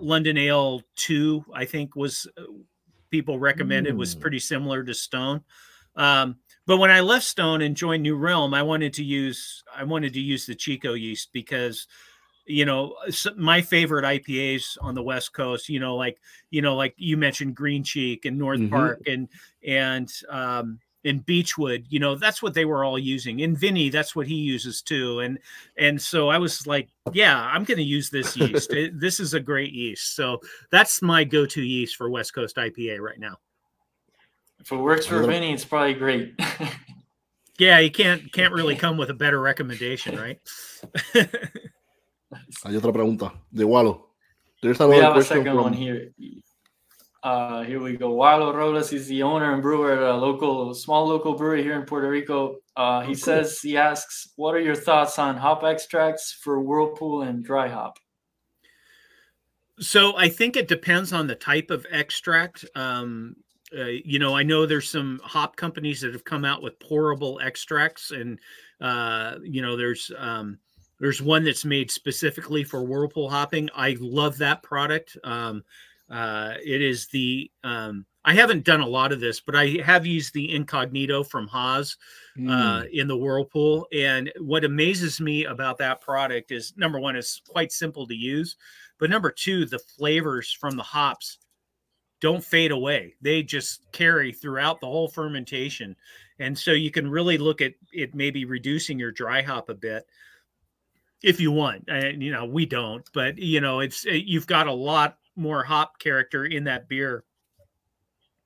London 0.00 0.38
Ale 0.38 0.82
2, 0.96 1.44
I 1.54 1.64
think 1.64 1.96
was 1.96 2.26
uh, 2.38 2.42
people 3.10 3.38
recommended 3.38 3.94
mm. 3.94 3.98
was 3.98 4.14
pretty 4.14 4.38
similar 4.38 4.82
to 4.82 4.94
Stone. 4.94 5.42
Um, 5.96 6.36
but 6.66 6.78
when 6.78 6.90
I 6.90 7.00
left 7.00 7.24
Stone 7.24 7.62
and 7.62 7.76
joined 7.76 8.02
New 8.02 8.16
Realm, 8.16 8.54
I 8.54 8.62
wanted 8.62 8.92
to 8.94 9.04
use 9.04 9.62
I 9.74 9.84
wanted 9.84 10.12
to 10.14 10.20
use 10.20 10.46
the 10.46 10.54
Chico 10.54 10.94
yeast 10.94 11.30
because 11.32 11.86
you 12.46 12.64
know 12.64 12.96
my 13.36 13.62
favorite 13.62 14.04
IPAs 14.04 14.76
on 14.80 14.94
the 14.94 15.02
West 15.02 15.32
Coast, 15.32 15.68
you 15.68 15.78
know, 15.78 15.94
like 15.94 16.18
you 16.50 16.62
know, 16.62 16.74
like 16.74 16.94
you 16.96 17.16
mentioned 17.16 17.54
Green 17.54 17.84
Cheek 17.84 18.24
and 18.24 18.38
North 18.38 18.60
mm-hmm. 18.60 18.74
Park 18.74 19.02
and 19.06 19.28
and 19.66 20.10
um, 20.30 20.78
in 21.04 21.22
Beachwood, 21.22 21.84
you 21.88 22.00
know, 22.00 22.14
that's 22.14 22.42
what 22.42 22.54
they 22.54 22.64
were 22.64 22.84
all 22.84 22.98
using. 22.98 23.40
In 23.40 23.54
Vinny, 23.54 23.90
that's 23.90 24.16
what 24.16 24.26
he 24.26 24.34
uses 24.34 24.82
too. 24.82 25.20
And 25.20 25.38
and 25.78 26.00
so 26.00 26.28
I 26.30 26.38
was 26.38 26.66
like, 26.66 26.88
yeah, 27.12 27.40
I'm 27.40 27.64
going 27.64 27.78
to 27.78 27.84
use 27.84 28.10
this 28.10 28.36
yeast. 28.36 28.72
it, 28.72 28.98
this 28.98 29.20
is 29.20 29.34
a 29.34 29.40
great 29.40 29.72
yeast. 29.72 30.16
So 30.16 30.40
that's 30.70 31.02
my 31.02 31.24
go-to 31.24 31.62
yeast 31.62 31.96
for 31.96 32.10
West 32.10 32.34
Coast 32.34 32.56
IPA 32.56 33.00
right 33.00 33.20
now. 33.20 33.36
If 34.58 34.72
it 34.72 34.76
works 34.76 35.06
for 35.06 35.22
Vinny, 35.22 35.52
it's 35.52 35.64
probably 35.64 35.94
great. 35.94 36.34
Yeah, 37.58 37.78
you 37.78 37.90
can't 37.90 38.32
can't 38.32 38.52
really 38.52 38.74
come 38.74 38.96
with 38.96 39.10
a 39.10 39.14
better 39.14 39.40
recommendation, 39.40 40.16
right? 40.16 40.40
Hay 41.14 42.76
otra 42.76 42.92
pregunta 42.92 43.32
de 43.52 43.64
Walo. 43.64 44.08
There's 44.60 44.78
We 44.78 44.96
have 44.96 45.10
a 45.10 45.12
question 45.12 45.44
second 45.44 45.56
one 45.56 45.72
here. 45.72 46.10
Uh, 47.24 47.62
here 47.62 47.80
we 47.80 47.96
go. 47.96 48.10
Wilo 48.10 48.54
Robles 48.54 48.92
is 48.92 49.08
the 49.08 49.22
owner 49.22 49.54
and 49.54 49.62
brewer 49.62 49.92
at 49.92 50.02
a 50.02 50.14
local, 50.14 50.74
small 50.74 51.08
local 51.08 51.32
brewery 51.32 51.62
here 51.62 51.74
in 51.80 51.86
Puerto 51.86 52.06
Rico. 52.06 52.56
Uh, 52.76 53.00
he 53.00 53.14
cool. 53.14 53.14
says 53.14 53.58
he 53.60 53.78
asks, 53.78 54.28
"What 54.36 54.54
are 54.54 54.60
your 54.60 54.74
thoughts 54.74 55.18
on 55.18 55.38
hop 55.38 55.64
extracts 55.64 56.32
for 56.32 56.60
whirlpool 56.60 57.22
and 57.22 57.42
dry 57.42 57.66
hop?" 57.68 57.98
So 59.80 60.14
I 60.18 60.28
think 60.28 60.58
it 60.58 60.68
depends 60.68 61.14
on 61.14 61.26
the 61.26 61.34
type 61.34 61.70
of 61.70 61.86
extract. 61.90 62.66
Um, 62.74 63.36
uh, 63.74 63.84
you 63.86 64.18
know, 64.18 64.36
I 64.36 64.42
know 64.42 64.66
there's 64.66 64.90
some 64.90 65.18
hop 65.24 65.56
companies 65.56 66.02
that 66.02 66.12
have 66.12 66.26
come 66.26 66.44
out 66.44 66.62
with 66.62 66.78
pourable 66.78 67.42
extracts, 67.42 68.10
and 68.10 68.38
uh, 68.82 69.36
you 69.42 69.62
know, 69.62 69.78
there's 69.78 70.12
um, 70.18 70.58
there's 71.00 71.22
one 71.22 71.42
that's 71.42 71.64
made 71.64 71.90
specifically 71.90 72.64
for 72.64 72.84
whirlpool 72.84 73.30
hopping. 73.30 73.70
I 73.74 73.96
love 73.98 74.36
that 74.38 74.62
product. 74.62 75.16
Um, 75.24 75.64
uh, 76.10 76.54
it 76.64 76.82
is 76.82 77.08
the 77.08 77.50
um, 77.62 78.06
I 78.26 78.32
haven't 78.34 78.64
done 78.64 78.80
a 78.80 78.86
lot 78.86 79.12
of 79.12 79.20
this, 79.20 79.40
but 79.40 79.54
I 79.54 79.78
have 79.84 80.06
used 80.06 80.32
the 80.32 80.54
Incognito 80.54 81.22
from 81.22 81.46
Haas 81.46 81.96
uh, 82.48 82.84
in 82.90 83.06
the 83.06 83.16
whirlpool. 83.16 83.86
And 83.92 84.32
what 84.40 84.64
amazes 84.64 85.20
me 85.20 85.44
about 85.44 85.76
that 85.78 86.00
product 86.00 86.50
is 86.50 86.72
number 86.76 86.98
one, 86.98 87.16
it's 87.16 87.42
quite 87.46 87.70
simple 87.70 88.06
to 88.06 88.14
use, 88.14 88.56
but 88.98 89.10
number 89.10 89.30
two, 89.30 89.66
the 89.66 89.78
flavors 89.78 90.50
from 90.50 90.74
the 90.76 90.82
hops 90.82 91.38
don't 92.20 92.42
fade 92.42 92.70
away. 92.70 93.14
They 93.20 93.42
just 93.42 93.82
carry 93.92 94.32
throughout 94.32 94.80
the 94.80 94.86
whole 94.86 95.08
fermentation. 95.08 95.94
And 96.38 96.58
so 96.58 96.70
you 96.72 96.90
can 96.90 97.10
really 97.10 97.36
look 97.36 97.60
at 97.60 97.74
it 97.92 98.14
maybe 98.14 98.46
reducing 98.46 98.98
your 98.98 99.12
dry 99.12 99.42
hop 99.42 99.68
a 99.68 99.74
bit 99.74 100.06
if 101.22 101.40
you 101.40 101.52
want. 101.52 101.84
And 101.88 102.22
you 102.22 102.32
know, 102.32 102.46
we 102.46 102.64
don't, 102.64 103.06
but 103.12 103.36
you 103.36 103.60
know, 103.60 103.80
it's 103.80 104.06
you've 104.06 104.46
got 104.46 104.66
a 104.66 104.72
lot 104.72 105.18
more 105.36 105.64
hop 105.64 105.98
character 105.98 106.44
in 106.44 106.64
that 106.64 106.88
beer 106.88 107.24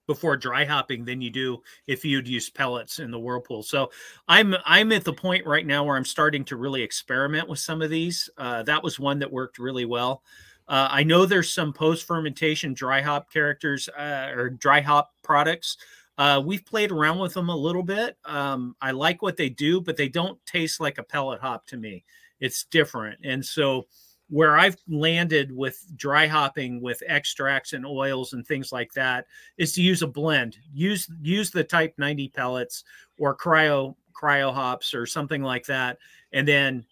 before 0.08 0.36
dry 0.36 0.64
hopping 0.64 1.04
than 1.04 1.20
you 1.20 1.30
do 1.30 1.62
if 1.86 2.04
you'd 2.04 2.26
use 2.26 2.50
pellets 2.50 2.98
in 2.98 3.10
the 3.10 3.18
whirlpool. 3.18 3.62
So 3.62 3.90
I'm 4.26 4.56
I'm 4.64 4.90
at 4.90 5.04
the 5.04 5.12
point 5.12 5.46
right 5.46 5.66
now 5.66 5.84
where 5.84 5.96
I'm 5.96 6.04
starting 6.04 6.44
to 6.46 6.56
really 6.56 6.82
experiment 6.82 7.48
with 7.48 7.60
some 7.60 7.82
of 7.82 7.90
these. 7.90 8.28
Uh, 8.36 8.64
that 8.64 8.82
was 8.82 8.98
one 8.98 9.20
that 9.20 9.30
worked 9.30 9.58
really 9.58 9.84
well. 9.84 10.22
Uh, 10.66 10.88
I 10.90 11.02
know 11.02 11.24
there's 11.24 11.52
some 11.52 11.72
post 11.72 12.06
fermentation 12.06 12.74
dry 12.74 13.00
hop 13.00 13.30
characters 13.32 13.88
uh, 13.90 14.32
or 14.34 14.50
dry 14.50 14.80
hop 14.80 15.12
products. 15.22 15.76
Uh, 16.16 16.42
we've 16.44 16.64
played 16.64 16.90
around 16.90 17.18
with 17.18 17.34
them 17.34 17.48
a 17.48 17.56
little 17.56 17.84
bit. 17.84 18.16
Um, 18.24 18.74
I 18.80 18.90
like 18.90 19.22
what 19.22 19.36
they 19.36 19.50
do, 19.50 19.80
but 19.80 19.96
they 19.96 20.08
don't 20.08 20.44
taste 20.46 20.80
like 20.80 20.98
a 20.98 21.02
pellet 21.02 21.40
hop 21.40 21.66
to 21.68 21.76
me. 21.76 22.04
It's 22.40 22.64
different, 22.64 23.20
and 23.24 23.44
so 23.44 23.86
where 24.30 24.58
I've 24.58 24.76
landed 24.88 25.54
with 25.54 25.84
dry 25.96 26.26
hopping 26.26 26.80
with 26.80 27.02
extracts 27.06 27.72
and 27.72 27.86
oils 27.86 28.34
and 28.34 28.46
things 28.46 28.72
like 28.72 28.92
that 28.92 29.26
is 29.56 29.72
to 29.74 29.82
use 29.82 30.02
a 30.02 30.06
blend. 30.06 30.58
Use 30.72 31.08
use 31.22 31.50
the 31.50 31.64
Type 31.64 31.94
90 31.98 32.28
pellets 32.28 32.84
or 33.18 33.36
cryo 33.36 33.94
cryo 34.14 34.52
hops 34.52 34.94
or 34.94 35.06
something 35.06 35.42
like 35.42 35.64
that, 35.66 35.98
and 36.32 36.46
then 36.46 36.84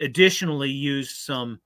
additionally 0.00 0.70
use 0.70 1.10
some 1.10 1.60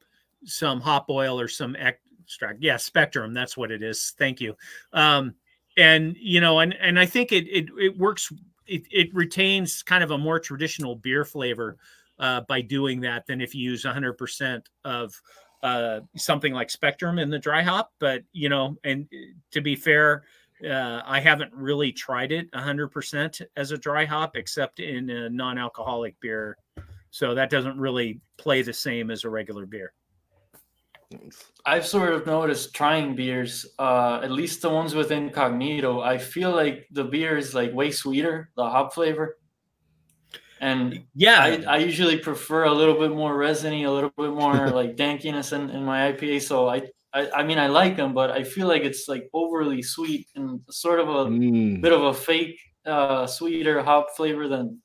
some 0.44 0.80
hop 0.80 1.10
oil 1.10 1.40
or 1.40 1.48
some 1.48 1.74
extract. 1.76 2.62
Yeah, 2.62 2.76
Spectrum. 2.76 3.34
That's 3.34 3.56
what 3.56 3.72
it 3.72 3.82
is. 3.82 4.14
Thank 4.18 4.40
you. 4.40 4.56
Um, 4.92 5.34
and 5.76 6.16
you 6.18 6.40
know, 6.40 6.60
and 6.60 6.74
and 6.74 6.98
I 6.98 7.06
think 7.06 7.32
it 7.32 7.46
it 7.48 7.68
it 7.78 7.98
works. 7.98 8.32
It, 8.66 8.82
it 8.90 9.14
retains 9.14 9.84
kind 9.84 10.02
of 10.02 10.10
a 10.10 10.18
more 10.18 10.40
traditional 10.40 10.96
beer 10.96 11.24
flavor 11.24 11.76
uh, 12.18 12.42
by 12.48 12.60
doing 12.60 13.00
that 13.00 13.26
than 13.26 13.40
if 13.40 13.54
you 13.54 13.70
use 13.70 13.84
100% 13.84 14.62
of 14.84 15.14
uh, 15.62 16.00
something 16.16 16.52
like 16.52 16.70
Spectrum 16.70 17.18
in 17.18 17.30
the 17.30 17.38
dry 17.38 17.62
hop. 17.62 17.92
But 17.98 18.22
you 18.32 18.48
know, 18.48 18.76
and 18.84 19.08
to 19.52 19.60
be 19.60 19.76
fair, 19.76 20.24
uh, 20.64 21.02
I 21.04 21.20
haven't 21.20 21.52
really 21.52 21.92
tried 21.92 22.32
it 22.32 22.50
100% 22.52 23.42
as 23.56 23.70
a 23.72 23.78
dry 23.78 24.04
hop, 24.04 24.36
except 24.36 24.80
in 24.80 25.10
a 25.10 25.28
non-alcoholic 25.28 26.18
beer. 26.20 26.56
So 27.10 27.34
that 27.34 27.50
doesn't 27.50 27.78
really 27.78 28.20
play 28.36 28.62
the 28.62 28.72
same 28.72 29.10
as 29.10 29.24
a 29.24 29.30
regular 29.30 29.66
beer. 29.66 29.92
I've 31.64 31.86
sort 31.86 32.12
of 32.12 32.26
noticed 32.26 32.74
trying 32.74 33.14
beers, 33.14 33.66
uh, 33.78 34.20
at 34.22 34.32
least 34.32 34.62
the 34.62 34.70
ones 34.70 34.94
with 34.94 35.12
Incognito. 35.12 36.00
I 36.00 36.18
feel 36.18 36.50
like 36.50 36.86
the 36.90 37.04
beer 37.04 37.36
is 37.36 37.54
like 37.54 37.72
way 37.72 37.90
sweeter, 37.90 38.50
the 38.56 38.68
hop 38.68 38.92
flavor. 38.92 39.36
And 40.60 41.04
Yeah, 41.14 41.40
I, 41.40 41.62
I 41.68 41.76
usually 41.78 42.18
prefer 42.18 42.64
a 42.64 42.72
little 42.72 42.98
bit 42.98 43.10
more 43.10 43.36
resiny, 43.36 43.84
a 43.84 43.90
little 43.90 44.12
bit 44.16 44.30
more 44.32 44.70
like 44.74 44.96
dankiness 44.96 45.52
in, 45.52 45.70
in 45.70 45.84
my 45.84 46.12
IPA. 46.12 46.42
So 46.42 46.68
I, 46.68 46.82
I 47.12 47.30
I 47.30 47.42
mean 47.42 47.58
I 47.58 47.66
like 47.66 47.96
them, 47.96 48.14
but 48.14 48.30
I 48.30 48.42
feel 48.42 48.66
like 48.66 48.82
it's 48.82 49.08
like 49.08 49.28
overly 49.34 49.82
sweet 49.82 50.26
and 50.34 50.60
sort 50.70 51.00
of 51.00 51.08
a 51.08 51.26
Mm. 51.26 51.82
bit 51.82 51.92
of 51.92 52.02
a 52.02 52.14
fake 52.14 52.58
uh, 52.86 53.26
sweeter 53.26 53.82
hop 53.82 54.16
flavor 54.16 54.48
than 54.48 54.80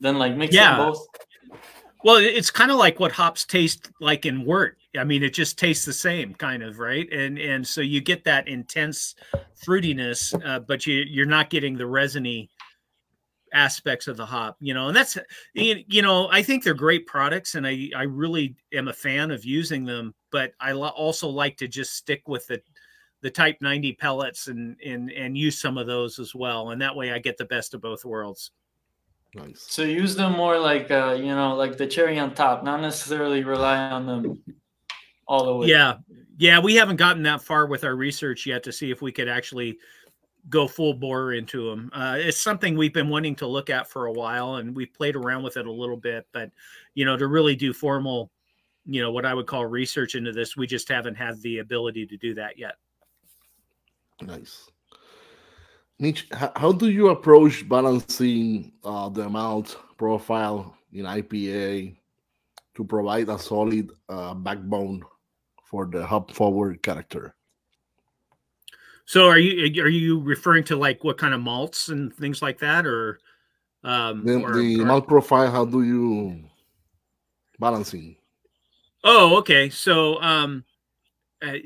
than 0.00 0.18
like 0.18 0.36
mixing 0.36 0.56
Yeah. 0.60 0.76
both. 0.76 1.06
Well, 2.02 2.16
it's 2.16 2.50
kind 2.50 2.70
of 2.70 2.78
like 2.78 2.98
what 2.98 3.12
hops 3.12 3.44
taste 3.44 3.90
like 4.00 4.24
in 4.24 4.44
wort. 4.44 4.78
I 4.98 5.04
mean, 5.04 5.22
it 5.22 5.34
just 5.34 5.58
tastes 5.58 5.84
the 5.84 5.92
same, 5.92 6.34
kind 6.34 6.62
of, 6.62 6.78
right? 6.78 7.06
And 7.12 7.38
and 7.38 7.66
so 7.66 7.82
you 7.82 8.00
get 8.00 8.24
that 8.24 8.48
intense 8.48 9.14
fruitiness, 9.66 10.34
uh, 10.44 10.60
but 10.60 10.86
you 10.86 11.04
you're 11.06 11.26
not 11.26 11.50
getting 11.50 11.76
the 11.76 11.86
resiny 11.86 12.48
aspects 13.52 14.08
of 14.08 14.16
the 14.16 14.26
hop, 14.26 14.56
you 14.60 14.74
know. 14.74 14.88
And 14.88 14.96
that's 14.96 15.18
you 15.54 15.82
you 15.86 16.02
know, 16.02 16.28
I 16.30 16.42
think 16.42 16.64
they're 16.64 16.74
great 16.74 17.06
products, 17.06 17.54
and 17.54 17.66
I 17.66 17.90
I 17.96 18.02
really 18.02 18.56
am 18.72 18.88
a 18.88 18.92
fan 18.92 19.30
of 19.30 19.44
using 19.44 19.84
them. 19.84 20.14
But 20.30 20.52
I 20.60 20.72
lo- 20.72 20.88
also 20.88 21.28
like 21.28 21.56
to 21.58 21.68
just 21.68 21.94
stick 21.94 22.22
with 22.26 22.46
the 22.46 22.60
the 23.22 23.30
Type 23.30 23.58
90 23.60 23.94
pellets 23.94 24.48
and 24.48 24.76
and 24.84 25.10
and 25.10 25.36
use 25.36 25.60
some 25.60 25.78
of 25.78 25.86
those 25.86 26.18
as 26.18 26.34
well, 26.34 26.70
and 26.70 26.80
that 26.80 26.94
way 26.94 27.12
I 27.12 27.18
get 27.18 27.36
the 27.38 27.44
best 27.44 27.74
of 27.74 27.80
both 27.80 28.04
worlds. 28.04 28.50
Nice. 29.34 29.64
So 29.68 29.82
use 29.82 30.16
them 30.16 30.32
more 30.32 30.58
like 30.58 30.90
uh, 30.90 31.16
you 31.18 31.34
know, 31.34 31.54
like 31.54 31.76
the 31.76 31.86
cherry 31.86 32.18
on 32.18 32.34
top, 32.34 32.64
not 32.64 32.80
necessarily 32.80 33.44
rely 33.44 33.76
on 33.76 34.06
them 34.06 34.42
all 35.26 35.44
the 35.44 35.54
way. 35.54 35.68
Yeah, 35.68 35.98
yeah, 36.40 36.58
we 36.58 36.74
haven't 36.74 36.96
gotten 36.96 37.22
that 37.24 37.42
far 37.42 37.66
with 37.66 37.84
our 37.84 37.94
research 37.94 38.46
yet 38.46 38.62
to 38.64 38.72
see 38.72 38.90
if 38.90 39.02
we 39.02 39.12
could 39.12 39.28
actually 39.28 39.78
go 40.48 40.66
full 40.66 40.94
bore 40.94 41.34
into 41.34 41.68
them. 41.68 41.90
Uh, 41.92 42.16
it's 42.18 42.40
something 42.40 42.76
we've 42.76 42.94
been 42.94 43.08
wanting 43.08 43.34
to 43.36 43.46
look 43.46 43.70
at 43.70 43.88
for 43.88 44.06
a 44.06 44.12
while, 44.12 44.56
and 44.56 44.74
we've 44.74 44.92
played 44.92 45.16
around 45.16 45.42
with 45.42 45.56
it 45.56 45.66
a 45.66 45.72
little 45.72 45.96
bit. 45.96 46.26
But 46.32 46.50
you 46.94 47.04
know, 47.04 47.16
to 47.16 47.26
really 47.26 47.54
do 47.54 47.72
formal, 47.72 48.30
you 48.86 49.02
know, 49.02 49.12
what 49.12 49.26
I 49.26 49.34
would 49.34 49.46
call 49.46 49.66
research 49.66 50.14
into 50.14 50.32
this, 50.32 50.56
we 50.56 50.66
just 50.66 50.88
haven't 50.88 51.16
had 51.16 51.40
the 51.42 51.58
ability 51.58 52.06
to 52.06 52.16
do 52.16 52.34
that 52.34 52.58
yet. 52.58 52.76
Nice. 54.22 54.70
How 56.32 56.72
do 56.72 56.88
you 56.88 57.10
approach 57.10 57.68
balancing 57.68 58.72
uh, 58.82 59.10
the 59.10 59.22
amount 59.26 59.76
profile 59.98 60.74
in 60.92 61.04
IPA 61.04 61.96
to 62.74 62.84
provide 62.84 63.28
a 63.28 63.38
solid 63.38 63.90
uh, 64.08 64.32
backbone 64.32 65.02
for 65.64 65.86
the 65.86 66.04
hop 66.06 66.30
forward 66.30 66.82
character? 66.82 67.34
So, 69.10 69.26
are 69.26 69.40
you 69.40 69.82
are 69.82 69.88
you 69.88 70.20
referring 70.20 70.62
to 70.70 70.76
like 70.76 71.02
what 71.02 71.18
kind 71.18 71.34
of 71.34 71.40
malts 71.40 71.88
and 71.88 72.14
things 72.14 72.42
like 72.42 72.60
that, 72.60 72.86
or 72.86 73.18
um, 73.82 74.24
The, 74.24 74.40
or- 74.40 74.54
the 74.54 74.82
or- 74.82 74.84
malt 74.86 75.08
profile, 75.08 75.50
how 75.50 75.64
do 75.64 75.82
you 75.82 76.44
balancing? 77.58 78.14
Oh, 79.02 79.36
okay. 79.38 79.68
So, 79.68 80.22
um, 80.22 80.62
uh, 81.42 81.56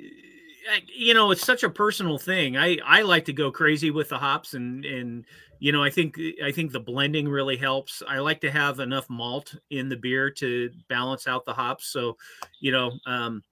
I- 0.72 0.84
you 0.88 1.12
know, 1.12 1.32
it's 1.32 1.44
such 1.44 1.64
a 1.64 1.68
personal 1.68 2.16
thing. 2.16 2.56
I 2.56 2.78
I 2.82 3.02
like 3.02 3.26
to 3.26 3.34
go 3.34 3.50
crazy 3.50 3.90
with 3.90 4.08
the 4.08 4.16
hops, 4.16 4.54
and 4.54 4.82
and 4.86 5.26
you 5.58 5.70
know, 5.70 5.82
I 5.84 5.90
think 5.90 6.18
I 6.42 6.50
think 6.50 6.72
the 6.72 6.80
blending 6.80 7.28
really 7.28 7.58
helps. 7.58 8.02
I 8.08 8.20
like 8.20 8.40
to 8.40 8.50
have 8.50 8.80
enough 8.80 9.10
malt 9.10 9.54
in 9.68 9.90
the 9.90 9.96
beer 9.98 10.30
to 10.30 10.70
balance 10.88 11.26
out 11.28 11.44
the 11.44 11.52
hops. 11.52 11.88
So, 11.88 12.16
you 12.60 12.72
know, 12.72 12.92
um, 13.04 13.42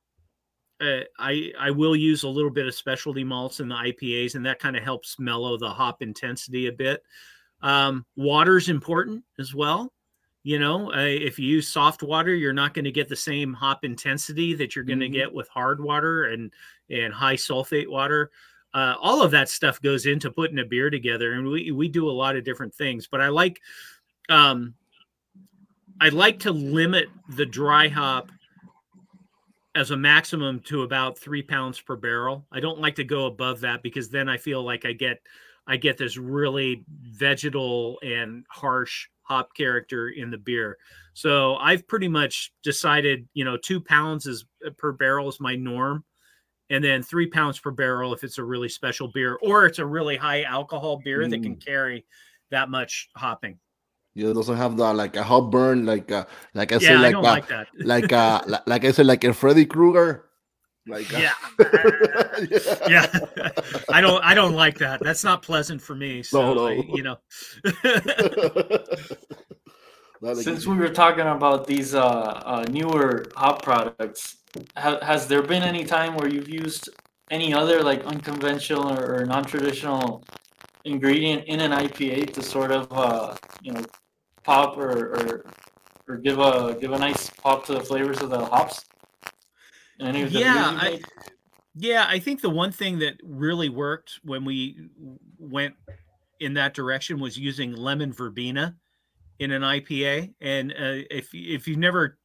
uh, 0.83 1.05
I 1.19 1.53
I 1.59 1.71
will 1.71 1.95
use 1.97 2.23
a 2.25 2.29
little 2.29 2.51
bit 2.51 2.67
of 2.67 2.75
specialty 2.75 3.25
malts 3.25 3.61
in 3.61 3.69
the 3.69 3.75
IPAs, 3.75 4.35
and 4.35 4.45
that 4.47 4.59
kind 4.59 4.77
of 4.77 4.83
helps 4.83 5.19
mellow 5.19 5.57
the 5.57 5.71
hop 5.71 6.03
intensity 6.03 6.67
a 6.67 6.73
bit. 6.73 7.03
Um, 7.63 8.05
water's 8.17 8.69
important 8.69 9.25
as 9.39 9.55
well. 9.55 9.93
You 10.43 10.59
know, 10.59 10.93
uh, 10.93 10.97
if 11.07 11.39
you 11.39 11.47
use 11.47 11.69
soft 11.69 12.03
water, 12.03 12.35
you're 12.35 12.53
not 12.53 12.75
going 12.75 12.85
to 12.85 12.91
get 12.91 13.09
the 13.09 13.15
same 13.15 13.53
hop 13.53 13.85
intensity 13.85 14.55
that 14.55 14.75
you're 14.75 14.85
going 14.85 14.99
to 14.99 15.09
Mhm. 15.09 15.13
get 15.13 15.33
with 15.33 15.49
hard 15.49 15.81
water 15.81 16.25
and 16.25 16.53
and 16.91 17.15
high 17.15 17.37
sulfate 17.37 17.89
water. 17.89 18.31
Uh, 18.75 18.97
all 19.01 19.23
of 19.23 19.31
that 19.31 19.49
stuff 19.49 19.81
goes 19.83 20.07
into 20.07 20.31
putting 20.31 20.59
a 20.59 20.65
beer 20.65 20.91
together, 20.91 21.35
and 21.35 21.47
we 21.47 21.71
we 21.71 21.89
do 21.89 22.09
a 22.09 22.11
lot 22.11 22.37
of 22.37 22.43
different 22.43 22.75
things. 22.75 23.07
But 23.07 23.21
I 23.21 23.29
like, 23.29 23.61
um, 24.29 24.75
I 26.01 26.09
like 26.09 26.41
to 26.41 26.51
limit 26.51 27.09
the 27.29 27.47
dry 27.47 27.87
hop 27.87 28.31
as 29.75 29.91
a 29.91 29.97
maximum 29.97 30.61
to 30.61 30.83
about 30.83 31.19
three 31.19 31.43
pounds 31.43 31.81
per 31.81 31.97
barrel. 31.97 32.47
I 32.53 32.61
don't 32.61 32.81
like 32.81 32.95
to 32.97 33.05
go 33.05 33.27
above 33.27 33.61
that 33.61 33.83
because 33.83 34.11
then 34.11 34.29
I 34.29 34.37
feel 34.37 34.63
like 34.63 34.85
I 34.85 34.93
get 34.93 35.19
I 35.67 35.77
get 35.77 35.97
this 35.97 36.17
really 36.17 36.85
vegetal 36.89 37.99
and 38.03 38.45
harsh 38.51 39.09
hop 39.23 39.55
character 39.55 40.09
in 40.09 40.31
the 40.31 40.39
beer. 40.39 40.77
So 41.15 41.55
I've 41.57 41.87
pretty 41.87 42.09
much 42.09 42.53
decided, 42.65 43.29
you 43.33 43.45
know, 43.45 43.57
two 43.57 43.81
pounds 43.81 44.27
is 44.27 44.45
uh, 44.67 44.71
per 44.71 44.93
barrel 44.93 45.29
is 45.29 45.41
my 45.41 45.55
norm, 45.55 46.05
and 46.71 46.83
then 46.83 47.03
three 47.03 47.29
pounds 47.29 47.61
per 47.61 47.71
barrel 47.71 48.13
if 48.13 48.25
it's 48.25 48.39
a 48.39 48.45
really 48.45 48.69
special 48.69 49.09
beer 49.09 49.39
or 49.43 49.67
it's 49.67 49.79
a 49.79 49.87
really 49.87 50.17
high 50.17 50.43
alcohol 50.43 51.01
beer 51.05 51.21
mm. 51.21 51.31
that 51.31 51.43
can 51.43 51.57
mm. 51.57 51.65
carry 51.65 52.05
that 52.51 52.69
much 52.69 53.09
hopping. 53.17 53.59
Yeah, 54.15 54.29
it 54.29 54.35
doesn't 54.35 54.57
have 54.57 54.77
the 54.77 54.93
like 54.93 55.17
a 55.17 55.23
hot 55.23 55.51
burn, 55.51 55.87
like 55.87 56.13
uh, 56.13 56.27
like 56.55 56.73
I 56.73 56.77
yeah, 56.77 56.81
said, 56.81 57.01
like 57.01 57.15
I 57.15 57.19
uh, 57.19 57.23
like 57.23 57.49
that. 57.49 57.69
like 57.79 58.13
uh, 58.13 58.43
like 58.67 58.85
I 58.85 58.93
said, 58.93 59.07
like 59.07 59.25
a 59.25 59.33
Freddy 59.33 59.65
Krueger. 59.65 60.29
Like 60.87 61.15
uh, 61.15 61.19
yeah. 61.19 61.33
yeah, 62.89 63.07
I 63.89 64.01
don't 64.01 64.23
I 64.25 64.35
don't 64.35 64.55
like 64.55 64.79
that. 64.79 65.01
That's 65.01 65.23
not 65.25 65.43
pleasant 65.43 65.81
for 65.81 65.95
me. 65.95 66.23
So 66.23 66.55
no, 66.55 66.55
no. 66.55 66.67
I, 66.69 66.73
you 66.93 67.03
know. 67.03 67.17
Since 70.43 70.67
we 70.67 70.77
were 70.77 70.89
talking 70.89 71.27
about 71.27 71.67
these 71.67 71.95
uh, 71.95 72.05
uh, 72.05 72.65
newer 72.71 73.25
hop 73.37 73.63
products, 73.63 74.37
ha- 74.77 75.01
has 75.03 75.27
there 75.27 75.43
been 75.43 75.63
any 75.63 75.85
time 75.85 76.15
where 76.17 76.29
you've 76.29 76.49
used 76.49 76.91
any 77.31 77.55
other 77.55 77.83
like 77.83 78.05
unconventional 78.05 78.93
or, 78.93 79.21
or 79.21 79.25
non-traditional 79.25 80.23
ingredient 80.85 81.45
in 81.47 81.61
an 81.61 81.73
IPA 81.73 82.33
to 82.35 82.43
sort 82.43 82.71
of 82.71 82.87
uh, 82.93 83.35
you 83.63 83.73
know 83.73 83.83
pop 84.43 84.77
or, 84.77 85.15
or 85.15 85.45
or 86.09 86.17
give 86.17 86.39
a 86.39 86.77
give 86.81 86.93
a 86.93 86.99
nice 86.99 87.31
pop 87.31 87.65
to 87.67 87.75
the 87.75 87.81
flavors 87.81 88.21
of 88.21 88.31
the 88.31 88.45
hops? 88.45 88.85
yeah, 89.99 90.79
I, 90.81 91.01
yeah, 91.75 92.07
I 92.09 92.19
think 92.19 92.41
the 92.41 92.51
one 92.51 92.73
thing 92.73 92.99
that 92.99 93.15
really 93.23 93.69
worked 93.69 94.21
when 94.25 94.45
we 94.45 94.89
went 95.39 95.75
in 96.41 96.55
that 96.55 96.75
direction 96.75 97.21
was 97.21 97.39
using 97.39 97.73
lemon 97.73 98.13
verbena 98.13 98.77
in 99.39 99.53
an 99.53 99.63
IPA. 99.63 100.35
And 100.41 100.73
uh, 100.73 101.07
if 101.11 101.29
if 101.33 101.67
you've 101.67 101.79
never 101.79 102.19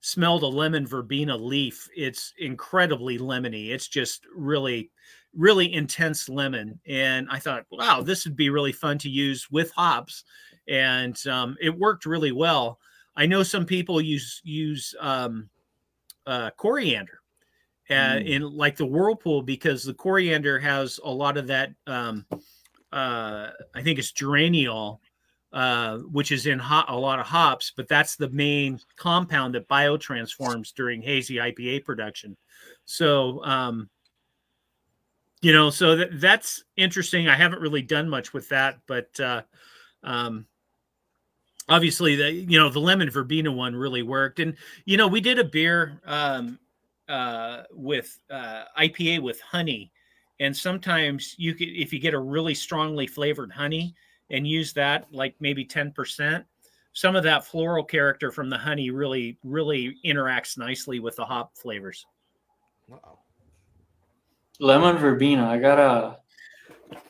smelled 0.00 0.42
a 0.42 0.46
lemon 0.46 0.86
verbena 0.86 1.36
leaf, 1.36 1.88
it's 1.96 2.32
incredibly 2.38 3.18
lemony. 3.18 3.70
It's 3.70 3.88
just 3.88 4.26
really 4.34 4.90
really 5.34 5.72
intense 5.72 6.28
lemon. 6.28 6.80
And 6.88 7.28
I 7.30 7.38
thought, 7.38 7.66
wow, 7.70 8.02
this 8.02 8.24
would 8.24 8.36
be 8.36 8.50
really 8.50 8.72
fun 8.72 8.98
to 8.98 9.10
use 9.10 9.48
with 9.50 9.70
hops, 9.72 10.24
and 10.68 11.26
um, 11.26 11.56
it 11.60 11.76
worked 11.76 12.06
really 12.06 12.32
well. 12.32 12.78
I 13.16 13.26
know 13.26 13.42
some 13.42 13.66
people 13.66 14.00
use 14.00 14.40
use 14.44 14.94
um, 15.00 15.48
uh, 16.26 16.50
coriander 16.56 17.20
uh, 17.90 17.94
mm. 17.94 18.26
in 18.26 18.42
like 18.42 18.76
the 18.76 18.86
whirlpool 18.86 19.42
because 19.42 19.82
the 19.82 19.94
coriander 19.94 20.58
has 20.58 21.00
a 21.02 21.10
lot 21.10 21.36
of 21.36 21.46
that. 21.48 21.70
Um, 21.86 22.26
uh, 22.92 23.50
I 23.74 23.82
think 23.82 23.98
it's 23.98 24.12
geraniol 24.12 25.00
uh, 25.52 25.98
which 25.98 26.30
is 26.30 26.46
in 26.46 26.58
hot, 26.58 26.86
a 26.88 26.96
lot 26.96 27.18
of 27.18 27.26
hops, 27.26 27.72
but 27.74 27.88
that's 27.88 28.16
the 28.16 28.28
main 28.30 28.78
compound 28.96 29.54
that 29.54 29.68
biotransforms 29.68 30.74
during 30.74 31.00
hazy 31.00 31.36
IPA 31.36 31.84
production. 31.84 32.36
So, 32.84 33.42
um, 33.44 33.88
you 35.40 35.52
know, 35.52 35.70
so 35.70 35.96
that, 35.96 36.20
that's 36.20 36.64
interesting. 36.76 37.28
I 37.28 37.34
haven't 37.34 37.62
really 37.62 37.82
done 37.82 38.08
much 38.08 38.34
with 38.34 38.48
that, 38.50 38.80
but 38.86 39.18
uh, 39.20 39.42
um, 40.02 40.46
obviously, 41.68 42.16
the 42.16 42.32
you 42.32 42.58
know 42.58 42.68
the 42.68 42.80
lemon 42.80 43.10
verbena 43.10 43.52
one 43.52 43.74
really 43.74 44.02
worked. 44.02 44.40
And 44.40 44.56
you 44.84 44.96
know, 44.96 45.08
we 45.08 45.20
did 45.20 45.38
a 45.38 45.44
beer 45.44 46.00
um, 46.04 46.58
uh, 47.08 47.62
with 47.72 48.18
uh, 48.30 48.64
IPA 48.78 49.22
with 49.22 49.40
honey, 49.40 49.92
and 50.40 50.56
sometimes 50.56 51.34
you 51.38 51.54
could 51.54 51.68
if 51.68 51.92
you 51.92 51.98
get 51.98 52.14
a 52.14 52.18
really 52.18 52.54
strongly 52.54 53.06
flavored 53.06 53.52
honey 53.52 53.94
and 54.30 54.46
use 54.46 54.72
that 54.74 55.06
like 55.12 55.34
maybe 55.40 55.64
10%, 55.64 56.44
some 56.92 57.16
of 57.16 57.22
that 57.22 57.46
floral 57.46 57.84
character 57.84 58.30
from 58.30 58.50
the 58.50 58.58
honey 58.58 58.90
really, 58.90 59.38
really 59.42 59.96
interacts 60.04 60.58
nicely 60.58 61.00
with 61.00 61.16
the 61.16 61.24
hop 61.24 61.56
flavors. 61.56 62.04
Wow. 62.88 63.20
Lemon 64.60 64.96
verbena. 64.96 65.48
I 65.48 65.58
gotta. 65.58 66.18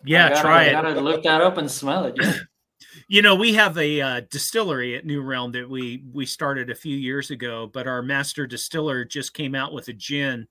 Yeah, 0.05 0.27
I 0.27 0.29
gotta, 0.31 0.41
try 0.41 0.63
I 0.63 0.65
it. 0.65 0.73
Gotta 0.73 1.01
look 1.01 1.23
that 1.23 1.41
up 1.41 1.57
and 1.59 1.71
smell 1.71 2.05
it. 2.05 2.17
Yeah. 2.21 2.35
you 3.09 3.23
know, 3.23 3.35
we 3.35 3.55
have 3.55 3.77
a 3.79 4.01
uh, 4.01 4.21
distillery 4.31 4.95
at 4.95 5.07
New 5.07 5.23
Realm 5.23 5.51
that 5.53 5.69
we 5.69 6.05
we 6.13 6.27
started 6.27 6.69
a 6.69 6.75
few 6.75 6.97
years 6.97 7.31
ago, 7.31 7.69
but 7.73 7.87
our 7.87 8.03
master 8.03 8.47
distiller 8.47 9.05
just 9.05 9.33
came 9.33 9.55
out 9.55 9.73
with 9.73 9.89
a 9.89 9.95
gin 9.95 10.47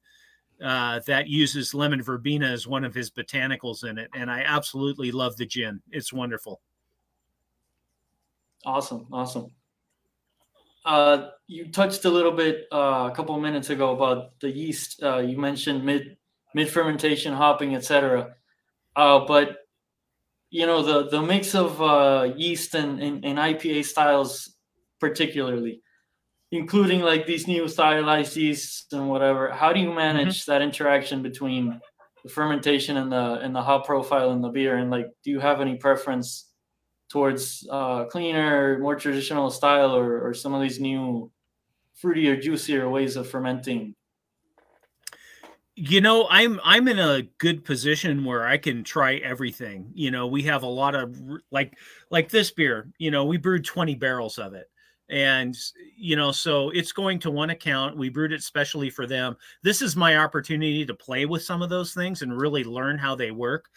uh, 0.63 0.99
that 1.05 1.27
uses 1.27 1.75
lemon 1.75 2.01
verbena 2.01 2.47
as 2.47 2.65
one 2.65 2.83
of 2.83 2.95
his 2.95 3.11
botanicals 3.11 3.87
in 3.87 3.99
it, 3.99 4.09
and 4.15 4.31
I 4.31 4.41
absolutely 4.41 5.11
love 5.11 5.37
the 5.37 5.45
gin. 5.45 5.81
It's 5.91 6.11
wonderful. 6.11 6.59
Awesome, 8.65 9.05
awesome. 9.11 9.51
Uh, 10.83 11.29
you 11.45 11.71
touched 11.71 12.05
a 12.05 12.09
little 12.09 12.31
bit 12.31 12.65
uh, 12.71 13.07
a 13.11 13.13
couple 13.15 13.39
minutes 13.39 13.69
ago 13.69 13.91
about 13.91 14.39
the 14.39 14.49
yeast. 14.49 15.03
Uh, 15.03 15.19
you 15.19 15.37
mentioned 15.37 15.85
mid 15.85 16.17
mid 16.55 16.69
fermentation, 16.69 17.33
hopping, 17.33 17.75
etc. 17.75 18.33
Uh, 18.95 19.25
but 19.27 19.66
you 20.49 20.65
know 20.65 20.81
the 20.81 21.09
the 21.09 21.21
mix 21.21 21.55
of 21.55 21.81
uh, 21.81 22.31
yeast 22.35 22.75
and, 22.75 23.01
and, 23.01 23.25
and 23.25 23.37
IPA 23.37 23.85
styles, 23.85 24.55
particularly 24.99 25.81
including 26.51 27.01
like 27.01 27.25
these 27.25 27.47
new 27.47 27.67
stylized 27.67 28.35
yeasts 28.37 28.91
and 28.93 29.09
whatever 29.09 29.51
how 29.51 29.73
do 29.73 29.79
you 29.79 29.87
mm-hmm. 29.87 29.97
manage 29.97 30.41
mm-hmm. 30.41 30.51
that 30.51 30.61
interaction 30.61 31.21
between 31.21 31.79
the 32.23 32.29
fermentation 32.29 32.97
and 32.97 33.11
the 33.11 33.39
and 33.41 33.55
the 33.55 33.61
hop 33.61 33.85
profile 33.85 34.31
in 34.31 34.41
the 34.41 34.49
beer 34.49 34.77
and 34.77 34.89
like 34.89 35.07
do 35.23 35.31
you 35.31 35.39
have 35.39 35.59
any 35.59 35.75
preference 35.75 36.51
towards 37.09 37.67
uh 37.71 38.05
cleaner 38.05 38.79
more 38.79 38.95
traditional 38.95 39.49
style 39.49 39.95
or, 39.95 40.27
or 40.27 40.33
some 40.33 40.53
of 40.53 40.61
these 40.61 40.79
new 40.79 41.29
fruitier 42.01 42.41
juicier 42.41 42.89
ways 42.89 43.15
of 43.15 43.27
fermenting 43.27 43.93
you 45.79 46.01
know 46.01 46.25
i'm 46.31 46.59
i'm 46.63 46.87
in 46.87 46.97
a 46.97 47.21
good 47.37 47.63
position 47.63 48.25
where 48.25 48.47
i 48.47 48.57
can 48.57 48.83
try 48.83 49.17
everything 49.17 49.87
you 49.93 50.09
know 50.09 50.25
we 50.25 50.41
have 50.41 50.63
a 50.63 50.67
lot 50.67 50.95
of 50.95 51.15
like 51.51 51.77
like 52.09 52.29
this 52.29 52.49
beer 52.49 52.89
you 52.97 53.11
know 53.11 53.23
we 53.25 53.37
brewed 53.37 53.63
20 53.63 53.93
barrels 53.95 54.39
of 54.39 54.53
it. 54.53 54.69
And 55.09 55.55
you 55.95 56.15
know 56.15 56.31
so 56.31 56.71
it's 56.71 56.91
going 56.91 57.19
to 57.19 57.31
one 57.31 57.51
account 57.51 57.95
we 57.95 58.09
brewed 58.09 58.33
it 58.33 58.41
specially 58.41 58.89
for 58.89 59.05
them. 59.05 59.37
This 59.63 59.81
is 59.83 59.95
my 59.95 60.17
opportunity 60.17 60.85
to 60.85 60.93
play 60.95 61.25
with 61.25 61.43
some 61.43 61.61
of 61.61 61.69
those 61.69 61.93
things 61.93 62.23
and 62.23 62.35
really 62.35 62.63
learn 62.63 62.97
how 62.97 63.15
they 63.15 63.31
work. 63.31 63.69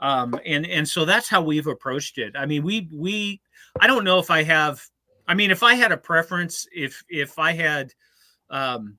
Um 0.00 0.38
and 0.46 0.64
and 0.64 0.88
so 0.88 1.04
that's 1.04 1.28
how 1.28 1.42
we've 1.42 1.66
approached 1.66 2.18
it. 2.18 2.36
I 2.38 2.46
mean 2.46 2.62
we 2.62 2.88
we 2.90 3.42
i 3.80 3.86
don't 3.88 4.04
know 4.04 4.18
if 4.20 4.30
i 4.30 4.44
have 4.44 4.80
i 5.26 5.34
mean 5.34 5.50
if 5.50 5.62
i 5.64 5.74
had 5.74 5.92
a 5.92 5.96
preference 5.96 6.66
if 6.72 7.02
if 7.08 7.38
i 7.38 7.52
had 7.52 7.92
um 8.48 8.96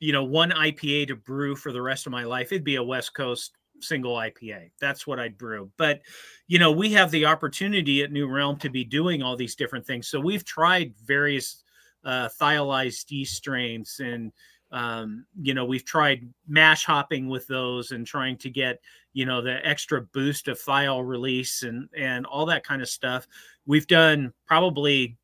you 0.00 0.12
know 0.12 0.24
one 0.24 0.50
ipa 0.50 1.06
to 1.06 1.16
brew 1.16 1.56
for 1.56 1.72
the 1.72 1.82
rest 1.82 2.06
of 2.06 2.12
my 2.12 2.24
life 2.24 2.52
it'd 2.52 2.64
be 2.64 2.76
a 2.76 2.82
west 2.82 3.14
coast 3.14 3.52
single 3.80 4.14
IPA. 4.14 4.70
That's 4.80 5.06
what 5.06 5.18
I'd 5.18 5.38
brew. 5.38 5.70
But, 5.76 6.02
you 6.46 6.58
know, 6.58 6.72
we 6.72 6.92
have 6.92 7.10
the 7.10 7.26
opportunity 7.26 8.02
at 8.02 8.12
New 8.12 8.28
Realm 8.28 8.56
to 8.58 8.70
be 8.70 8.84
doing 8.84 9.22
all 9.22 9.36
these 9.36 9.54
different 9.54 9.86
things. 9.86 10.08
So 10.08 10.20
we've 10.20 10.44
tried 10.44 10.94
various 11.04 11.62
uh, 12.04 12.28
thiolized 12.40 13.10
yeast 13.10 13.36
strains 13.36 14.00
and, 14.02 14.32
um, 14.70 15.24
you 15.40 15.54
know, 15.54 15.64
we've 15.64 15.84
tried 15.84 16.28
mash 16.46 16.84
hopping 16.84 17.28
with 17.28 17.46
those 17.46 17.92
and 17.92 18.06
trying 18.06 18.36
to 18.38 18.50
get, 18.50 18.80
you 19.14 19.24
know, 19.24 19.40
the 19.40 19.66
extra 19.66 20.02
boost 20.02 20.48
of 20.48 20.60
thiol 20.60 21.06
release 21.06 21.62
and, 21.62 21.88
and 21.96 22.26
all 22.26 22.46
that 22.46 22.64
kind 22.64 22.82
of 22.82 22.88
stuff. 22.88 23.26
We've 23.66 23.86
done 23.86 24.32
probably 24.46 25.16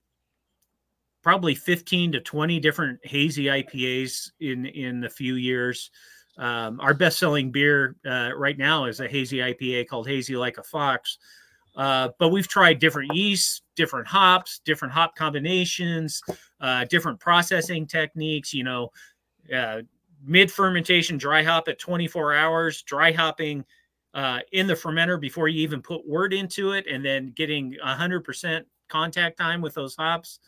probably 1.24 1.54
15 1.54 2.12
to 2.12 2.20
20 2.20 2.60
different 2.60 3.00
hazy 3.04 3.46
IPAs 3.46 4.30
in 4.40 4.66
in 4.66 5.04
a 5.04 5.10
few 5.10 5.34
years. 5.34 5.90
Um, 6.36 6.80
our 6.80 6.94
best-selling 6.94 7.50
beer 7.50 7.96
uh, 8.04 8.30
right 8.36 8.58
now 8.58 8.84
is 8.84 9.00
a 9.00 9.08
hazy 9.08 9.38
IPA 9.38 9.88
called 9.88 10.06
Hazy 10.06 10.36
Like 10.36 10.58
a 10.58 10.62
Fox. 10.62 11.18
Uh, 11.76 12.10
but 12.18 12.28
we've 12.28 12.46
tried 12.46 12.78
different 12.78 13.14
yeasts, 13.14 13.62
different 13.74 14.06
hops, 14.06 14.60
different 14.64 14.92
hop 14.92 15.16
combinations, 15.16 16.20
uh, 16.60 16.84
different 16.84 17.18
processing 17.18 17.86
techniques. 17.86 18.52
You 18.52 18.64
know, 18.64 18.90
uh, 19.52 19.82
mid 20.24 20.52
fermentation 20.52 21.16
dry 21.16 21.42
hop 21.42 21.68
at 21.68 21.78
24 21.78 22.34
hours, 22.34 22.82
dry 22.82 23.12
hopping 23.12 23.64
uh, 24.12 24.40
in 24.52 24.66
the 24.66 24.74
fermenter 24.74 25.20
before 25.20 25.48
you 25.48 25.62
even 25.62 25.82
put 25.82 26.06
wort 26.06 26.32
into 26.32 26.72
it, 26.72 26.86
and 26.86 27.04
then 27.04 27.32
getting 27.34 27.76
100% 27.84 28.64
contact 28.88 29.38
time 29.38 29.60
with 29.60 29.74
those 29.74 29.96
hops. 29.96 30.38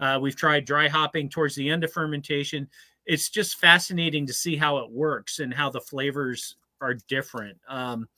Uh, 0.00 0.18
we've 0.20 0.36
tried 0.36 0.64
dry 0.64 0.88
hopping 0.88 1.28
towards 1.28 1.54
the 1.54 1.70
end 1.70 1.84
of 1.84 1.92
fermentation 1.92 2.68
it's 3.06 3.28
just 3.28 3.58
fascinating 3.58 4.26
to 4.26 4.32
see 4.32 4.56
how 4.56 4.78
it 4.78 4.90
works 4.90 5.38
and 5.38 5.52
how 5.52 5.70
the 5.70 5.80
flavors 5.80 6.56
are 6.80 6.94
different. 7.08 7.58
Um, 7.68 8.08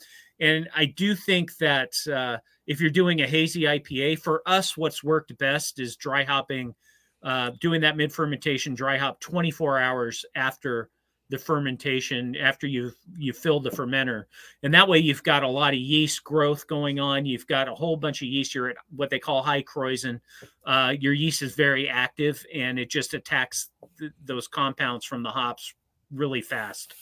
and 0.41 0.68
I 0.74 0.87
do 0.87 1.14
think 1.14 1.57
that 1.59 1.93
uh, 2.12 2.39
if 2.66 2.81
you're 2.81 2.91
doing 2.91 3.20
a 3.20 3.27
hazy 3.27 3.62
IPA, 3.62 4.20
for 4.20 4.43
us, 4.47 4.77
what's 4.77 5.03
worked 5.03 5.37
best 5.39 5.79
is 5.79 5.97
dry 5.97 6.24
hopping, 6.24 6.74
uh, 7.22 7.53
doing 7.61 7.81
that 7.81 7.97
mid 7.97 8.12
fermentation 8.12 8.74
dry 8.74 8.99
hop 8.99 9.20
24 9.20 9.79
hours 9.79 10.24
after 10.35 10.91
the 11.29 11.39
fermentation 11.39 12.37
after 12.37 12.66
you've 12.66 12.95
you 13.16 13.33
filled 13.33 13.64
the 13.64 13.70
fermenter. 13.70 14.24
And 14.62 14.72
that 14.74 14.89
way 14.89 14.99
you've 14.99 15.22
got 15.22 15.43
a 15.43 15.49
lot 15.49 15.74
of 15.74 15.81
yeast 15.81 16.22
growth 16.22 16.66
going 16.66 17.01
on. 17.01 17.27
You've 17.27 17.47
got 17.47 17.68
a 17.68 17.74
whole 17.74 17.97
bunch 17.97 18.22
of 18.22 18.29
yeast. 18.29 18.55
You're 18.55 18.70
at 18.70 18.77
what 18.95 19.11
they 19.11 19.18
call 19.18 19.43
high 19.43 19.62
krausen 19.62 20.20
uh, 20.64 20.95
your 20.99 21.12
yeast 21.12 21.43
is 21.43 21.55
very 21.55 21.89
active 21.89 22.45
and 22.55 22.79
it 22.79 22.91
just 22.91 23.14
attacks 23.14 23.70
th- 23.99 24.12
those 24.24 24.49
compounds 24.49 25.05
from 25.05 25.22
the 25.22 25.31
hops 25.31 25.74
really 26.12 26.43
fast. 26.43 26.95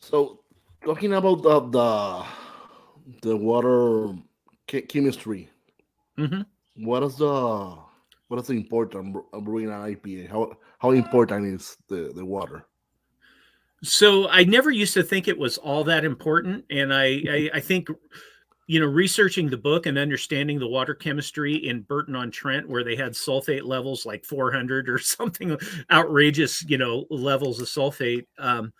So 0.00 0.40
talking 0.84 1.12
about 1.12 1.42
the 1.42 1.60
the, 1.60 2.24
the 3.22 3.36
water 3.36 4.14
chemistry. 4.66 5.50
Mm-hmm. 6.18 6.84
what 6.84 7.02
is 7.02 7.16
the 7.16 7.78
what 8.30 8.40
is 8.40 8.46
the 8.46 8.54
important 8.54 9.16
brewing 9.42 9.70
an 9.70 9.96
IPA? 9.96 10.30
How 10.30 10.56
how 10.78 10.92
important 10.92 11.46
is 11.46 11.76
the 11.88 12.12
the 12.14 12.24
water? 12.24 12.64
So 13.82 14.28
I 14.28 14.44
never 14.44 14.70
used 14.70 14.94
to 14.94 15.02
think 15.02 15.26
it 15.26 15.36
was 15.36 15.58
all 15.58 15.82
that 15.84 16.04
important, 16.04 16.64
and 16.70 16.94
I, 16.94 17.22
I, 17.28 17.50
I 17.54 17.60
think 17.60 17.88
you 18.68 18.78
know 18.78 18.86
researching 18.86 19.50
the 19.50 19.56
book 19.56 19.86
and 19.86 19.98
understanding 19.98 20.60
the 20.60 20.68
water 20.68 20.94
chemistry 20.94 21.56
in 21.56 21.80
Burton 21.82 22.14
on 22.14 22.30
Trent, 22.30 22.68
where 22.68 22.84
they 22.84 22.94
had 22.94 23.14
sulfate 23.14 23.64
levels 23.64 24.06
like 24.06 24.24
400 24.24 24.88
or 24.88 24.98
something 25.00 25.58
outrageous, 25.90 26.62
you 26.68 26.78
know, 26.78 27.06
levels 27.10 27.60
of 27.60 27.66
sulfate. 27.66 28.26
Um, 28.38 28.72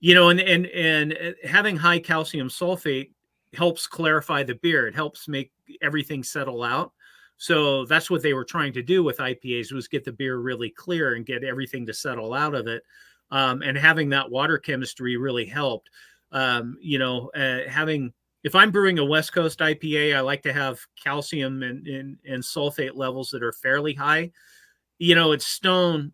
you 0.00 0.14
know, 0.14 0.28
and 0.28 0.40
and 0.40 0.66
and 0.66 1.14
uh, 1.14 1.48
having 1.48 1.78
high 1.78 1.98
calcium 1.98 2.50
sulfate 2.50 3.12
helps 3.54 3.86
clarify 3.86 4.42
the 4.42 4.56
beer. 4.56 4.86
It 4.86 4.94
helps 4.94 5.28
make 5.28 5.50
everything 5.80 6.22
settle 6.22 6.62
out. 6.62 6.92
So 7.38 7.84
that's 7.86 8.10
what 8.10 8.22
they 8.22 8.34
were 8.34 8.44
trying 8.44 8.72
to 8.74 8.82
do 8.82 9.04
with 9.04 9.18
IPAs 9.18 9.72
was 9.72 9.88
get 9.88 10.04
the 10.04 10.12
beer 10.12 10.38
really 10.38 10.70
clear 10.70 11.14
and 11.14 11.24
get 11.24 11.44
everything 11.44 11.86
to 11.86 11.94
settle 11.94 12.34
out 12.34 12.54
of 12.54 12.66
it. 12.66 12.82
Um, 13.30 13.62
and 13.62 13.78
having 13.78 14.08
that 14.10 14.30
water 14.30 14.58
chemistry 14.58 15.16
really 15.16 15.46
helped. 15.46 15.88
Um, 16.32 16.76
you 16.80 16.98
know, 16.98 17.30
uh, 17.34 17.60
having 17.68 18.12
if 18.42 18.54
I'm 18.54 18.70
brewing 18.70 18.98
a 18.98 19.04
West 19.04 19.32
Coast 19.32 19.60
IPA, 19.60 20.16
I 20.16 20.20
like 20.20 20.42
to 20.42 20.52
have 20.52 20.80
calcium 21.02 21.62
and, 21.62 21.86
and, 21.86 22.18
and 22.26 22.42
sulfate 22.42 22.94
levels 22.94 23.30
that 23.30 23.42
are 23.42 23.52
fairly 23.52 23.94
high. 23.94 24.32
You 24.98 25.14
know, 25.14 25.32
it's 25.32 25.46
Stone. 25.46 26.12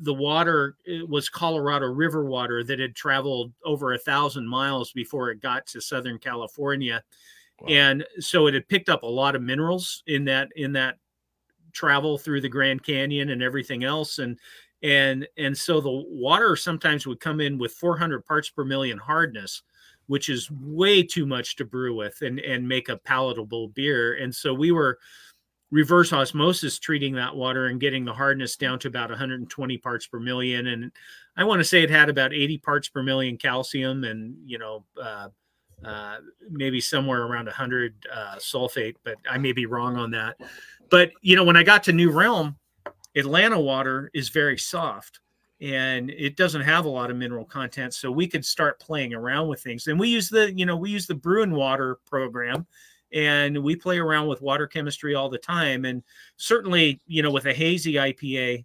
The 0.00 0.14
water 0.14 0.76
was 1.08 1.28
Colorado 1.28 1.86
River 1.86 2.24
water 2.24 2.62
that 2.64 2.78
had 2.78 2.94
traveled 2.94 3.52
over 3.64 3.92
a 3.92 3.98
thousand 3.98 4.48
miles 4.48 4.92
before 4.92 5.30
it 5.30 5.40
got 5.40 5.66
to 5.68 5.80
Southern 5.80 6.18
California 6.18 7.02
And 7.66 8.04
so 8.20 8.46
it 8.46 8.54
had 8.54 8.68
picked 8.68 8.88
up 8.88 9.02
a 9.02 9.06
lot 9.06 9.34
of 9.34 9.42
minerals 9.42 10.02
in 10.06 10.24
that 10.26 10.48
in 10.56 10.72
that 10.72 10.96
travel 11.72 12.18
through 12.18 12.40
the 12.40 12.48
Grand 12.48 12.84
Canyon 12.84 13.30
and 13.30 13.42
everything 13.42 13.84
else. 13.84 14.18
And 14.18 14.38
and 14.82 15.26
and 15.36 15.56
so 15.56 15.80
the 15.80 15.90
water 15.90 16.54
sometimes 16.54 17.06
would 17.06 17.20
come 17.20 17.40
in 17.40 17.58
with 17.58 17.72
400 17.72 18.24
parts 18.24 18.50
per 18.50 18.64
million 18.64 18.98
hardness 18.98 19.62
which 20.08 20.30
is 20.30 20.50
way 20.50 21.02
too 21.02 21.26
much 21.26 21.54
to 21.56 21.64
brew 21.64 21.94
with 21.94 22.20
and 22.22 22.40
and 22.40 22.66
make 22.66 22.88
a 22.88 22.96
palatable 22.96 23.68
beer. 23.68 24.14
And 24.14 24.34
so 24.34 24.52
we 24.52 24.72
were 24.72 24.98
reverse 25.70 26.14
osmosis 26.14 26.78
treating 26.78 27.14
that 27.14 27.36
water 27.36 27.66
and 27.66 27.78
getting 27.78 28.04
the 28.04 28.12
hardness 28.12 28.56
down 28.56 28.78
to 28.78 28.88
about 28.88 29.10
120 29.10 29.78
parts 29.78 30.06
per 30.06 30.18
million. 30.18 30.66
And 30.68 30.90
i 31.36 31.44
want 31.44 31.60
to 31.60 31.64
say 31.64 31.82
it 31.82 31.90
had 31.90 32.08
about 32.08 32.32
80 32.32 32.58
parts 32.58 32.88
per 32.88 33.02
million 33.02 33.36
calcium 33.36 34.04
and 34.04 34.34
you 34.44 34.58
know 34.58 34.84
uh, 35.00 35.28
uh, 35.84 36.16
maybe 36.50 36.80
somewhere 36.80 37.22
around 37.22 37.46
100 37.46 38.06
uh, 38.12 38.36
sulfate, 38.36 38.96
but 39.04 39.16
I 39.28 39.38
may 39.38 39.52
be 39.52 39.66
wrong 39.66 39.96
on 39.96 40.10
that. 40.12 40.36
But 40.90 41.10
you 41.20 41.36
know, 41.36 41.44
when 41.44 41.56
I 41.56 41.62
got 41.62 41.84
to 41.84 41.92
New 41.92 42.10
Realm, 42.10 42.56
Atlanta 43.14 43.58
water 43.60 44.10
is 44.14 44.28
very 44.28 44.58
soft 44.58 45.20
and 45.60 46.10
it 46.10 46.36
doesn't 46.36 46.62
have 46.62 46.84
a 46.84 46.88
lot 46.88 47.10
of 47.10 47.16
mineral 47.16 47.44
content, 47.44 47.92
so 47.92 48.10
we 48.12 48.28
could 48.28 48.44
start 48.44 48.78
playing 48.78 49.12
around 49.12 49.48
with 49.48 49.60
things. 49.60 49.88
And 49.88 49.98
we 49.98 50.08
use 50.08 50.28
the 50.28 50.52
you 50.56 50.64
know 50.64 50.76
we 50.76 50.90
use 50.90 51.06
the 51.06 51.20
and 51.24 51.52
Water 51.52 51.98
program, 52.06 52.66
and 53.12 53.58
we 53.62 53.74
play 53.74 53.98
around 53.98 54.28
with 54.28 54.40
water 54.40 54.66
chemistry 54.66 55.14
all 55.14 55.28
the 55.28 55.38
time. 55.38 55.84
And 55.84 56.02
certainly, 56.36 57.00
you 57.06 57.22
know, 57.22 57.30
with 57.30 57.46
a 57.46 57.52
hazy 57.52 57.94
IPA, 57.94 58.64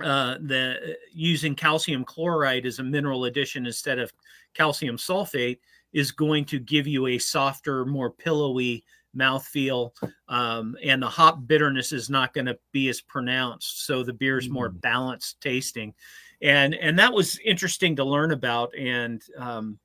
uh, 0.00 0.36
the 0.40 0.96
using 1.12 1.56
calcium 1.56 2.04
chloride 2.04 2.66
as 2.66 2.78
a 2.78 2.84
mineral 2.84 3.24
addition 3.24 3.66
instead 3.66 3.98
of 3.98 4.12
calcium 4.54 4.96
sulfate 4.96 5.58
is 5.92 6.12
going 6.12 6.44
to 6.46 6.58
give 6.58 6.86
you 6.86 7.06
a 7.06 7.18
softer, 7.18 7.84
more 7.84 8.10
pillowy 8.10 8.84
mouthfeel. 9.16 9.90
Um, 10.28 10.76
and 10.82 11.02
the 11.02 11.08
hop 11.08 11.46
bitterness 11.46 11.92
is 11.92 12.10
not 12.10 12.34
going 12.34 12.46
to 12.46 12.58
be 12.72 12.88
as 12.88 13.00
pronounced. 13.00 13.86
So 13.86 14.02
the 14.02 14.12
beer 14.12 14.38
is 14.38 14.48
more 14.48 14.70
mm. 14.70 14.80
balanced 14.80 15.40
tasting. 15.40 15.94
And, 16.40 16.74
and 16.74 16.98
that 16.98 17.12
was 17.12 17.38
interesting 17.44 17.96
to 17.96 18.04
learn 18.04 18.30
about. 18.30 18.76
And 18.76 19.22
um, 19.36 19.78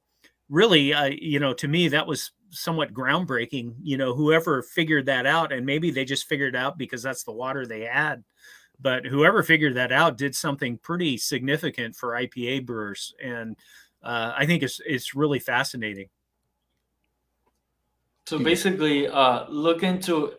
really, 0.49 0.93
uh, 0.93 1.05
you 1.05 1.39
know, 1.39 1.53
to 1.53 1.67
me, 1.67 1.87
that 1.89 2.07
was 2.07 2.31
somewhat 2.51 2.93
groundbreaking. 2.93 3.75
You 3.81 3.97
know, 3.97 4.13
whoever 4.13 4.61
figured 4.61 5.07
that 5.07 5.25
out, 5.25 5.51
and 5.51 5.65
maybe 5.65 5.91
they 5.91 6.05
just 6.05 6.27
figured 6.27 6.55
it 6.55 6.57
out 6.57 6.77
because 6.77 7.01
that's 7.01 7.23
the 7.23 7.31
water 7.31 7.65
they 7.65 7.81
had. 7.81 8.23
But 8.79 9.05
whoever 9.05 9.43
figured 9.43 9.75
that 9.75 9.91
out 9.91 10.17
did 10.17 10.35
something 10.35 10.77
pretty 10.77 11.17
significant 11.17 11.95
for 11.95 12.09
IPA 12.09 12.65
brewers. 12.65 13.13
And 13.23 13.55
uh, 14.03 14.33
I 14.37 14.45
think 14.45 14.63
it's 14.63 14.81
it's 14.85 15.15
really 15.15 15.39
fascinating. 15.39 16.09
So 18.25 18.39
basically, 18.39 19.07
uh, 19.07 19.45
look 19.49 19.83
into 19.83 20.33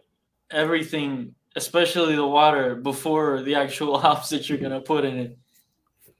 everything, 0.50 1.34
especially 1.56 2.16
the 2.16 2.26
water, 2.26 2.74
before 2.74 3.42
the 3.42 3.54
actual 3.54 3.98
hops 4.04 4.30
that 4.30 4.48
you're 4.48 4.58
gonna 4.58 4.80
put 4.80 5.04
in 5.04 5.18
it. 5.18 5.38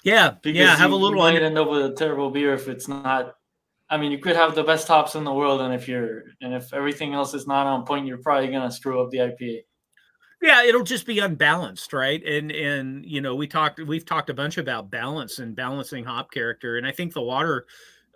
Yeah, 0.05 0.35
because 0.43 0.59
yeah. 0.59 0.77
Have 0.77 0.91
you, 0.91 0.97
a 0.97 0.99
little. 0.99 1.19
You 1.19 1.33
might 1.33 1.43
end 1.43 1.59
up 1.59 1.69
with 1.69 1.85
a 1.85 1.95
terrible 1.95 2.31
beer 2.31 2.55
if 2.55 2.69
it's 2.69 2.89
not. 2.89 3.37
I 3.91 3.97
mean, 3.97 4.13
you 4.13 4.19
could 4.19 4.37
have 4.37 4.55
the 4.55 4.65
best 4.65 4.89
hops 4.89 5.15
in 5.15 5.25
the 5.25 5.33
world, 5.33 5.61
and 5.61 5.75
if 5.75 5.89
you're 5.89 6.25
and 6.41 6.55
if 6.55 6.73
everything 6.73 7.15
else 7.15 7.35
is 7.35 7.47
not 7.47 7.67
on 7.67 7.85
point, 7.85 8.07
you're 8.07 8.19
probably 8.19 8.49
gonna 8.49 8.71
screw 8.71 9.03
up 9.03 9.11
the 9.11 9.19
IPA 9.19 9.63
yeah 10.45 10.63
it'll 10.63 10.85
just 10.85 11.07
be 11.07 11.21
unbalanced 11.21 11.93
right? 11.95 12.23
And 12.23 12.53
and 12.53 13.05
you 13.07 13.23
know 13.23 13.35
we 13.35 13.49
talked 13.49 13.81
we've 13.81 14.05
talked 14.05 14.29
a 14.29 14.35
bunch 14.35 14.59
about 14.59 14.91
balance 14.91 15.39
and 15.39 15.57
balancing 15.57 16.05
hop 16.05 16.31
character 16.31 16.77
and 16.77 16.87
i 16.87 16.93
think 16.93 17.15
the 17.15 17.23
water 17.23 17.67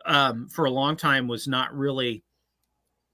um, 0.05 0.47
for 0.49 0.67
a 0.67 0.71
long 0.71 0.95
time 0.95 1.27
was 1.27 1.49
not 1.49 1.75
really 1.75 2.23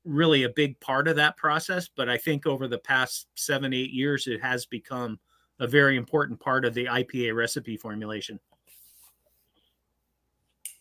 really 0.04 0.42
a 0.42 0.48
big 0.50 0.78
part 0.80 1.06
of 1.06 1.16
that 1.16 1.36
process 1.36 1.88
but 1.96 2.08
i 2.08 2.18
think 2.18 2.44
over 2.44 2.66
the 2.66 2.78
past 2.78 3.28
seven 3.36 3.72
eight 3.72 3.92
years 3.92 4.26
it 4.26 4.42
has 4.42 4.66
become 4.66 5.18
a 5.60 5.66
very 5.66 5.96
important 5.96 6.38
part 6.40 6.64
of 6.64 6.74
the 6.74 6.86
ipa 6.86 7.32
recipe 7.32 7.76
formulation. 7.76 8.40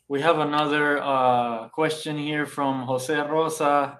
We 0.07 0.19
have 0.21 0.39
another 0.39 1.01
uh, 1.01 1.69
question 1.69 2.17
here 2.17 2.47
from 2.47 2.81
jose 2.83 3.15
rosa 3.29 3.99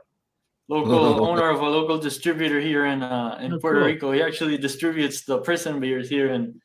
local 0.74 1.26
owner 1.26 1.50
of 1.50 1.62
a 1.62 1.70
local 1.70 1.98
distributor 1.98 2.60
here 2.60 2.86
in 2.86 3.04
uh, 3.04 3.38
in 3.42 3.54
oh, 3.54 3.60
Puerto 3.60 3.80
cool. 3.80 3.88
Rico. 3.88 4.12
He 4.12 4.22
actually 4.22 4.58
distributes 4.58 5.24
the 5.24 5.40
prison 5.40 5.80
beers 5.80 6.10
here, 6.10 6.34
and 6.34 6.60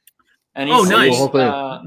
and 0.55 0.69
he's 0.69 0.79
oh, 0.79 0.85
nice. 0.85 1.21
uh, 1.21 1.83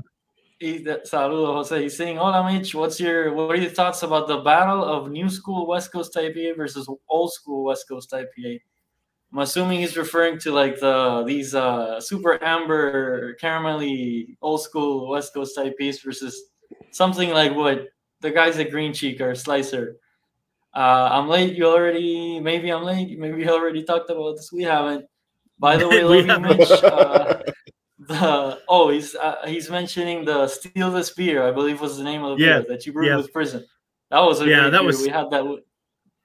he, 0.59 0.79
saludo, 0.79 1.53
Jose. 1.55 1.81
He's 1.81 1.97
saying, 1.97 2.17
"Hola, 2.17 2.51
Mitch. 2.51 2.75
What's 2.75 2.99
your 2.99 3.33
what 3.33 3.51
are 3.51 3.55
your 3.55 3.71
thoughts 3.71 4.03
about 4.03 4.27
the 4.27 4.37
battle 4.37 4.83
of 4.83 5.11
new 5.11 5.29
school 5.29 5.67
West 5.67 5.91
Coast 5.91 6.15
IPA 6.15 6.55
versus 6.57 6.87
old 7.09 7.33
school 7.33 7.65
West 7.65 7.87
Coast 7.89 8.11
IPA?" 8.11 8.59
I'm 9.33 9.39
assuming 9.39 9.79
he's 9.79 9.95
referring 9.95 10.39
to 10.39 10.51
like 10.51 10.79
the 10.79 11.23
these 11.25 11.55
uh, 11.55 11.99
super 12.01 12.43
amber 12.43 13.35
caramelly 13.41 14.35
old 14.41 14.61
school 14.61 15.09
West 15.09 15.33
Coast 15.33 15.57
IPAs 15.57 16.03
versus 16.03 16.39
something 16.91 17.29
like 17.29 17.55
what 17.55 17.87
the 18.19 18.31
guys 18.31 18.59
at 18.59 18.71
Green 18.71 18.93
Cheek 18.93 19.21
or 19.21 19.33
Slicer 19.33 19.95
uh, 20.73 21.09
I'm 21.11 21.27
late. 21.27 21.55
You 21.55 21.67
already, 21.67 22.39
maybe 22.39 22.69
I'm 22.71 22.83
late. 22.83 23.17
Maybe 23.19 23.41
you 23.41 23.49
already 23.49 23.83
talked 23.83 24.09
about 24.09 24.35
this. 24.37 24.51
We 24.51 24.63
haven't. 24.63 25.05
By 25.59 25.77
the 25.77 25.87
way, 25.87 26.03
love 26.23 26.27
you, 26.27 26.39
Mitch. 26.39 27.53
Uh, 28.09 28.55
the 28.55 28.59
oh, 28.67 28.89
he's 28.89 29.13
uh, 29.15 29.45
he's 29.45 29.69
mentioning 29.69 30.25
the 30.25 30.47
Steal 30.47 30.91
This 30.91 31.11
Beer. 31.11 31.47
I 31.47 31.51
believe 31.51 31.79
was 31.79 31.97
the 31.97 32.03
name 32.03 32.23
of 32.23 32.37
the 32.37 32.43
yeah. 32.43 32.59
beer 32.59 32.65
that 32.69 32.85
you 32.85 32.93
brewed 32.93 33.09
yeah. 33.09 33.17
with 33.17 33.31
Prison. 33.31 33.63
That 34.09 34.19
was 34.19 34.41
a 34.41 34.47
yeah. 34.47 34.69
That 34.69 34.79
beer. 34.79 34.83
was 34.83 35.01
we 35.01 35.09
had 35.09 35.29
that. 35.29 35.61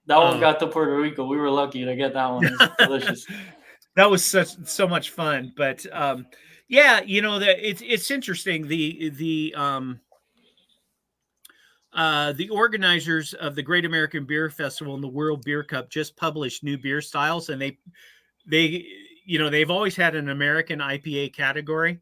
That 0.07 0.16
one 0.16 0.38
uh, 0.38 0.40
got 0.40 0.59
to 0.61 0.68
Puerto 0.68 0.97
Rico. 0.97 1.26
We 1.26 1.36
were 1.36 1.51
lucky 1.51 1.84
to 1.84 1.94
get 1.94 2.14
that 2.14 2.26
one. 2.26 2.51
delicious. 2.78 3.26
That 3.94 4.11
was 4.11 4.24
such 4.24 4.57
so 4.64 4.88
much 4.88 5.11
fun. 5.11 5.53
But 5.55 5.84
um, 5.92 6.26
yeah, 6.68 7.03
you 7.03 7.20
know 7.20 7.38
that 7.38 7.59
it's 7.68 7.82
it's 7.84 8.11
interesting. 8.11 8.66
The 8.66 9.11
the 9.11 9.55
um, 9.57 10.01
uh, 11.97 12.32
the 12.32 12.51
organizers 12.51 13.32
of 13.34 13.55
the 13.55 13.62
Great 13.62 13.86
American 13.86 14.26
Beer 14.26 14.51
Festival 14.51 14.94
and 14.94 15.03
the 15.03 15.09
World 15.09 15.42
Beer 15.44 15.64
Cup 15.64 15.88
just 15.88 16.14
published 16.14 16.62
new 16.62 16.76
beer 16.76 17.01
styles, 17.01 17.49
and 17.49 17.61
they 17.61 17.78
they 18.47 18.86
you 19.24 19.38
know 19.38 19.49
they've 19.49 19.70
always 19.70 19.97
had 19.97 20.14
an 20.14 20.28
American 20.28 20.78
IPA 20.78 21.32
category, 21.32 21.99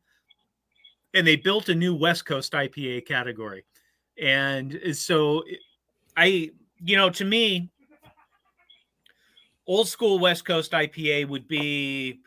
and 1.14 1.24
they 1.24 1.36
built 1.36 1.68
a 1.68 1.74
new 1.74 1.95
West 1.95 2.26
Coast 2.26 2.53
IPA 2.53 3.07
category, 3.07 3.64
and 4.20 4.80
so 4.92 5.45
I 6.16 6.51
you 6.84 6.97
know 6.97 7.09
to 7.11 7.24
me 7.24 7.70
old 9.68 9.86
school 9.86 10.18
West 10.18 10.45
Coast 10.45 10.72
IPA 10.72 11.28
would 11.28 11.47
be 11.47 12.18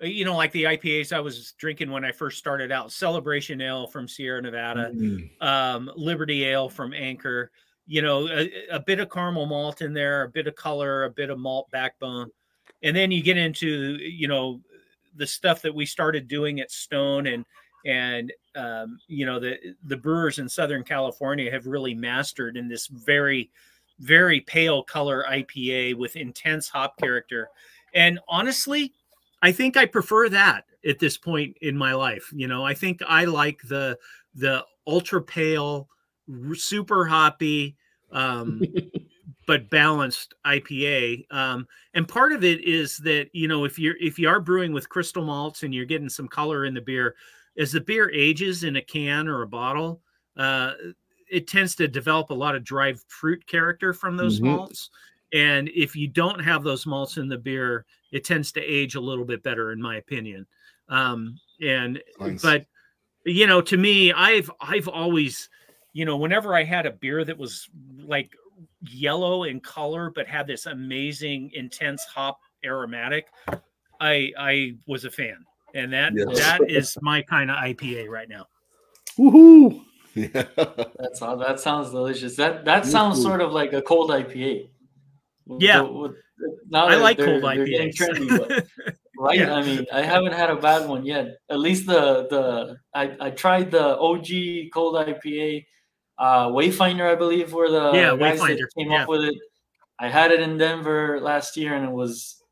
you 0.00 0.24
know, 0.24 0.36
like 0.36 0.52
the 0.52 0.64
IPAs 0.64 1.12
I 1.12 1.20
was 1.20 1.52
drinking 1.52 1.90
when 1.90 2.04
I 2.04 2.12
first 2.12 2.38
started 2.38 2.70
out, 2.70 2.92
Celebration 2.92 3.60
Ale 3.60 3.86
from 3.86 4.06
Sierra 4.08 4.42
Nevada, 4.42 4.90
Mm. 4.94 5.42
um, 5.42 5.90
Liberty 5.96 6.44
Ale 6.44 6.68
from 6.68 6.92
Anchor. 6.92 7.50
You 7.86 8.02
know, 8.02 8.28
a, 8.28 8.50
a 8.72 8.80
bit 8.80 8.98
of 8.98 9.10
caramel 9.10 9.46
malt 9.46 9.80
in 9.80 9.92
there, 9.94 10.24
a 10.24 10.28
bit 10.28 10.48
of 10.48 10.56
color, 10.56 11.04
a 11.04 11.10
bit 11.10 11.30
of 11.30 11.38
malt 11.38 11.70
backbone, 11.70 12.30
and 12.82 12.96
then 12.96 13.10
you 13.10 13.22
get 13.22 13.36
into 13.36 13.96
you 14.00 14.26
know 14.28 14.60
the 15.14 15.26
stuff 15.26 15.62
that 15.62 15.74
we 15.74 15.86
started 15.86 16.28
doing 16.28 16.60
at 16.60 16.70
Stone 16.70 17.26
and 17.28 17.44
and 17.86 18.32
um, 18.56 18.98
you 19.06 19.24
know 19.24 19.38
the 19.38 19.56
the 19.84 19.96
brewers 19.96 20.40
in 20.40 20.48
Southern 20.48 20.82
California 20.82 21.50
have 21.50 21.66
really 21.66 21.94
mastered 21.94 22.56
in 22.56 22.68
this 22.68 22.88
very 22.88 23.50
very 24.00 24.40
pale 24.40 24.82
color 24.82 25.24
IPA 25.30 25.94
with 25.94 26.16
intense 26.16 26.68
hop 26.68 26.98
character. 26.98 27.48
And 27.94 28.18
honestly, 28.28 28.92
I 29.42 29.52
think 29.52 29.76
I 29.76 29.86
prefer 29.86 30.28
that 30.30 30.64
at 30.86 30.98
this 30.98 31.18
point 31.18 31.56
in 31.60 31.76
my 31.76 31.92
life. 31.94 32.30
You 32.34 32.48
know, 32.48 32.64
I 32.64 32.74
think 32.74 33.02
I 33.06 33.24
like 33.24 33.60
the 33.62 33.98
the 34.34 34.64
ultra 34.86 35.22
pale, 35.22 35.88
super 36.54 37.06
hoppy, 37.06 37.76
um, 38.10 38.68
but 39.46 39.70
balanced 39.70 40.34
IPA. 40.44 41.26
Um, 41.30 41.66
and 41.94 42.08
part 42.08 42.32
of 42.32 42.44
it 42.44 42.62
is 42.64 42.98
that 42.98 43.30
you 43.34 43.48
know 43.48 43.64
if 43.64 43.78
you're 43.78 43.96
if 44.00 44.18
you 44.18 44.28
are 44.28 44.40
brewing 44.40 44.72
with 44.72 44.88
crystal 44.88 45.24
malts 45.24 45.62
and 45.62 45.74
you're 45.74 45.84
getting 45.86 46.08
some 46.08 46.28
color 46.28 46.64
in 46.64 46.74
the 46.74 46.80
beer, 46.80 47.16
as 47.58 47.72
the 47.72 47.80
beer 47.80 48.10
ages 48.10 48.64
in 48.64 48.76
a 48.76 48.82
can 48.82 49.28
or 49.28 49.42
a 49.42 49.48
bottle, 49.48 50.02
uh, 50.36 50.74
it 51.30 51.48
tends 51.48 51.74
to 51.76 51.88
develop 51.88 52.30
a 52.30 52.34
lot 52.34 52.54
of 52.54 52.64
dried 52.64 52.98
fruit 53.08 53.46
character 53.46 53.92
from 53.92 54.16
those 54.16 54.40
Mhm. 54.40 54.42
malts. 54.42 54.90
And 55.32 55.68
if 55.70 55.96
you 55.96 56.06
don't 56.08 56.38
have 56.40 56.62
those 56.62 56.86
malts 56.86 57.16
in 57.16 57.28
the 57.28 57.38
beer, 57.38 57.84
it 58.12 58.24
tends 58.24 58.52
to 58.52 58.60
age 58.62 58.94
a 58.94 59.00
little 59.00 59.24
bit 59.24 59.42
better, 59.42 59.72
in 59.72 59.80
my 59.80 59.96
opinion. 59.96 60.46
Um, 60.88 61.38
and 61.60 62.00
Nice. 62.20 62.42
but 62.42 62.66
you 63.24 63.46
know, 63.46 63.60
to 63.60 63.76
me, 63.76 64.12
I've 64.12 64.50
I've 64.60 64.88
always, 64.88 65.48
you 65.92 66.04
know, 66.04 66.16
whenever 66.16 66.54
I 66.54 66.62
had 66.64 66.86
a 66.86 66.92
beer 66.92 67.24
that 67.24 67.36
was 67.36 67.68
like 67.98 68.30
yellow 68.88 69.44
in 69.44 69.60
color 69.60 70.10
but 70.14 70.26
had 70.26 70.46
this 70.46 70.66
amazing 70.66 71.50
intense 71.54 72.04
hop 72.04 72.38
aromatic, 72.64 73.26
I 74.00 74.32
I 74.38 74.76
was 74.86 75.04
a 75.04 75.10
fan. 75.10 75.44
And 75.74 75.92
that 75.92 76.12
Yes. 76.14 76.38
that 76.38 76.70
is 76.70 76.96
my 77.02 77.20
kind 77.22 77.50
of 77.50 77.56
IPA 77.56 78.08
right 78.08 78.28
now. 78.28 78.46
Woohoo! 79.18 79.82
Yeah. 80.14 80.44
That's 80.98 81.20
all. 81.20 81.36
That 81.36 81.60
sounds 81.60 81.90
delicious. 81.90 82.36
That 82.36 82.64
that 82.64 82.84
Me 82.86 82.90
sounds 82.90 83.16
too. 83.16 83.22
sort 83.24 83.40
of 83.42 83.52
like 83.52 83.72
a 83.74 83.82
cold 83.82 84.10
IPA. 84.10 84.68
Yeah. 85.58 85.78
The- 85.82 85.84
with- 85.92 86.12
now 86.68 86.86
I 86.86 86.96
like 86.96 87.18
cold 87.18 87.42
they're 87.42 87.66
IPAs. 87.66 87.96
trendy, 87.96 88.66
right? 89.18 89.38
Yeah. 89.38 89.54
I 89.54 89.62
mean, 89.62 89.86
I 89.92 90.02
haven't 90.02 90.32
had 90.32 90.50
a 90.50 90.56
bad 90.56 90.88
one 90.88 91.04
yet. 91.04 91.36
At 91.50 91.58
least 91.60 91.86
the 91.86 92.26
the 92.28 92.76
I, 92.94 93.16
I 93.20 93.30
tried 93.30 93.70
the 93.70 93.96
OG 93.98 94.70
cold 94.72 94.94
IPA, 94.96 95.64
uh, 96.18 96.48
Wayfinder, 96.48 97.10
I 97.10 97.14
believe, 97.14 97.52
were 97.52 97.70
the 97.70 97.92
Yeah, 97.92 98.16
guys 98.16 98.40
that 98.40 98.58
Wayfinder, 98.58 98.66
came 98.76 98.90
yeah. 98.90 99.02
up 99.02 99.08
with 99.08 99.24
it. 99.24 99.34
I 99.98 100.08
had 100.08 100.30
it 100.32 100.40
in 100.40 100.58
Denver 100.58 101.20
last 101.20 101.56
year, 101.56 101.74
and 101.74 101.84
it 101.84 101.92
was 101.92 102.42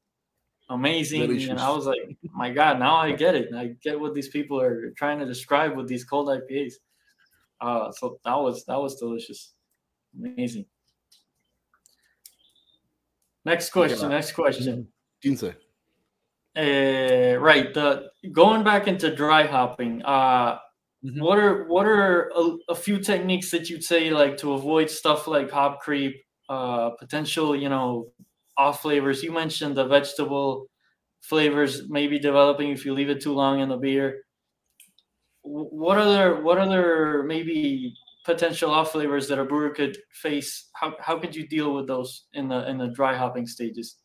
amazing. 0.71 1.51
And 1.51 1.59
I 1.61 1.71
was 1.71 1.87
like, 1.87 2.01
my 2.33 2.51
God, 2.51 2.79
now 2.79 2.97
I 2.97 3.13
get 3.13 3.35
it. 3.35 3.55
I 3.55 3.75
get 3.83 4.01
what 4.01 4.15
these 4.15 4.29
people 4.29 4.61
are 4.61 4.91
trying 4.97 5.19
to 5.19 5.27
describe 5.27 5.77
with 5.77 5.89
these 5.89 6.05
cold 6.05 6.29
IPAs. 6.29 6.75
Uh, 7.61 7.91
so 7.93 8.19
that 8.25 8.35
was 8.37 8.65
that 8.67 8.81
was 8.81 8.97
delicious, 8.97 9.53
amazing. 10.19 10.67
Next 13.45 13.71
question. 13.71 14.09
Next 14.11 14.33
question. 14.33 14.89
15. 15.23 15.55
Uh, 16.57 17.37
right. 17.41 17.75
The 17.75 18.09
going 18.33 18.63
back 18.65 18.87
into 18.87 19.15
dry 19.15 19.47
hopping. 19.47 20.03
Uh, 20.03 20.59
Mhm. 21.05 21.21
what 21.21 21.39
are 21.39 21.65
what 21.69 21.85
are 21.87 22.31
a, 22.35 22.57
a 22.71 22.75
few 22.75 22.99
techniques 22.99 23.51
that 23.51 23.69
you'd 23.69 23.85
say 23.85 24.09
like 24.11 24.39
to 24.39 24.55
avoid 24.55 24.89
stuff 24.89 25.27
like 25.29 25.51
hop 25.51 25.81
creep, 25.81 26.17
uh, 26.49 26.91
potential 26.99 27.55
you 27.55 27.69
know 27.69 28.11
off 28.57 28.81
flavors? 28.81 29.23
You 29.23 29.31
mentioned 29.33 29.77
the 29.77 29.85
vegetable 29.87 30.67
flavors 31.21 31.91
maybe 31.91 32.19
developing 32.19 32.71
if 32.71 32.87
you 32.87 32.95
leave 32.95 33.11
it 33.11 33.21
too 33.21 33.35
long 33.35 33.61
in 33.61 33.69
the 33.69 33.77
beer. 33.77 34.25
What 35.43 35.99
other 35.99 36.41
what 36.41 36.57
other 36.59 37.23
maybe 37.25 37.95
potential 38.25 38.71
off 38.71 38.93
flavors 38.93 39.29
that 39.29 39.39
a 39.39 39.45
brewer 39.45 39.71
could 39.71 39.99
face? 40.13 40.71
How 40.75 40.95
how 41.01 41.19
could 41.19 41.35
you 41.35 41.47
deal 41.47 41.75
with 41.75 41.87
those 41.87 42.25
in 42.33 42.49
the 42.49 42.69
in 42.69 42.79
the 42.79 42.89
dry 42.89 43.15
hopping 43.15 43.47
stages? 43.47 43.97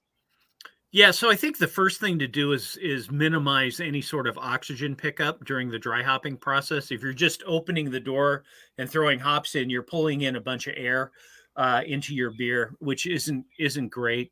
Yeah, 0.91 1.11
so 1.11 1.29
I 1.29 1.35
think 1.35 1.59
the 1.59 1.67
first 1.67 1.99
thing 1.99 2.17
to 2.17 2.27
do 2.27 2.51
is 2.51 2.77
is 2.81 3.11
minimize 3.11 3.79
any 3.79 4.01
sort 4.01 4.27
of 4.27 4.37
oxygen 4.39 4.95
pickup 4.95 5.45
during 5.45 5.69
the 5.69 5.77
dry 5.77 6.01
hopping 6.01 6.35
process. 6.35 6.91
If 6.91 7.03
you're 7.03 7.13
just 7.13 7.43
opening 7.45 7.91
the 7.91 7.99
door 7.99 8.43
and 8.79 8.89
throwing 8.89 9.19
hops 9.19 9.53
in, 9.55 9.69
you're 9.69 9.83
pulling 9.83 10.21
in 10.21 10.35
a 10.35 10.41
bunch 10.41 10.65
of 10.65 10.73
air 10.77 11.11
uh, 11.55 11.81
into 11.85 12.15
your 12.15 12.31
beer, 12.31 12.73
which 12.79 13.05
isn't 13.05 13.45
isn't 13.59 13.89
great. 13.89 14.31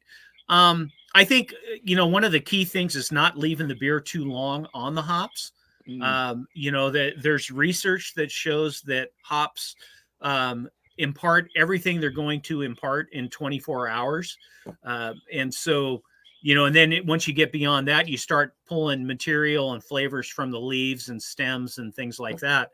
Um, 0.50 0.90
I 1.14 1.26
think 1.26 1.54
uh, 1.54 1.76
you 1.84 1.96
know 1.96 2.08
one 2.08 2.24
of 2.24 2.32
the 2.32 2.40
key 2.40 2.66
things 2.66 2.96
is 2.96 3.12
not 3.12 3.38
leaving 3.38 3.68
the 3.68 3.76
beer 3.76 4.00
too 4.00 4.26
long 4.26 4.68
on 4.74 4.96
the 4.96 5.02
hops. 5.02 5.52
Mm. 5.88 6.02
Um, 6.02 6.48
you 6.54 6.72
know 6.72 6.90
that 6.92 7.22
there's 7.22 7.50
research 7.50 8.14
that 8.16 8.32
shows 8.32 8.82
that 8.82 9.10
hops 9.24 9.76
um, 10.22 10.70
impart 10.98 11.50
everything 11.56 12.00
they're 12.00 12.10
going 12.10 12.42
to 12.42 12.64
impart 12.64 13.08
in 13.14 13.30
24 13.30 13.88
hours, 13.88 14.38
uh, 14.84 15.14
and 15.32 15.54
so 15.54 16.02
you 16.42 16.56
know, 16.56 16.66
and 16.66 16.76
then 16.76 16.94
it, 16.94 17.06
once 17.06 17.28
you 17.28 17.34
get 17.34 17.52
beyond 17.52 17.88
that, 17.88 18.08
you 18.08 18.18
start 18.18 18.56
pulling 18.68 19.06
material 19.06 19.74
and 19.74 19.84
flavors 19.84 20.28
from 20.28 20.52
the 20.52 20.60
leaves 20.60 21.10
and 21.10 21.22
stems 21.22 21.78
and 21.78 21.94
things 21.94 22.20
like 22.20 22.38
that. 22.40 22.72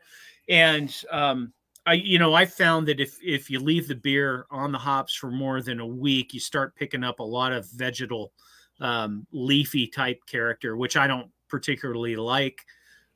And 0.48 0.94
um, 1.10 1.52
I, 1.86 1.94
you 1.94 2.18
know, 2.18 2.34
I 2.34 2.44
found 2.44 2.86
that 2.88 3.00
if 3.00 3.16
if 3.22 3.50
you 3.50 3.60
leave 3.60 3.88
the 3.88 3.94
beer 3.94 4.46
on 4.50 4.72
the 4.72 4.78
hops 4.78 5.14
for 5.14 5.30
more 5.30 5.62
than 5.62 5.80
a 5.80 5.86
week, 5.86 6.34
you 6.34 6.40
start 6.40 6.76
picking 6.76 7.04
up 7.04 7.20
a 7.20 7.24
lot 7.24 7.52
of 7.52 7.68
vegetal, 7.70 8.32
um, 8.80 9.26
leafy 9.32 9.86
type 9.86 10.20
character, 10.26 10.76
which 10.76 10.96
I 10.96 11.06
don't 11.06 11.30
particularly 11.48 12.16
like 12.16 12.64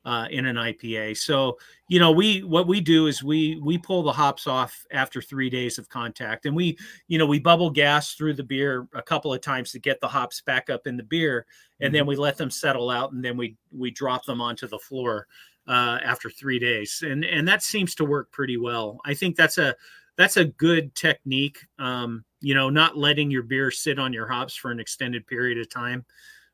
uh, 0.05 0.27
in 0.31 0.45
an 0.45 0.55
IPA. 0.55 1.17
So 1.17 1.57
you 1.87 1.99
know, 1.99 2.11
we 2.11 2.43
what 2.43 2.67
we 2.67 2.81
do 2.81 3.07
is 3.07 3.23
we 3.23 3.59
we 3.63 3.77
pull 3.77 4.03
the 4.03 4.11
hops 4.11 4.47
off 4.47 4.85
after 4.91 5.21
three 5.21 5.49
days 5.49 5.77
of 5.77 5.89
contact, 5.89 6.45
and 6.45 6.55
we 6.55 6.77
you 7.07 7.17
know 7.17 7.25
we 7.25 7.39
bubble 7.39 7.69
gas 7.69 8.13
through 8.13 8.33
the 8.33 8.43
beer 8.43 8.87
a 8.93 9.01
couple 9.01 9.33
of 9.33 9.41
times 9.41 9.71
to 9.71 9.79
get 9.79 9.99
the 9.99 10.07
hops 10.07 10.41
back 10.41 10.69
up 10.69 10.87
in 10.87 10.97
the 10.97 11.03
beer, 11.03 11.45
and 11.79 11.93
then 11.93 12.05
we 12.05 12.15
let 12.15 12.37
them 12.37 12.51
settle 12.51 12.89
out, 12.89 13.11
and 13.11 13.23
then 13.23 13.37
we 13.37 13.55
we 13.71 13.91
drop 13.91 14.25
them 14.25 14.41
onto 14.41 14.67
the 14.67 14.79
floor 14.79 15.27
uh, 15.67 15.99
after 16.03 16.29
three 16.29 16.59
days, 16.59 17.03
and 17.05 17.25
and 17.25 17.47
that 17.47 17.63
seems 17.63 17.95
to 17.95 18.05
work 18.05 18.31
pretty 18.31 18.57
well. 18.57 18.99
I 19.05 19.13
think 19.13 19.35
that's 19.35 19.57
a 19.57 19.75
that's 20.17 20.37
a 20.37 20.45
good 20.45 20.93
technique. 20.95 21.59
Um, 21.77 22.25
you 22.41 22.53
know, 22.53 22.69
not 22.69 22.97
letting 22.97 23.31
your 23.31 23.43
beer 23.43 23.71
sit 23.71 23.99
on 23.99 24.13
your 24.13 24.27
hops 24.27 24.55
for 24.55 24.71
an 24.71 24.79
extended 24.79 25.27
period 25.27 25.57
of 25.57 25.69
time. 25.69 26.05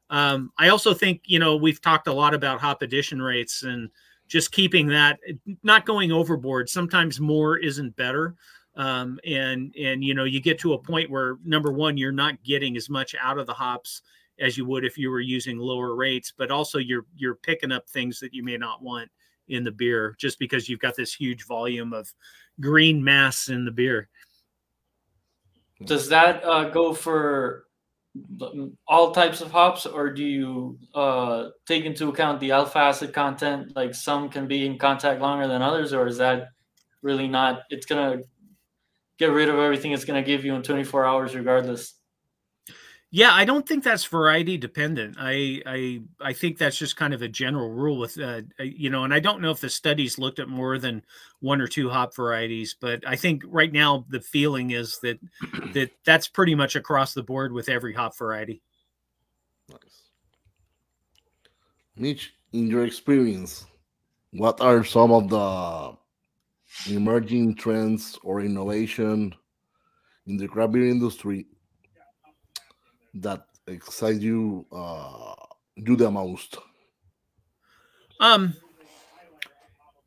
Um, 0.10 0.52
I 0.58 0.70
also 0.70 0.94
think 0.94 1.22
you 1.26 1.40
know 1.40 1.56
we've 1.56 1.82
talked 1.82 2.08
a 2.08 2.14
lot 2.14 2.34
about 2.34 2.62
hop 2.62 2.82
addition 2.82 3.22
rates 3.22 3.64
and 3.64 3.90
just 4.28 4.52
keeping 4.52 4.88
that 4.88 5.20
not 5.64 5.86
going 5.86 6.12
overboard. 6.12 6.70
Sometimes 6.70 7.20
more 7.20 7.58
isn't 7.58 7.96
better. 7.96 8.36
Um, 8.76 9.20
and 9.26 9.74
and 9.80 10.04
you 10.04 10.14
know 10.14 10.26
you 10.26 10.42
get 10.42 10.60
to 10.60 10.74
a 10.74 10.78
point 10.78 11.10
where 11.10 11.38
number 11.46 11.72
one 11.72 11.98
you're 11.98 12.12
not 12.12 12.44
getting 12.44 12.76
as 12.76 12.90
much 12.90 13.16
out 13.22 13.38
of 13.38 13.48
the 13.48 13.54
hops 13.54 14.02
as 14.40 14.58
you 14.58 14.66
would 14.66 14.84
if 14.84 14.98
you 14.98 15.10
were 15.10 15.22
using 15.22 15.58
lower 15.58 15.96
rates, 15.96 16.34
but 16.38 16.52
also 16.52 16.78
you're 16.78 17.06
you're 17.16 17.36
picking 17.36 17.72
up 17.72 17.88
things 17.90 18.20
that 18.20 18.34
you 18.34 18.44
may 18.44 18.58
not 18.58 18.82
want 18.82 19.10
in 19.48 19.64
the 19.64 19.72
beer 19.72 20.16
just 20.18 20.40
because 20.40 20.68
you've 20.68 20.80
got 20.80 20.96
this 20.96 21.14
huge 21.14 21.46
volume 21.46 21.94
of 21.94 22.14
green 22.60 23.04
mass 23.04 23.48
in 23.50 23.64
the 23.64 23.72
beer. 23.72 24.10
Does 25.84 26.08
that 26.10 26.44
uh, 26.44 26.70
go 26.70 26.94
for 26.94 27.65
all 28.88 29.12
types 29.12 29.42
of 29.42 29.52
hops, 29.52 29.86
or 29.86 30.12
do 30.12 30.24
you 30.24 30.78
uh, 30.94 31.50
take 31.66 31.86
into 31.86 32.10
account 32.10 32.40
the 32.40 32.52
alpha 32.52 32.80
acid 32.80 33.14
content? 33.14 33.76
Like 33.76 33.94
some 33.96 34.30
can 34.30 34.48
be 34.48 34.66
in 34.66 34.78
contact 34.78 35.22
longer 35.22 35.48
than 35.48 35.62
others, 35.62 35.94
or 35.94 36.08
is 36.08 36.18
that 36.18 36.50
really 37.02 37.28
not? 37.28 37.62
It's 37.70 37.86
gonna 37.86 38.20
get 39.18 39.32
rid 39.32 39.50
of 39.50 39.60
everything 39.60 39.92
it's 39.92 40.06
gonna 40.06 40.24
give 40.24 40.46
you 40.46 40.56
in 40.56 40.64
24 40.64 41.06
hours, 41.06 41.36
regardless. 41.36 41.95
Yeah, 43.16 43.34
I 43.34 43.46
don't 43.46 43.66
think 43.66 43.86
that's 43.86 44.04
variety 44.04 44.58
dependent. 44.58 45.16
I 45.18 45.62
I 45.66 46.02
I 46.20 46.34
think 46.34 46.58
that's 46.58 46.78
just 46.78 46.98
kind 46.98 47.14
of 47.14 47.22
a 47.22 47.30
general 47.30 47.70
rule 47.70 47.98
with 47.98 48.20
uh, 48.20 48.42
uh, 48.60 48.64
you 48.64 48.90
know, 48.90 49.06
and 49.06 49.14
I 49.14 49.22
don't 49.22 49.42
know 49.42 49.52
if 49.52 49.62
the 49.62 49.70
studies 49.70 50.20
looked 50.20 50.38
at 50.38 50.50
more 50.50 50.78
than 50.78 51.02
one 51.40 51.62
or 51.62 51.68
two 51.68 51.90
hop 51.90 52.14
varieties, 52.14 52.76
but 52.78 53.08
I 53.08 53.16
think 53.16 53.44
right 53.48 53.72
now 53.72 54.06
the 54.10 54.20
feeling 54.20 54.72
is 54.72 55.00
that 55.00 55.18
that 55.74 55.92
that's 56.04 56.28
pretty 56.28 56.56
much 56.56 56.76
across 56.76 57.14
the 57.14 57.24
board 57.24 57.54
with 57.54 57.70
every 57.70 57.94
hop 57.94 58.18
variety. 58.18 58.62
Nice. 59.70 60.10
Mitch, 61.96 62.34
in 62.52 62.68
your 62.68 62.84
experience, 62.84 63.66
what 64.32 64.60
are 64.60 64.84
some 64.84 65.14
of 65.14 65.30
the 65.30 66.94
emerging 66.94 67.56
trends 67.56 68.20
or 68.24 68.42
innovation 68.42 69.34
in 70.28 70.36
the 70.36 70.50
craft 70.50 70.74
beer 70.74 70.90
industry 70.90 71.46
that 73.16 73.46
excite 73.68 74.22
you 74.22 74.66
uh, 74.72 75.34
you 75.76 75.96
the 75.96 76.10
most? 76.12 76.58
Um, 78.20 78.54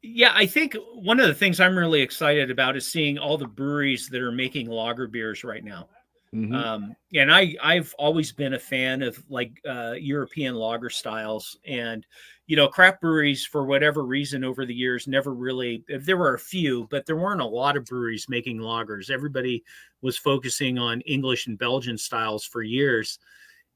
yeah, 0.02 0.32
I 0.34 0.46
think 0.46 0.76
one 0.94 1.20
of 1.20 1.26
the 1.26 1.34
things 1.34 1.60
I'm 1.60 1.76
really 1.76 2.00
excited 2.00 2.50
about 2.50 2.76
is 2.76 2.90
seeing 2.90 3.18
all 3.18 3.36
the 3.36 3.46
breweries 3.46 4.08
that 4.08 4.20
are 4.20 4.32
making 4.32 4.68
lager 4.68 5.06
beers 5.06 5.44
right 5.44 5.64
now. 5.64 5.88
Mm-hmm. 6.34 6.54
Um, 6.54 6.96
and 7.14 7.32
I 7.32 7.54
I've 7.62 7.94
always 7.98 8.32
been 8.32 8.54
a 8.54 8.58
fan 8.58 9.02
of 9.02 9.22
like 9.30 9.60
uh, 9.66 9.94
European 9.98 10.54
lager 10.54 10.90
styles, 10.90 11.58
and 11.66 12.06
you 12.46 12.56
know, 12.56 12.68
craft 12.68 13.00
breweries 13.00 13.46
for 13.46 13.64
whatever 13.64 14.04
reason 14.04 14.44
over 14.44 14.66
the 14.66 14.74
years 14.74 15.06
never 15.06 15.32
really. 15.32 15.84
There 15.88 16.18
were 16.18 16.34
a 16.34 16.38
few, 16.38 16.86
but 16.90 17.06
there 17.06 17.16
weren't 17.16 17.40
a 17.40 17.46
lot 17.46 17.76
of 17.76 17.86
breweries 17.86 18.28
making 18.28 18.58
lagers. 18.58 19.10
Everybody 19.10 19.64
was 20.02 20.18
focusing 20.18 20.78
on 20.78 21.00
English 21.02 21.46
and 21.46 21.58
Belgian 21.58 21.96
styles 21.96 22.44
for 22.44 22.62
years, 22.62 23.18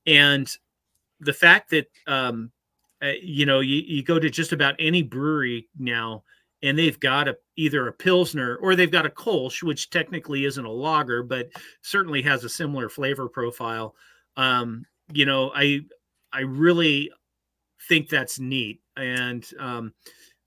and 0.07 0.47
the 1.21 1.33
fact 1.33 1.71
that 1.71 1.87
um, 2.07 2.51
uh, 3.03 3.13
you 3.23 3.47
know 3.47 3.61
you, 3.61 3.83
you 3.87 4.03
go 4.03 4.19
to 4.19 4.29
just 4.29 4.53
about 4.53 4.75
any 4.79 5.03
brewery 5.03 5.69
now 5.79 6.23
and 6.63 6.79
they've 6.79 7.01
got 7.01 7.29
a 7.29 7.37
either 7.57 7.89
a 7.89 7.93
pilsner 7.93 8.57
or 8.57 8.75
they've 8.75 8.91
got 8.91 9.07
a 9.07 9.11
kolsch 9.11 9.63
which 9.63 9.91
technically 9.91 10.45
isn't 10.45 10.65
a 10.65 10.71
lager 10.71 11.23
but 11.23 11.49
certainly 11.83 12.23
has 12.23 12.45
a 12.45 12.49
similar 12.49 12.89
flavor 12.89 13.29
profile. 13.29 13.95
Um, 14.37 14.85
you 15.13 15.27
know 15.27 15.51
i 15.55 15.81
i 16.33 16.41
really 16.41 17.11
think 17.89 18.09
that's 18.09 18.39
neat. 18.39 18.81
And 18.97 19.49
um, 19.59 19.93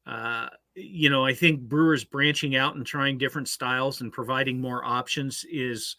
uh, 0.07 0.47
you 0.76 1.09
know 1.09 1.26
i 1.26 1.34
think 1.34 1.61
brewers 1.61 2.03
branching 2.03 2.55
out 2.55 2.76
and 2.76 2.86
trying 2.86 3.18
different 3.18 3.47
styles 3.47 4.01
and 4.01 4.11
providing 4.11 4.59
more 4.59 4.84
options 4.84 5.45
is 5.49 5.95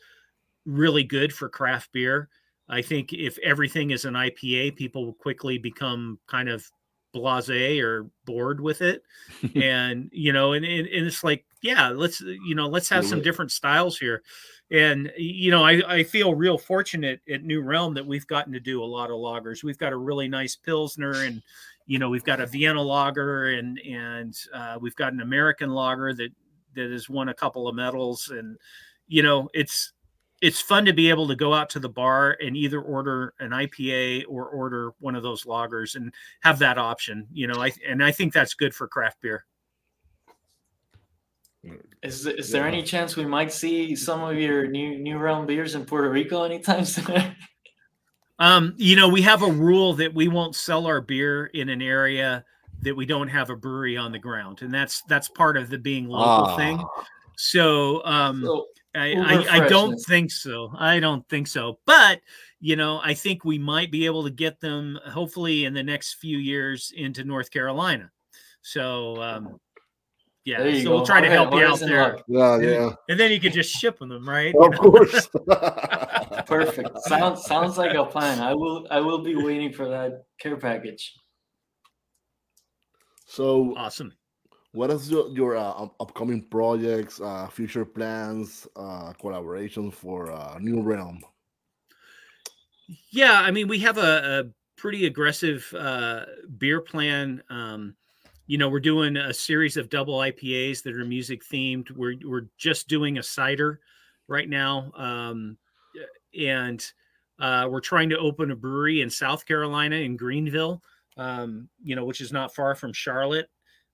really 0.66 1.04
good 1.04 1.32
for 1.32 1.48
craft 1.48 1.92
beer. 1.92 2.28
I 2.68 2.82
think 2.82 3.12
if 3.12 3.38
everything 3.38 3.92
is 3.92 4.04
an 4.04 4.14
IPA, 4.14 4.76
people 4.76 5.06
will 5.06 5.14
quickly 5.14 5.56
become 5.56 6.18
kind 6.26 6.48
of 6.48 6.68
blase 7.20 7.80
or 7.80 8.08
bored 8.24 8.60
with 8.60 8.82
it. 8.82 9.02
and, 9.54 10.08
you 10.12 10.32
know, 10.32 10.52
and, 10.52 10.64
and, 10.64 10.86
and, 10.86 11.06
it's 11.06 11.24
like, 11.24 11.44
yeah, 11.62 11.88
let's, 11.88 12.20
you 12.20 12.54
know, 12.54 12.68
let's 12.68 12.88
have 12.88 13.06
some 13.06 13.22
different 13.22 13.50
styles 13.50 13.98
here. 13.98 14.22
And, 14.70 15.12
you 15.16 15.50
know, 15.50 15.64
I, 15.64 15.82
I 15.86 16.02
feel 16.02 16.34
real 16.34 16.58
fortunate 16.58 17.20
at 17.32 17.44
New 17.44 17.62
Realm 17.62 17.94
that 17.94 18.06
we've 18.06 18.26
gotten 18.26 18.52
to 18.52 18.60
do 18.60 18.82
a 18.82 18.84
lot 18.84 19.10
of 19.10 19.16
lagers 19.16 19.62
We've 19.62 19.78
got 19.78 19.92
a 19.92 19.96
really 19.96 20.28
nice 20.28 20.56
Pilsner 20.56 21.12
and, 21.24 21.42
you 21.86 21.98
know, 21.98 22.10
we've 22.10 22.24
got 22.24 22.40
a 22.40 22.46
Vienna 22.46 22.82
lager 22.82 23.52
and, 23.52 23.78
and 23.80 24.36
uh, 24.52 24.76
we've 24.80 24.96
got 24.96 25.12
an 25.12 25.20
American 25.20 25.70
lager 25.70 26.12
that, 26.14 26.30
that 26.74 26.90
has 26.90 27.08
won 27.08 27.28
a 27.28 27.34
couple 27.34 27.68
of 27.68 27.76
medals. 27.76 28.30
And, 28.30 28.56
you 29.06 29.22
know, 29.22 29.48
it's, 29.54 29.92
it's 30.42 30.60
fun 30.60 30.84
to 30.84 30.92
be 30.92 31.08
able 31.08 31.26
to 31.28 31.34
go 31.34 31.54
out 31.54 31.70
to 31.70 31.78
the 31.78 31.88
bar 31.88 32.36
and 32.42 32.56
either 32.56 32.80
order 32.80 33.32
an 33.40 33.50
IPA 33.50 34.24
or 34.28 34.46
order 34.46 34.92
one 34.98 35.14
of 35.14 35.22
those 35.22 35.44
lagers 35.44 35.96
and 35.96 36.12
have 36.40 36.58
that 36.58 36.78
option. 36.78 37.26
You 37.32 37.46
know, 37.46 37.62
I 37.62 37.72
and 37.86 38.04
I 38.04 38.12
think 38.12 38.32
that's 38.32 38.54
good 38.54 38.74
for 38.74 38.86
craft 38.86 39.20
beer. 39.22 39.44
Is 42.02 42.26
is 42.26 42.50
there 42.50 42.66
any 42.66 42.82
chance 42.82 43.16
we 43.16 43.24
might 43.24 43.52
see 43.52 43.96
some 43.96 44.22
of 44.22 44.38
your 44.38 44.66
new 44.66 44.98
new 44.98 45.18
realm 45.18 45.46
beers 45.46 45.74
in 45.74 45.84
Puerto 45.84 46.10
Rico 46.10 46.44
anytime 46.44 46.84
soon? 46.84 47.34
um, 48.38 48.74
you 48.76 48.94
know, 48.94 49.08
we 49.08 49.22
have 49.22 49.42
a 49.42 49.50
rule 49.50 49.94
that 49.94 50.14
we 50.14 50.28
won't 50.28 50.54
sell 50.54 50.86
our 50.86 51.00
beer 51.00 51.46
in 51.46 51.68
an 51.68 51.80
area 51.80 52.44
that 52.82 52.94
we 52.94 53.06
don't 53.06 53.28
have 53.28 53.48
a 53.48 53.56
brewery 53.56 53.96
on 53.96 54.12
the 54.12 54.18
ground, 54.18 54.60
and 54.62 54.72
that's 54.72 55.02
that's 55.08 55.28
part 55.30 55.56
of 55.56 55.70
the 55.70 55.78
being 55.78 56.08
local 56.08 56.44
ah. 56.44 56.56
thing. 56.56 56.84
So, 57.38 58.04
um, 58.04 58.42
so 58.44 58.66
I, 58.96 59.12
I, 59.12 59.64
I, 59.64 59.68
don't 59.68 59.98
think 59.98 60.30
so. 60.30 60.72
I 60.76 61.00
don't 61.00 61.28
think 61.28 61.46
so. 61.46 61.78
But 61.84 62.20
you 62.60 62.76
know, 62.76 63.00
I 63.02 63.14
think 63.14 63.44
we 63.44 63.58
might 63.58 63.90
be 63.90 64.06
able 64.06 64.24
to 64.24 64.30
get 64.30 64.60
them 64.60 64.98
hopefully 65.06 65.64
in 65.64 65.74
the 65.74 65.82
next 65.82 66.14
few 66.14 66.38
years 66.38 66.92
into 66.96 67.24
North 67.24 67.50
Carolina. 67.50 68.10
So 68.62 69.22
um, 69.22 69.60
yeah, 70.44 70.58
so 70.58 70.84
go. 70.84 70.90
we'll 70.96 71.06
try 71.06 71.20
to 71.20 71.28
help 71.28 71.52
you 71.52 71.64
out 71.64 71.80
there. 71.80 72.18
Yeah, 72.26 72.58
yeah. 72.58 72.90
And 73.08 73.20
then 73.20 73.30
you 73.30 73.40
could 73.40 73.52
just 73.52 73.70
ship 73.70 73.98
them, 73.98 74.28
right? 74.28 74.54
Of 74.54 74.78
course. 74.78 75.28
Perfect. 76.46 76.98
Sounds 77.02 77.44
sounds 77.44 77.78
like 77.78 77.94
a 77.94 78.04
plan. 78.04 78.40
I 78.40 78.54
will 78.54 78.86
I 78.90 79.00
will 79.00 79.22
be 79.22 79.36
waiting 79.36 79.72
for 79.72 79.88
that 79.88 80.24
care 80.38 80.56
package. 80.56 81.14
So 83.26 83.74
awesome 83.76 84.12
what 84.76 84.90
is 84.90 85.10
your, 85.10 85.28
your 85.30 85.56
uh, 85.56 85.88
upcoming 86.00 86.42
projects, 86.42 87.18
uh, 87.20 87.48
future 87.48 87.84
plans, 87.86 88.68
uh, 88.76 89.14
collaborations 89.14 89.94
for 89.94 90.30
uh, 90.30 90.58
New 90.60 90.82
Realm? 90.82 91.24
Yeah, 93.10 93.40
I 93.40 93.50
mean, 93.50 93.68
we 93.68 93.78
have 93.78 93.96
a, 93.96 94.40
a 94.40 94.44
pretty 94.76 95.06
aggressive 95.06 95.66
uh, 95.76 96.26
beer 96.58 96.82
plan. 96.82 97.42
Um, 97.48 97.96
you 98.46 98.58
know, 98.58 98.68
we're 98.68 98.80
doing 98.80 99.16
a 99.16 99.32
series 99.32 99.78
of 99.78 99.88
double 99.88 100.18
IPAs 100.18 100.82
that 100.82 100.94
are 100.94 101.06
music 101.06 101.42
themed. 101.42 101.90
We're 101.90 102.16
we're 102.24 102.46
just 102.58 102.86
doing 102.86 103.16
a 103.16 103.22
cider 103.22 103.80
right 104.28 104.48
now, 104.48 104.92
um, 104.94 105.56
and 106.38 106.84
uh, 107.40 107.66
we're 107.68 107.80
trying 107.80 108.10
to 108.10 108.18
open 108.18 108.50
a 108.50 108.56
brewery 108.56 109.00
in 109.00 109.08
South 109.08 109.46
Carolina 109.46 109.96
in 109.96 110.18
Greenville. 110.18 110.82
Um, 111.16 111.70
you 111.82 111.96
know, 111.96 112.04
which 112.04 112.20
is 112.20 112.30
not 112.30 112.54
far 112.54 112.74
from 112.74 112.92
Charlotte. 112.92 113.48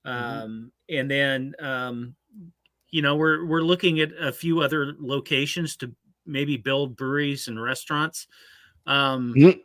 Mm-hmm. 0.06 0.42
Um, 0.42 0.72
and 0.88 1.10
then, 1.10 1.54
um, 1.58 2.14
you 2.90 3.02
know, 3.02 3.16
we're 3.16 3.44
we're 3.46 3.62
looking 3.62 4.00
at 4.00 4.10
a 4.20 4.32
few 4.32 4.60
other 4.60 4.94
locations 4.98 5.76
to 5.76 5.92
maybe 6.26 6.56
build 6.56 6.96
breweries 6.96 7.48
and 7.48 7.62
restaurants. 7.62 8.26
Um, 8.86 9.34
mm-hmm. 9.36 9.58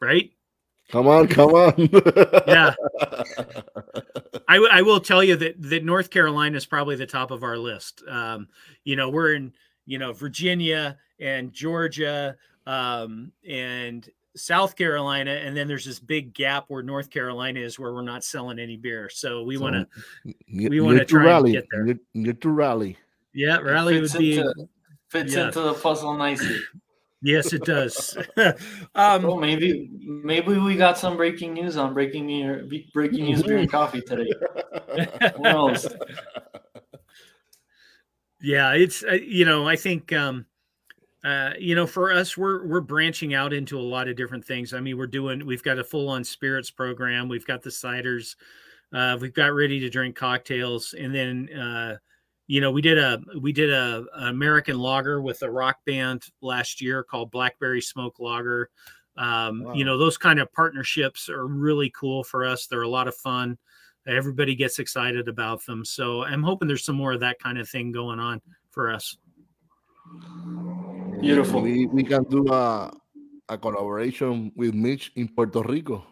Right? 0.00 0.30
Come 0.88 1.08
on, 1.08 1.26
come 1.26 1.50
on. 1.50 1.74
yeah. 2.46 2.74
I, 4.48 4.68
I 4.70 4.82
will 4.82 5.00
tell 5.00 5.24
you 5.24 5.34
that, 5.36 5.60
that 5.62 5.84
North 5.84 6.10
Carolina 6.10 6.56
is 6.56 6.66
probably 6.66 6.94
the 6.94 7.06
top 7.06 7.32
of 7.32 7.42
our 7.42 7.58
list. 7.58 8.04
Um, 8.08 8.48
you 8.84 8.94
know, 8.94 9.08
we're 9.08 9.34
in, 9.34 9.52
you 9.84 9.98
know, 9.98 10.12
Virginia 10.12 10.96
and 11.18 11.52
Georgia 11.52 12.36
um, 12.66 13.32
and 13.48 14.08
South 14.36 14.76
Carolina, 14.76 15.32
and 15.32 15.56
then 15.56 15.66
there's 15.66 15.84
this 15.84 15.98
big 15.98 16.34
gap 16.34 16.66
where 16.68 16.82
North 16.82 17.10
Carolina 17.10 17.60
is, 17.60 17.78
where 17.78 17.92
we're 17.92 18.02
not 18.02 18.22
selling 18.22 18.58
any 18.58 18.76
beer. 18.76 19.08
So 19.08 19.42
we 19.42 19.56
so 19.56 19.62
want 19.62 19.74
to 19.74 20.34
we 20.52 20.80
want 20.80 20.98
to 20.98 21.04
try 21.04 21.24
rally. 21.24 21.56
and 21.56 21.62
get 21.62 21.68
there. 21.70 21.84
Need, 21.84 21.98
need 22.14 22.40
to 22.42 22.50
rally. 22.50 22.98
Yeah, 23.32 23.58
rally 23.58 24.00
would 24.00 24.12
be 24.12 24.38
into, 24.38 24.68
fits 25.08 25.34
yeah. 25.34 25.46
into 25.46 25.60
the 25.60 25.74
puzzle 25.74 26.14
nicely. 26.14 26.58
Yes, 27.22 27.52
it 27.52 27.64
does. 27.64 28.16
um, 28.94 29.22
well, 29.22 29.36
maybe 29.36 29.90
maybe 30.00 30.58
we 30.58 30.76
got 30.76 30.98
some 30.98 31.16
breaking 31.16 31.54
news 31.54 31.76
on 31.76 31.94
breaking 31.94 32.26
news 32.26 32.84
breaking 32.92 33.24
news 33.24 33.42
beer 33.42 33.58
and 33.58 33.70
coffee 33.70 34.00
today. 34.00 34.30
Who 35.36 35.42
knows? 35.42 35.86
Yeah, 38.40 38.74
it's 38.74 39.02
uh, 39.02 39.14
you 39.14 39.44
know 39.44 39.66
I 39.66 39.76
think 39.76 40.12
um, 40.12 40.46
uh, 41.26 41.54
you 41.58 41.74
know, 41.74 41.88
for 41.88 42.12
us, 42.12 42.36
we're 42.36 42.64
we're 42.64 42.80
branching 42.80 43.34
out 43.34 43.52
into 43.52 43.76
a 43.76 43.82
lot 43.82 44.06
of 44.06 44.14
different 44.14 44.44
things. 44.44 44.72
I 44.72 44.78
mean, 44.78 44.96
we're 44.96 45.08
doing 45.08 45.44
we've 45.44 45.62
got 45.62 45.76
a 45.76 45.82
full 45.82 46.08
on 46.08 46.22
spirits 46.22 46.70
program. 46.70 47.28
We've 47.28 47.44
got 47.44 47.62
the 47.62 47.70
ciders. 47.70 48.36
Uh, 48.92 49.18
we've 49.20 49.34
got 49.34 49.52
ready 49.52 49.80
to 49.80 49.90
drink 49.90 50.14
cocktails, 50.14 50.94
and 50.96 51.12
then 51.12 51.52
uh, 51.52 51.96
you 52.46 52.60
know 52.60 52.70
we 52.70 52.80
did 52.80 52.96
a 52.96 53.20
we 53.40 53.52
did 53.52 53.70
a, 53.70 54.04
a, 54.16 54.26
American 54.26 54.78
lager 54.78 55.20
with 55.20 55.42
a 55.42 55.50
rock 55.50 55.78
band 55.84 56.22
last 56.42 56.80
year 56.80 57.02
called 57.02 57.32
Blackberry 57.32 57.80
Smoke 57.80 58.20
Lager. 58.20 58.70
Um, 59.16 59.64
wow. 59.64 59.74
You 59.74 59.84
know, 59.84 59.98
those 59.98 60.16
kind 60.16 60.38
of 60.38 60.52
partnerships 60.52 61.28
are 61.28 61.48
really 61.48 61.90
cool 61.90 62.22
for 62.22 62.46
us. 62.46 62.68
They're 62.68 62.82
a 62.82 62.88
lot 62.88 63.08
of 63.08 63.16
fun. 63.16 63.58
Everybody 64.06 64.54
gets 64.54 64.78
excited 64.78 65.26
about 65.26 65.66
them. 65.66 65.84
So 65.84 66.22
I'm 66.22 66.44
hoping 66.44 66.68
there's 66.68 66.84
some 66.84 66.94
more 66.94 67.14
of 67.14 67.20
that 67.20 67.40
kind 67.40 67.58
of 67.58 67.68
thing 67.68 67.90
going 67.90 68.20
on 68.20 68.40
for 68.70 68.92
us. 68.92 69.16
Beautiful. 71.20 71.62
We, 71.62 71.86
we 71.86 72.04
can 72.04 72.24
do 72.24 72.46
a, 72.52 72.92
a 73.48 73.58
collaboration 73.58 74.52
with 74.54 74.74
Mitch 74.74 75.12
in 75.16 75.28
Puerto 75.28 75.62
Rico. 75.62 76.04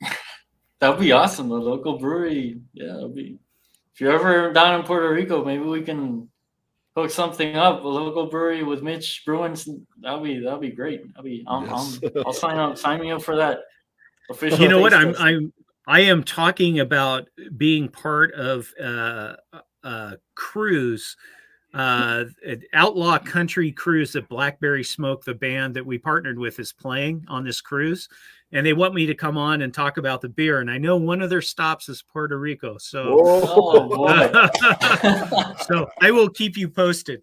That'd 0.80 1.00
be 1.00 1.12
awesome. 1.12 1.50
A 1.50 1.54
local 1.54 1.98
brewery. 1.98 2.60
Yeah, 2.72 2.92
that'll 2.92 3.08
be. 3.08 3.38
If 3.94 4.00
you're 4.00 4.12
ever 4.12 4.52
down 4.52 4.78
in 4.78 4.86
Puerto 4.86 5.10
Rico, 5.10 5.44
maybe 5.44 5.64
we 5.64 5.82
can 5.82 6.28
hook 6.94 7.10
something 7.10 7.56
up. 7.56 7.82
A 7.82 7.88
local 7.88 8.26
brewery 8.26 8.62
with 8.62 8.82
Mitch 8.82 9.22
Bruins. 9.24 9.68
That'd 10.00 10.22
be 10.22 10.40
that'd 10.40 10.60
be 10.60 10.70
great. 10.70 11.02
That'd 11.14 11.24
be. 11.24 11.44
I'm, 11.48 11.64
yes. 11.64 12.00
I'm, 12.02 12.10
I'll 12.26 12.32
sign 12.32 12.58
up. 12.58 12.76
Sign 12.76 13.00
me 13.00 13.10
up 13.10 13.22
for 13.22 13.36
that. 13.36 13.60
Official 14.28 14.60
you 14.60 14.68
know 14.68 14.80
what? 14.80 14.92
I'm 14.92 15.14
I'm 15.18 15.52
I 15.86 16.00
am 16.00 16.24
talking 16.24 16.80
about 16.80 17.28
being 17.56 17.88
part 17.88 18.34
of 18.34 18.72
uh, 18.82 19.36
a 19.82 20.16
cruise 20.34 21.16
uh, 21.74 22.24
Outlaw 22.72 23.18
Country 23.18 23.70
Cruise 23.72 24.12
that 24.12 24.28
Blackberry 24.28 24.84
Smoke, 24.84 25.24
the 25.24 25.34
band 25.34 25.74
that 25.76 25.84
we 25.84 25.98
partnered 25.98 26.38
with, 26.38 26.58
is 26.58 26.72
playing 26.72 27.24
on 27.28 27.44
this 27.44 27.60
cruise. 27.60 28.08
And 28.52 28.64
they 28.64 28.72
want 28.72 28.94
me 28.94 29.06
to 29.06 29.14
come 29.14 29.36
on 29.36 29.62
and 29.62 29.74
talk 29.74 29.98
about 29.98 30.20
the 30.20 30.28
beer. 30.28 30.60
And 30.60 30.70
I 30.70 30.78
know 30.78 30.96
one 30.96 31.20
of 31.20 31.28
their 31.30 31.42
stops 31.42 31.88
is 31.88 32.00
Puerto 32.00 32.38
Rico. 32.38 32.78
So, 32.78 33.18
Oh, 33.20 34.06
so 35.66 35.88
I 36.00 36.12
will 36.12 36.30
keep 36.30 36.56
you 36.56 36.68
posted. 36.68 37.22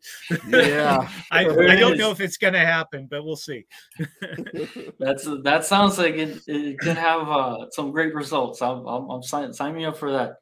Yeah. 0.49 1.09
I, 1.31 1.47
I 1.47 1.75
don't 1.77 1.97
know 1.97 2.11
if 2.11 2.19
it's 2.19 2.35
going 2.37 2.53
to 2.53 2.59
happen, 2.59 3.07
but 3.09 3.23
we'll 3.23 3.37
see. 3.37 3.65
That's 4.99 5.23
that 5.43 5.63
sounds 5.65 5.97
like 5.97 6.15
it, 6.15 6.41
it 6.47 6.77
can 6.79 6.97
have 6.97 7.27
uh, 7.29 7.69
some 7.71 7.91
great 7.91 8.13
results. 8.13 8.61
I'm 8.61 8.85
I'm, 8.85 9.09
I'm 9.09 9.23
sign, 9.23 9.53
sign 9.53 9.75
me 9.75 9.85
up 9.85 9.97
for 9.97 10.11
that. 10.11 10.35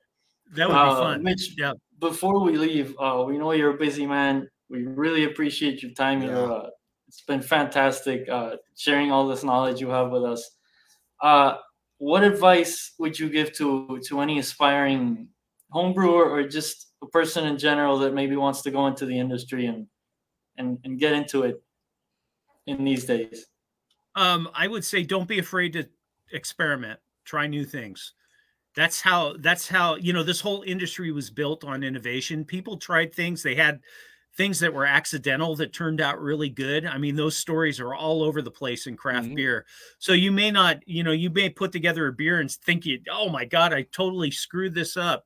That 0.53 0.67
would 0.67 0.73
be 0.73 0.79
Uh, 0.79 0.95
fun. 0.95 1.23
Mitch, 1.23 1.53
Yeah. 1.57 1.73
Before 2.01 2.43
we 2.43 2.57
leave, 2.57 2.95
uh, 2.99 3.23
we 3.25 3.37
know 3.37 3.53
you're 3.53 3.75
a 3.75 3.77
busy 3.77 4.05
man. 4.05 4.49
We 4.69 4.85
really 4.85 5.23
appreciate 5.25 5.81
your 5.81 5.91
time 5.91 6.21
here. 6.21 6.35
Yeah. 6.35 6.41
Uh, 6.41 6.69
it's 7.07 7.21
been 7.21 7.41
fantastic 7.41 8.27
uh, 8.29 8.55
sharing 8.75 9.11
all 9.11 9.27
this 9.27 9.43
knowledge 9.43 9.79
you 9.79 9.89
have 9.89 10.11
with 10.11 10.23
us. 10.23 10.57
Uh, 11.21 11.57
what 11.99 12.23
advice 12.23 12.93
would 12.97 13.17
you 13.17 13.29
give 13.29 13.53
to 13.53 13.99
to 14.07 14.21
any 14.21 14.39
aspiring 14.39 15.27
homebrewer 15.73 16.25
or 16.25 16.47
just 16.47 16.93
a 17.03 17.07
person 17.07 17.45
in 17.45 17.57
general 17.57 17.99
that 17.99 18.13
maybe 18.13 18.35
wants 18.35 18.61
to 18.63 18.71
go 18.71 18.87
into 18.87 19.05
the 19.05 19.17
industry 19.17 19.67
and 19.67 19.87
and, 20.57 20.79
and 20.83 20.99
get 20.99 21.13
into 21.13 21.43
it 21.43 21.61
in 22.65 22.83
these 22.83 23.05
days? 23.05 23.45
Um, 24.15 24.49
I 24.53 24.67
would 24.67 24.83
say 24.83 25.03
don't 25.03 25.27
be 25.27 25.39
afraid 25.39 25.73
to 25.73 25.87
experiment, 26.31 26.99
try 27.25 27.45
new 27.45 27.65
things. 27.65 28.13
That's 28.75 29.01
how 29.01 29.35
that's 29.37 29.67
how 29.67 29.95
you 29.95 30.13
know 30.13 30.23
this 30.23 30.39
whole 30.41 30.61
industry 30.63 31.11
was 31.11 31.29
built 31.29 31.63
on 31.63 31.83
innovation. 31.83 32.45
People 32.45 32.77
tried 32.77 33.13
things, 33.13 33.43
they 33.43 33.55
had 33.55 33.81
things 34.37 34.59
that 34.61 34.73
were 34.73 34.85
accidental 34.85 35.57
that 35.57 35.73
turned 35.73 35.99
out 35.99 36.21
really 36.21 36.49
good. 36.49 36.85
I 36.85 36.97
mean, 36.97 37.17
those 37.17 37.37
stories 37.37 37.81
are 37.81 37.93
all 37.93 38.23
over 38.23 38.41
the 38.41 38.49
place 38.51 38.87
in 38.87 38.95
craft 38.95 39.27
Mhm. 39.27 39.35
beer. 39.35 39.65
So 39.99 40.13
you 40.13 40.31
may 40.31 40.51
not, 40.51 40.87
you 40.87 41.03
know, 41.03 41.11
you 41.11 41.29
may 41.29 41.49
put 41.49 41.73
together 41.73 42.07
a 42.07 42.13
beer 42.13 42.39
and 42.39 42.49
think 42.49 42.85
you, 42.85 43.01
oh 43.11 43.27
my 43.27 43.43
God, 43.43 43.73
I 43.73 43.81
totally 43.83 44.31
screwed 44.31 44.73
this 44.73 44.95
up. 44.95 45.25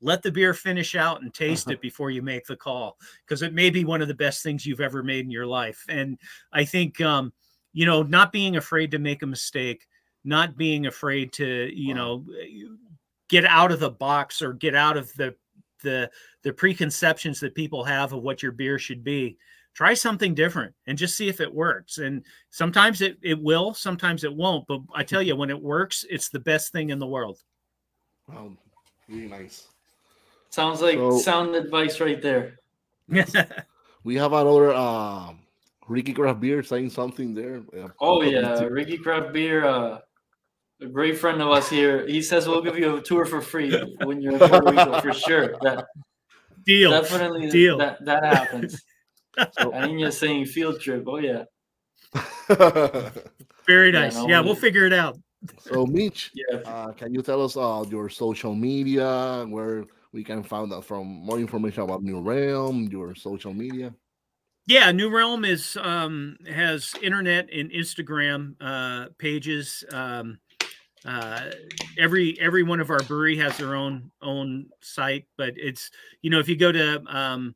Let 0.00 0.22
the 0.22 0.32
beer 0.32 0.52
finish 0.52 0.94
out 0.96 1.22
and 1.22 1.32
taste 1.32 1.70
it 1.70 1.80
before 1.80 2.10
you 2.10 2.22
make 2.22 2.44
the 2.46 2.56
call 2.56 2.98
because 3.24 3.40
it 3.42 3.54
may 3.54 3.70
be 3.70 3.84
one 3.84 4.02
of 4.02 4.08
the 4.08 4.14
best 4.14 4.42
things 4.42 4.66
you've 4.66 4.80
ever 4.80 5.02
made 5.02 5.24
in 5.24 5.30
your 5.30 5.46
life. 5.46 5.84
And 5.88 6.18
I 6.52 6.64
think 6.64 7.00
um, 7.00 7.32
you 7.72 7.86
know, 7.86 8.02
not 8.02 8.32
being 8.32 8.56
afraid 8.56 8.90
to 8.90 8.98
make 8.98 9.22
a 9.22 9.26
mistake, 9.26 9.86
not 10.24 10.56
being 10.56 10.86
afraid 10.86 11.32
to, 11.34 11.70
you 11.74 11.94
Wow. 11.94 12.24
know, 12.24 12.24
get 13.28 13.44
out 13.44 13.72
of 13.72 13.80
the 13.80 13.90
box 13.90 14.42
or 14.42 14.52
get 14.52 14.74
out 14.74 14.96
of 14.96 15.12
the 15.14 15.34
the 15.82 16.08
the 16.42 16.52
preconceptions 16.52 17.40
that 17.40 17.54
people 17.56 17.82
have 17.82 18.12
of 18.12 18.22
what 18.22 18.42
your 18.42 18.52
beer 18.52 18.78
should 18.78 19.02
be. 19.02 19.36
Try 19.74 19.94
something 19.94 20.34
different 20.34 20.74
and 20.86 20.98
just 20.98 21.16
see 21.16 21.28
if 21.28 21.40
it 21.40 21.52
works. 21.52 21.98
And 21.98 22.24
sometimes 22.50 23.00
it, 23.00 23.16
it 23.22 23.40
will, 23.40 23.72
sometimes 23.74 24.22
it 24.22 24.32
won't. 24.34 24.66
But 24.68 24.80
I 24.94 25.02
tell 25.02 25.22
you, 25.22 25.34
when 25.40 25.50
it 25.50 25.60
works, 25.60 26.04
it's 26.10 26.28
the 26.28 26.38
best 26.40 26.72
thing 26.72 26.90
in 26.90 26.98
the 26.98 27.06
world. 27.06 27.42
Wow, 28.28 28.52
really 29.08 29.28
nice. 29.28 29.66
Sounds 30.50 30.82
like 30.82 30.96
So- 30.98 31.18
sound 31.18 31.54
advice 31.54 32.00
right 32.00 32.20
there. 32.20 32.58
We 34.04 34.16
have 34.16 34.32
another 34.32 34.74
um, 34.74 35.38
Ricky 35.86 36.12
Craft 36.12 36.40
Beer 36.40 36.62
saying 36.64 36.90
something 36.90 37.34
there. 37.34 37.62
Oh 38.00 38.22
yeah, 38.22 38.60
Ricky 38.64 38.98
Craft 38.98 39.32
Beer, 39.32 39.64
uh, 39.64 40.00
a 40.82 40.88
great 40.88 41.18
friend 41.18 41.40
of 41.40 41.48
us 41.50 41.68
here. 41.68 42.06
He 42.06 42.22
says 42.22 42.46
we'll 42.48 42.62
give 42.62 42.78
you 42.78 42.96
a 42.96 43.00
tour 43.02 43.24
for 43.24 43.40
free 43.40 43.70
when 44.04 44.20
you're 44.20 44.32
in 44.32 44.38
Puerto 44.38 44.70
Rico 44.70 45.00
for 45.00 45.12
sure. 45.12 45.56
That 45.62 45.86
Deal. 46.64 46.90
definitely 46.90 47.48
Deal. 47.50 47.78
that 47.78 48.04
that 48.04 48.24
happens. 48.24 48.82
So- 49.58 49.72
I 49.74 49.86
think 49.86 49.98
you're 50.00 50.10
saying 50.10 50.46
field 50.46 50.80
trip. 50.80 51.04
Oh 51.06 51.18
yeah, 51.18 51.44
Very 53.66 53.92
Yeah, 53.92 54.00
nice. 54.00 54.16
no 54.16 54.28
Yeah, 54.28 54.40
we'll 54.40 54.54
figure 54.54 54.84
it 54.86 54.92
out. 54.92 55.18
so 55.58 55.86
Mitch, 55.86 56.30
yeah. 56.34 56.58
uh, 56.66 56.92
can 56.92 57.12
you 57.14 57.22
tell 57.22 57.42
us 57.44 57.56
uh, 57.56 57.84
your 57.88 58.08
social 58.08 58.54
media 58.54 59.44
where 59.48 59.84
we 60.12 60.22
can 60.22 60.42
find 60.42 60.72
out 60.72 60.84
from 60.84 61.06
more 61.06 61.38
information 61.38 61.82
about 61.82 62.02
New 62.02 62.20
Realm, 62.20 62.88
your 62.90 63.14
social 63.14 63.52
media? 63.54 63.94
Yeah, 64.66 64.92
New 64.92 65.10
Realm 65.10 65.44
is 65.44 65.76
um, 65.80 66.36
has 66.46 66.94
internet 67.02 67.48
and 67.52 67.70
Instagram 67.72 68.54
uh, 68.60 69.06
pages. 69.18 69.82
Um, 69.92 70.38
uh, 71.04 71.50
every 71.98 72.38
every 72.40 72.62
one 72.62 72.80
of 72.80 72.90
our 72.90 73.00
brewery 73.00 73.36
has 73.36 73.56
their 73.56 73.74
own 73.74 74.10
own 74.20 74.66
site, 74.80 75.26
but 75.36 75.54
it's 75.56 75.90
you 76.22 76.30
know 76.30 76.38
if 76.38 76.48
you 76.48 76.56
go 76.56 76.72
to 76.72 77.02
um, 77.08 77.54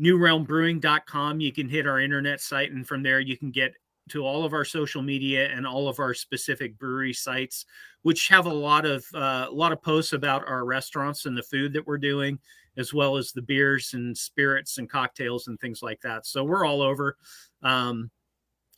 newrealmbrewing.com, 0.00 1.40
you 1.40 1.52
can 1.52 1.68
hit 1.68 1.86
our 1.86 2.00
internet 2.00 2.40
site, 2.40 2.72
and 2.72 2.86
from 2.86 3.02
there 3.02 3.20
you 3.20 3.36
can 3.36 3.50
get 3.50 3.74
to 4.10 4.26
all 4.26 4.44
of 4.44 4.52
our 4.52 4.64
social 4.64 5.02
media 5.02 5.48
and 5.48 5.66
all 5.66 5.88
of 5.88 6.00
our 6.00 6.14
specific 6.14 6.76
brewery 6.78 7.12
sites, 7.12 7.64
which 8.02 8.28
have 8.28 8.46
a 8.46 8.52
lot 8.52 8.84
of 8.84 9.04
uh, 9.14 9.46
a 9.48 9.54
lot 9.54 9.72
of 9.72 9.82
posts 9.82 10.12
about 10.12 10.46
our 10.48 10.64
restaurants 10.64 11.26
and 11.26 11.36
the 11.36 11.42
food 11.42 11.72
that 11.72 11.86
we're 11.86 11.98
doing 11.98 12.38
as 12.76 12.94
well 12.94 13.16
as 13.16 13.32
the 13.32 13.42
beers 13.42 13.94
and 13.94 14.16
spirits 14.16 14.78
and 14.78 14.90
cocktails 14.90 15.48
and 15.48 15.58
things 15.60 15.82
like 15.82 16.00
that. 16.00 16.26
So 16.26 16.44
we're 16.44 16.64
all 16.64 16.82
over. 16.82 17.16
Um, 17.62 18.10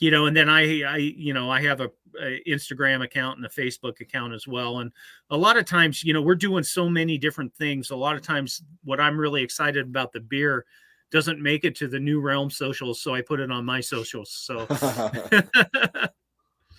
you 0.03 0.11
know, 0.11 0.25
and 0.25 0.35
then 0.35 0.49
I, 0.49 0.81
I, 0.81 0.97
you 0.97 1.33
know, 1.33 1.49
I 1.49 1.61
have 1.61 1.79
a, 1.79 1.89
a 2.21 2.41
Instagram 2.45 3.05
account 3.05 3.37
and 3.37 3.45
a 3.45 3.49
Facebook 3.49 4.01
account 4.01 4.33
as 4.33 4.45
well. 4.45 4.79
And 4.79 4.91
a 5.29 5.37
lot 5.37 5.55
of 5.55 5.63
times, 5.63 6.03
you 6.03 6.11
know, 6.11 6.21
we're 6.21 6.35
doing 6.35 6.61
so 6.61 6.89
many 6.89 7.17
different 7.17 7.55
things. 7.55 7.89
A 7.89 7.95
lot 7.95 8.17
of 8.17 8.21
times, 8.21 8.63
what 8.83 8.99
I'm 8.99 9.17
really 9.17 9.41
excited 9.41 9.87
about 9.87 10.11
the 10.11 10.19
beer 10.19 10.65
doesn't 11.09 11.41
make 11.41 11.63
it 11.63 11.77
to 11.77 11.87
the 11.87 12.01
New 12.01 12.19
Realm 12.19 12.49
socials, 12.49 13.01
so 13.01 13.15
I 13.15 13.21
put 13.21 13.39
it 13.39 13.49
on 13.49 13.63
my 13.63 13.79
socials. 13.79 14.29
So 14.29 14.67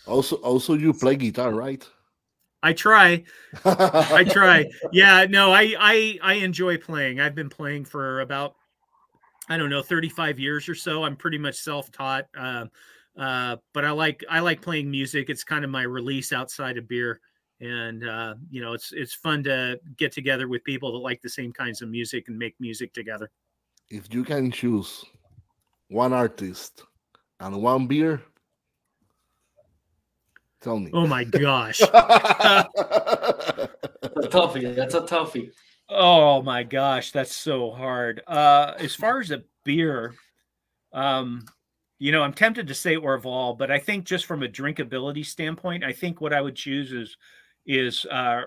also, 0.07 0.37
also 0.37 0.75
you 0.75 0.93
play 0.93 1.17
guitar, 1.17 1.55
right? 1.55 1.83
I 2.63 2.75
try. 2.75 3.25
I 3.65 4.25
try. 4.25 4.67
Yeah, 4.93 5.25
no, 5.31 5.51
I 5.51 5.75
I 5.79 6.19
I 6.23 6.35
enjoy 6.35 6.77
playing. 6.77 7.21
I've 7.21 7.35
been 7.35 7.49
playing 7.49 7.87
for 7.87 8.21
about 8.21 8.55
I 9.49 9.57
don't 9.57 9.71
know 9.71 9.83
35 9.83 10.39
years 10.39 10.69
or 10.69 10.75
so. 10.75 11.05
I'm 11.05 11.17
pretty 11.17 11.39
much 11.39 11.55
self-taught. 11.55 12.27
Uh, 12.37 12.67
uh, 13.17 13.57
but 13.73 13.85
I 13.85 13.91
like 13.93 14.25
I 14.29 14.41
like 14.41 14.61
playing 14.61 14.91
music. 14.91 15.31
It's 15.31 15.45
kind 15.45 15.65
of 15.65 15.71
my 15.71 15.83
release 15.83 16.33
outside 16.33 16.79
of 16.79 16.89
beer, 16.89 17.21
and 17.61 18.07
uh, 18.07 18.35
you 18.51 18.61
know, 18.61 18.73
it's 18.73 18.93
it's 18.93 19.15
fun 19.15 19.45
to 19.45 19.79
get 19.97 20.13
together 20.13 20.49
with 20.49 20.65
people 20.65 20.93
that 20.93 20.99
like 20.99 21.23
the 21.23 21.29
same 21.29 21.53
kinds 21.53 21.81
of 21.81 21.89
music 21.89 22.29
and 22.29 22.39
make 22.39 22.55
music 22.59 22.93
together. 22.93 23.31
If 23.89 24.13
you 24.13 24.25
can 24.25 24.51
choose 24.51 25.05
one 25.89 26.13
artist 26.13 26.83
and 27.39 27.63
one 27.63 27.87
beer, 27.87 28.21
tell 30.61 30.81
me. 30.81 30.91
Oh 30.93 31.07
my 31.07 31.23
gosh. 31.25 31.79
That's 31.79 31.91
a 31.93 33.69
toughie. 34.29 34.75
That's 34.75 34.95
a 34.95 35.03
toughie. 35.03 35.51
Oh 35.89 36.43
my 36.43 36.65
gosh, 36.65 37.13
that's 37.13 37.35
so 37.35 37.71
hard. 37.71 38.23
Uh 38.27 38.75
as 38.79 38.97
far 38.97 39.21
as 39.21 39.31
a 39.31 39.45
beer, 39.65 40.15
um, 40.93 41.45
you 41.99 42.13
know, 42.13 42.23
I'm 42.23 42.33
tempted 42.33 42.67
to 42.69 42.75
say 42.75 42.97
Orval, 42.97 43.57
but 43.57 43.71
I 43.71 43.79
think 43.79 44.05
just 44.05 44.27
from 44.27 44.43
a 44.43 44.49
drinkability 44.49 45.25
standpoint, 45.25 45.85
I 45.85 45.93
think 45.93 46.21
what 46.21 46.33
I 46.33 46.41
would 46.41 46.57
choose 46.57 46.93
is 46.93 47.17
is 47.67 48.05
uh 48.07 48.43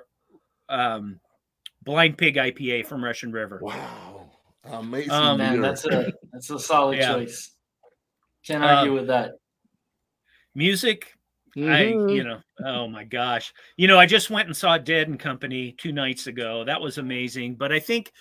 um 0.70 1.20
Blind 1.84 2.18
Pig 2.18 2.36
IPA 2.36 2.86
from 2.86 3.04
Russian 3.04 3.32
River. 3.32 3.60
wow, 3.62 4.30
amazing 4.66 5.12
Um, 5.12 5.38
Man, 5.38 5.62
that's 5.62 5.86
a 5.86 6.12
that's 6.32 6.50
a 6.50 6.60
solid 6.60 6.98
Yeah. 6.98 7.16
choice. 7.16 7.52
Can't 8.46 8.64
argue 8.64 8.92
Um, 8.92 8.96
with 8.96 9.08
that. 9.08 9.32
Music, 10.56 11.14
I 11.56 11.60
Mhm. 11.60 12.12
you 12.12 12.24
know, 12.24 12.42
oh 12.64 12.88
my 12.88 13.04
gosh. 13.04 13.54
You 13.78 13.88
know, 13.88 13.98
I 13.98 14.06
just 14.06 14.30
went 14.30 14.48
and 14.48 14.58
saw 14.58 14.78
Dead 14.78 15.08
and 15.08 15.20
Company 15.20 15.72
two 15.72 15.92
nights 15.92 16.28
ago. 16.28 16.64
That 16.64 16.82
was 16.82 16.98
amazing. 16.98 17.56
But 17.56 17.72
I 17.72 17.80
think 17.80 18.12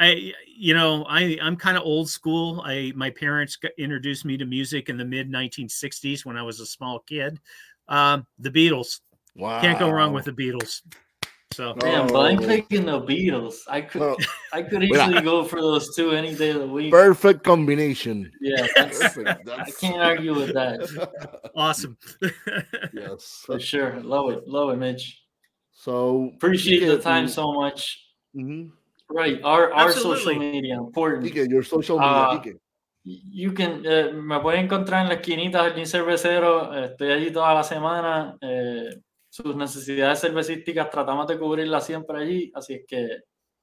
I 0.00 0.32
you 0.56 0.74
know, 0.74 1.04
I 1.08 1.38
I'm 1.42 1.56
kind 1.56 1.76
of 1.76 1.84
old 1.84 2.08
school. 2.08 2.62
I 2.64 2.92
my 2.96 3.10
parents 3.10 3.58
introduced 3.78 4.24
me 4.24 4.36
to 4.38 4.46
music 4.46 4.88
in 4.88 4.96
the 4.96 5.04
mid 5.04 5.30
1960s 5.30 6.24
when 6.24 6.36
I 6.36 6.42
was 6.42 6.58
a 6.60 6.66
small 6.66 7.00
kid. 7.00 7.38
Um, 7.88 8.26
the 8.38 8.50
Beatles. 8.50 9.00
wow. 9.36 9.60
Can't 9.60 9.78
go 9.78 9.90
wrong 9.90 10.12
with 10.12 10.24
the 10.24 10.32
Beatles. 10.32 10.80
So 11.52 11.74
Damn, 11.80 12.06
Blind 12.06 12.40
Oh. 12.44 12.46
Pig 12.46 12.72
and 12.72 12.86
the 12.86 13.00
Beatles. 13.00 13.56
I 13.68 13.80
could 13.80 14.00
Well, 14.00 14.16
I 14.52 14.62
could 14.62 14.82
Well, 14.90 15.08
easily 15.10 15.20
go 15.22 15.42
for 15.44 15.60
those 15.60 15.94
two 15.96 16.12
any 16.12 16.32
day 16.34 16.50
of 16.50 16.60
the 16.60 16.68
week. 16.68 16.92
perfect 16.92 17.42
combination. 17.42 18.30
Yeah, 18.40 18.66
that's, 18.76 18.98
Perfect. 19.00 19.48
I 19.48 19.68
can't 19.80 20.00
argue 20.00 20.34
with 20.34 20.54
that 20.54 20.78
awesome. 21.56 21.98
yes. 22.92 23.42
for 23.44 23.58
sure. 23.58 24.00
Love 24.00 24.30
it, 24.30 24.46
love 24.48 24.70
it, 24.70 24.76
Mitch. 24.76 25.20
So 25.72 26.30
Appreciate 26.36 26.86
the 26.86 26.98
time 26.98 27.24
you- 27.24 27.30
so 27.30 27.52
much. 27.52 27.98
mhm. 28.36 28.70
Right, 29.12 29.40
our 29.42 29.72
our 29.72 29.90
social 29.92 30.12
Absolutely. 30.12 30.38
media 30.38 30.74
important. 30.76 31.24
Ike, 31.26 31.46
your 31.50 31.64
social 31.64 31.98
media, 31.98 32.12
Ah, 32.14 32.32
Ike. 32.42 32.56
You 33.02 33.52
can, 33.54 33.82
eh, 33.84 34.12
me 34.12 34.38
pueden 34.40 34.66
encontrar 34.66 35.02
en 35.02 35.08
la 35.08 35.14
esquinita 35.14 35.60
Jardín 35.60 35.86
Cervecero, 35.86 36.72
estoy 36.74 37.10
allí 37.10 37.32
toda 37.32 37.54
la 37.54 37.62
semana. 37.64 38.36
eh, 38.40 38.90
sus 39.32 39.54
necesidades 39.56 40.20
cervecísticas 40.20 40.90
tratamos 40.90 41.26
de 41.28 41.38
cubrirlas 41.38 41.86
siempre 41.86 42.18
allí, 42.20 42.50
así 42.54 42.74
es 42.74 42.82
que 42.86 43.08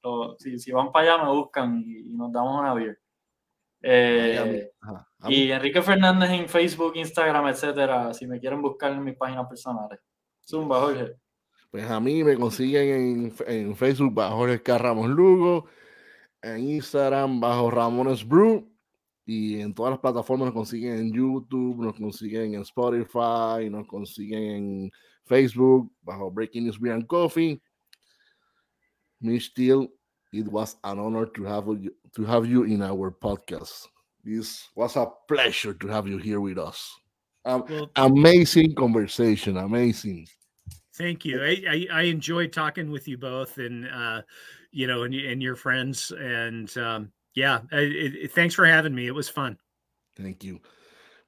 lo- 0.02 0.34
si, 0.38 0.58
si 0.58 0.72
van 0.72 0.90
para 0.90 1.14
allá 1.14 1.24
me 1.24 1.30
buscan 1.30 1.82
y, 1.84 2.10
y 2.10 2.14
nos 2.16 2.32
damos 2.32 2.58
una 2.60 2.72
beer. 2.74 2.98
Eh, 3.82 4.70
y 5.28 5.50
Enrique 5.52 5.82
Fernández 5.82 6.30
en 6.30 6.48
Facebook, 6.48 6.92
Instagram, 6.96 7.46
etcétera, 7.48 8.12
si 8.14 8.26
me 8.26 8.40
quieren 8.40 8.60
buscar 8.62 8.92
en 8.92 9.04
mis 9.04 9.16
páginas 9.16 9.46
personales. 9.46 10.00
Zumba, 10.44 10.80
Jorge. 10.80 11.14
Pues 11.70 11.84
a 11.90 12.00
mí 12.00 12.24
me 12.24 12.36
consiguen 12.36 12.88
en, 12.88 13.34
en 13.46 13.76
Facebook 13.76 14.14
bajo 14.14 14.36
Jorge. 14.36 14.78
Ramos 14.78 15.08
Lugo, 15.10 15.66
en 16.42 16.70
Instagram 16.70 17.40
bajo 17.40 17.70
Ramones 17.70 18.26
Brew 18.26 18.66
y 19.26 19.60
en 19.60 19.74
todas 19.74 19.90
las 19.90 20.00
plataformas 20.00 20.46
nos 20.46 20.54
consiguen 20.54 20.98
en 20.98 21.12
YouTube, 21.12 21.84
nos 21.84 21.94
consiguen 21.96 22.54
en 22.54 22.62
Spotify, 22.62 23.68
nos 23.70 23.86
consiguen 23.86 24.42
en 24.42 24.90
Facebook 25.26 25.92
bajo 26.00 26.30
Breaking 26.30 26.64
News 26.64 26.80
Beer 26.80 26.94
and 26.94 27.06
Coffee. 27.06 27.60
Miss 29.20 29.44
Steele, 29.44 29.88
it 30.32 30.46
was 30.48 30.78
an 30.84 30.98
honor 30.98 31.26
to 31.26 31.44
have 31.44 31.66
you 31.66 31.94
to 32.14 32.24
have 32.24 32.46
you 32.46 32.64
in 32.64 32.82
our 32.82 33.10
podcast. 33.10 33.88
This 34.24 34.68
was 34.74 34.96
a 34.96 35.06
pleasure 35.26 35.74
to 35.74 35.88
have 35.88 36.08
you 36.08 36.16
here 36.16 36.40
with 36.40 36.56
us. 36.56 36.96
Um, 37.44 37.64
well, 37.68 37.90
amazing 37.96 38.74
conversation, 38.74 39.58
amazing. 39.58 40.26
Thank 40.98 41.24
you. 41.24 41.40
I, 41.40 41.62
I, 41.70 41.86
I, 41.92 42.02
enjoyed 42.02 42.52
talking 42.52 42.90
with 42.90 43.06
you 43.06 43.16
both, 43.16 43.58
and 43.58 43.88
uh, 43.88 44.22
you 44.72 44.88
know, 44.88 45.04
and, 45.04 45.14
and 45.14 45.40
your 45.40 45.54
friends, 45.54 46.10
and 46.10 46.76
um, 46.76 47.12
yeah, 47.34 47.60
it, 47.70 48.16
it, 48.16 48.32
thanks 48.32 48.52
for 48.52 48.66
having 48.66 48.94
me. 48.94 49.06
It 49.06 49.14
was 49.14 49.28
fun. 49.28 49.56
Thank 50.16 50.42
you. 50.42 50.60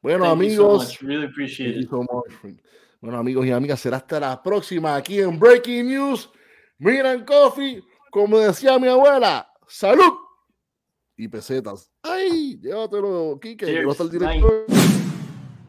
Bueno, 0.02 0.24
Thank 0.24 0.32
amigos, 0.32 0.98
so 0.98 1.06
really 1.06 1.26
appreciate 1.26 1.76
it. 1.76 1.88
So 1.88 2.04
bueno, 3.00 3.18
amigos 3.18 3.46
y 3.46 3.52
amigas, 3.52 3.80
será 3.80 3.98
hasta 3.98 4.18
la 4.18 4.42
próxima 4.42 4.96
aquí 4.96 5.20
en 5.20 5.38
Breaking 5.38 5.86
News. 5.86 6.28
Miran 6.78 7.24
Coffee, 7.24 7.82
como 8.10 8.38
decía 8.38 8.78
mi 8.78 8.88
abuela, 8.88 9.48
salud 9.68 10.14
y 11.16 11.28
pesetas. 11.28 11.92
Ay, 12.02 12.58
llévatelo, 12.60 13.38
Kike, 13.40 13.66
que 13.66 13.84
va 13.84 13.90
a 13.90 13.92
estar 13.92 14.06
el 14.06 14.12
director. 14.12 14.79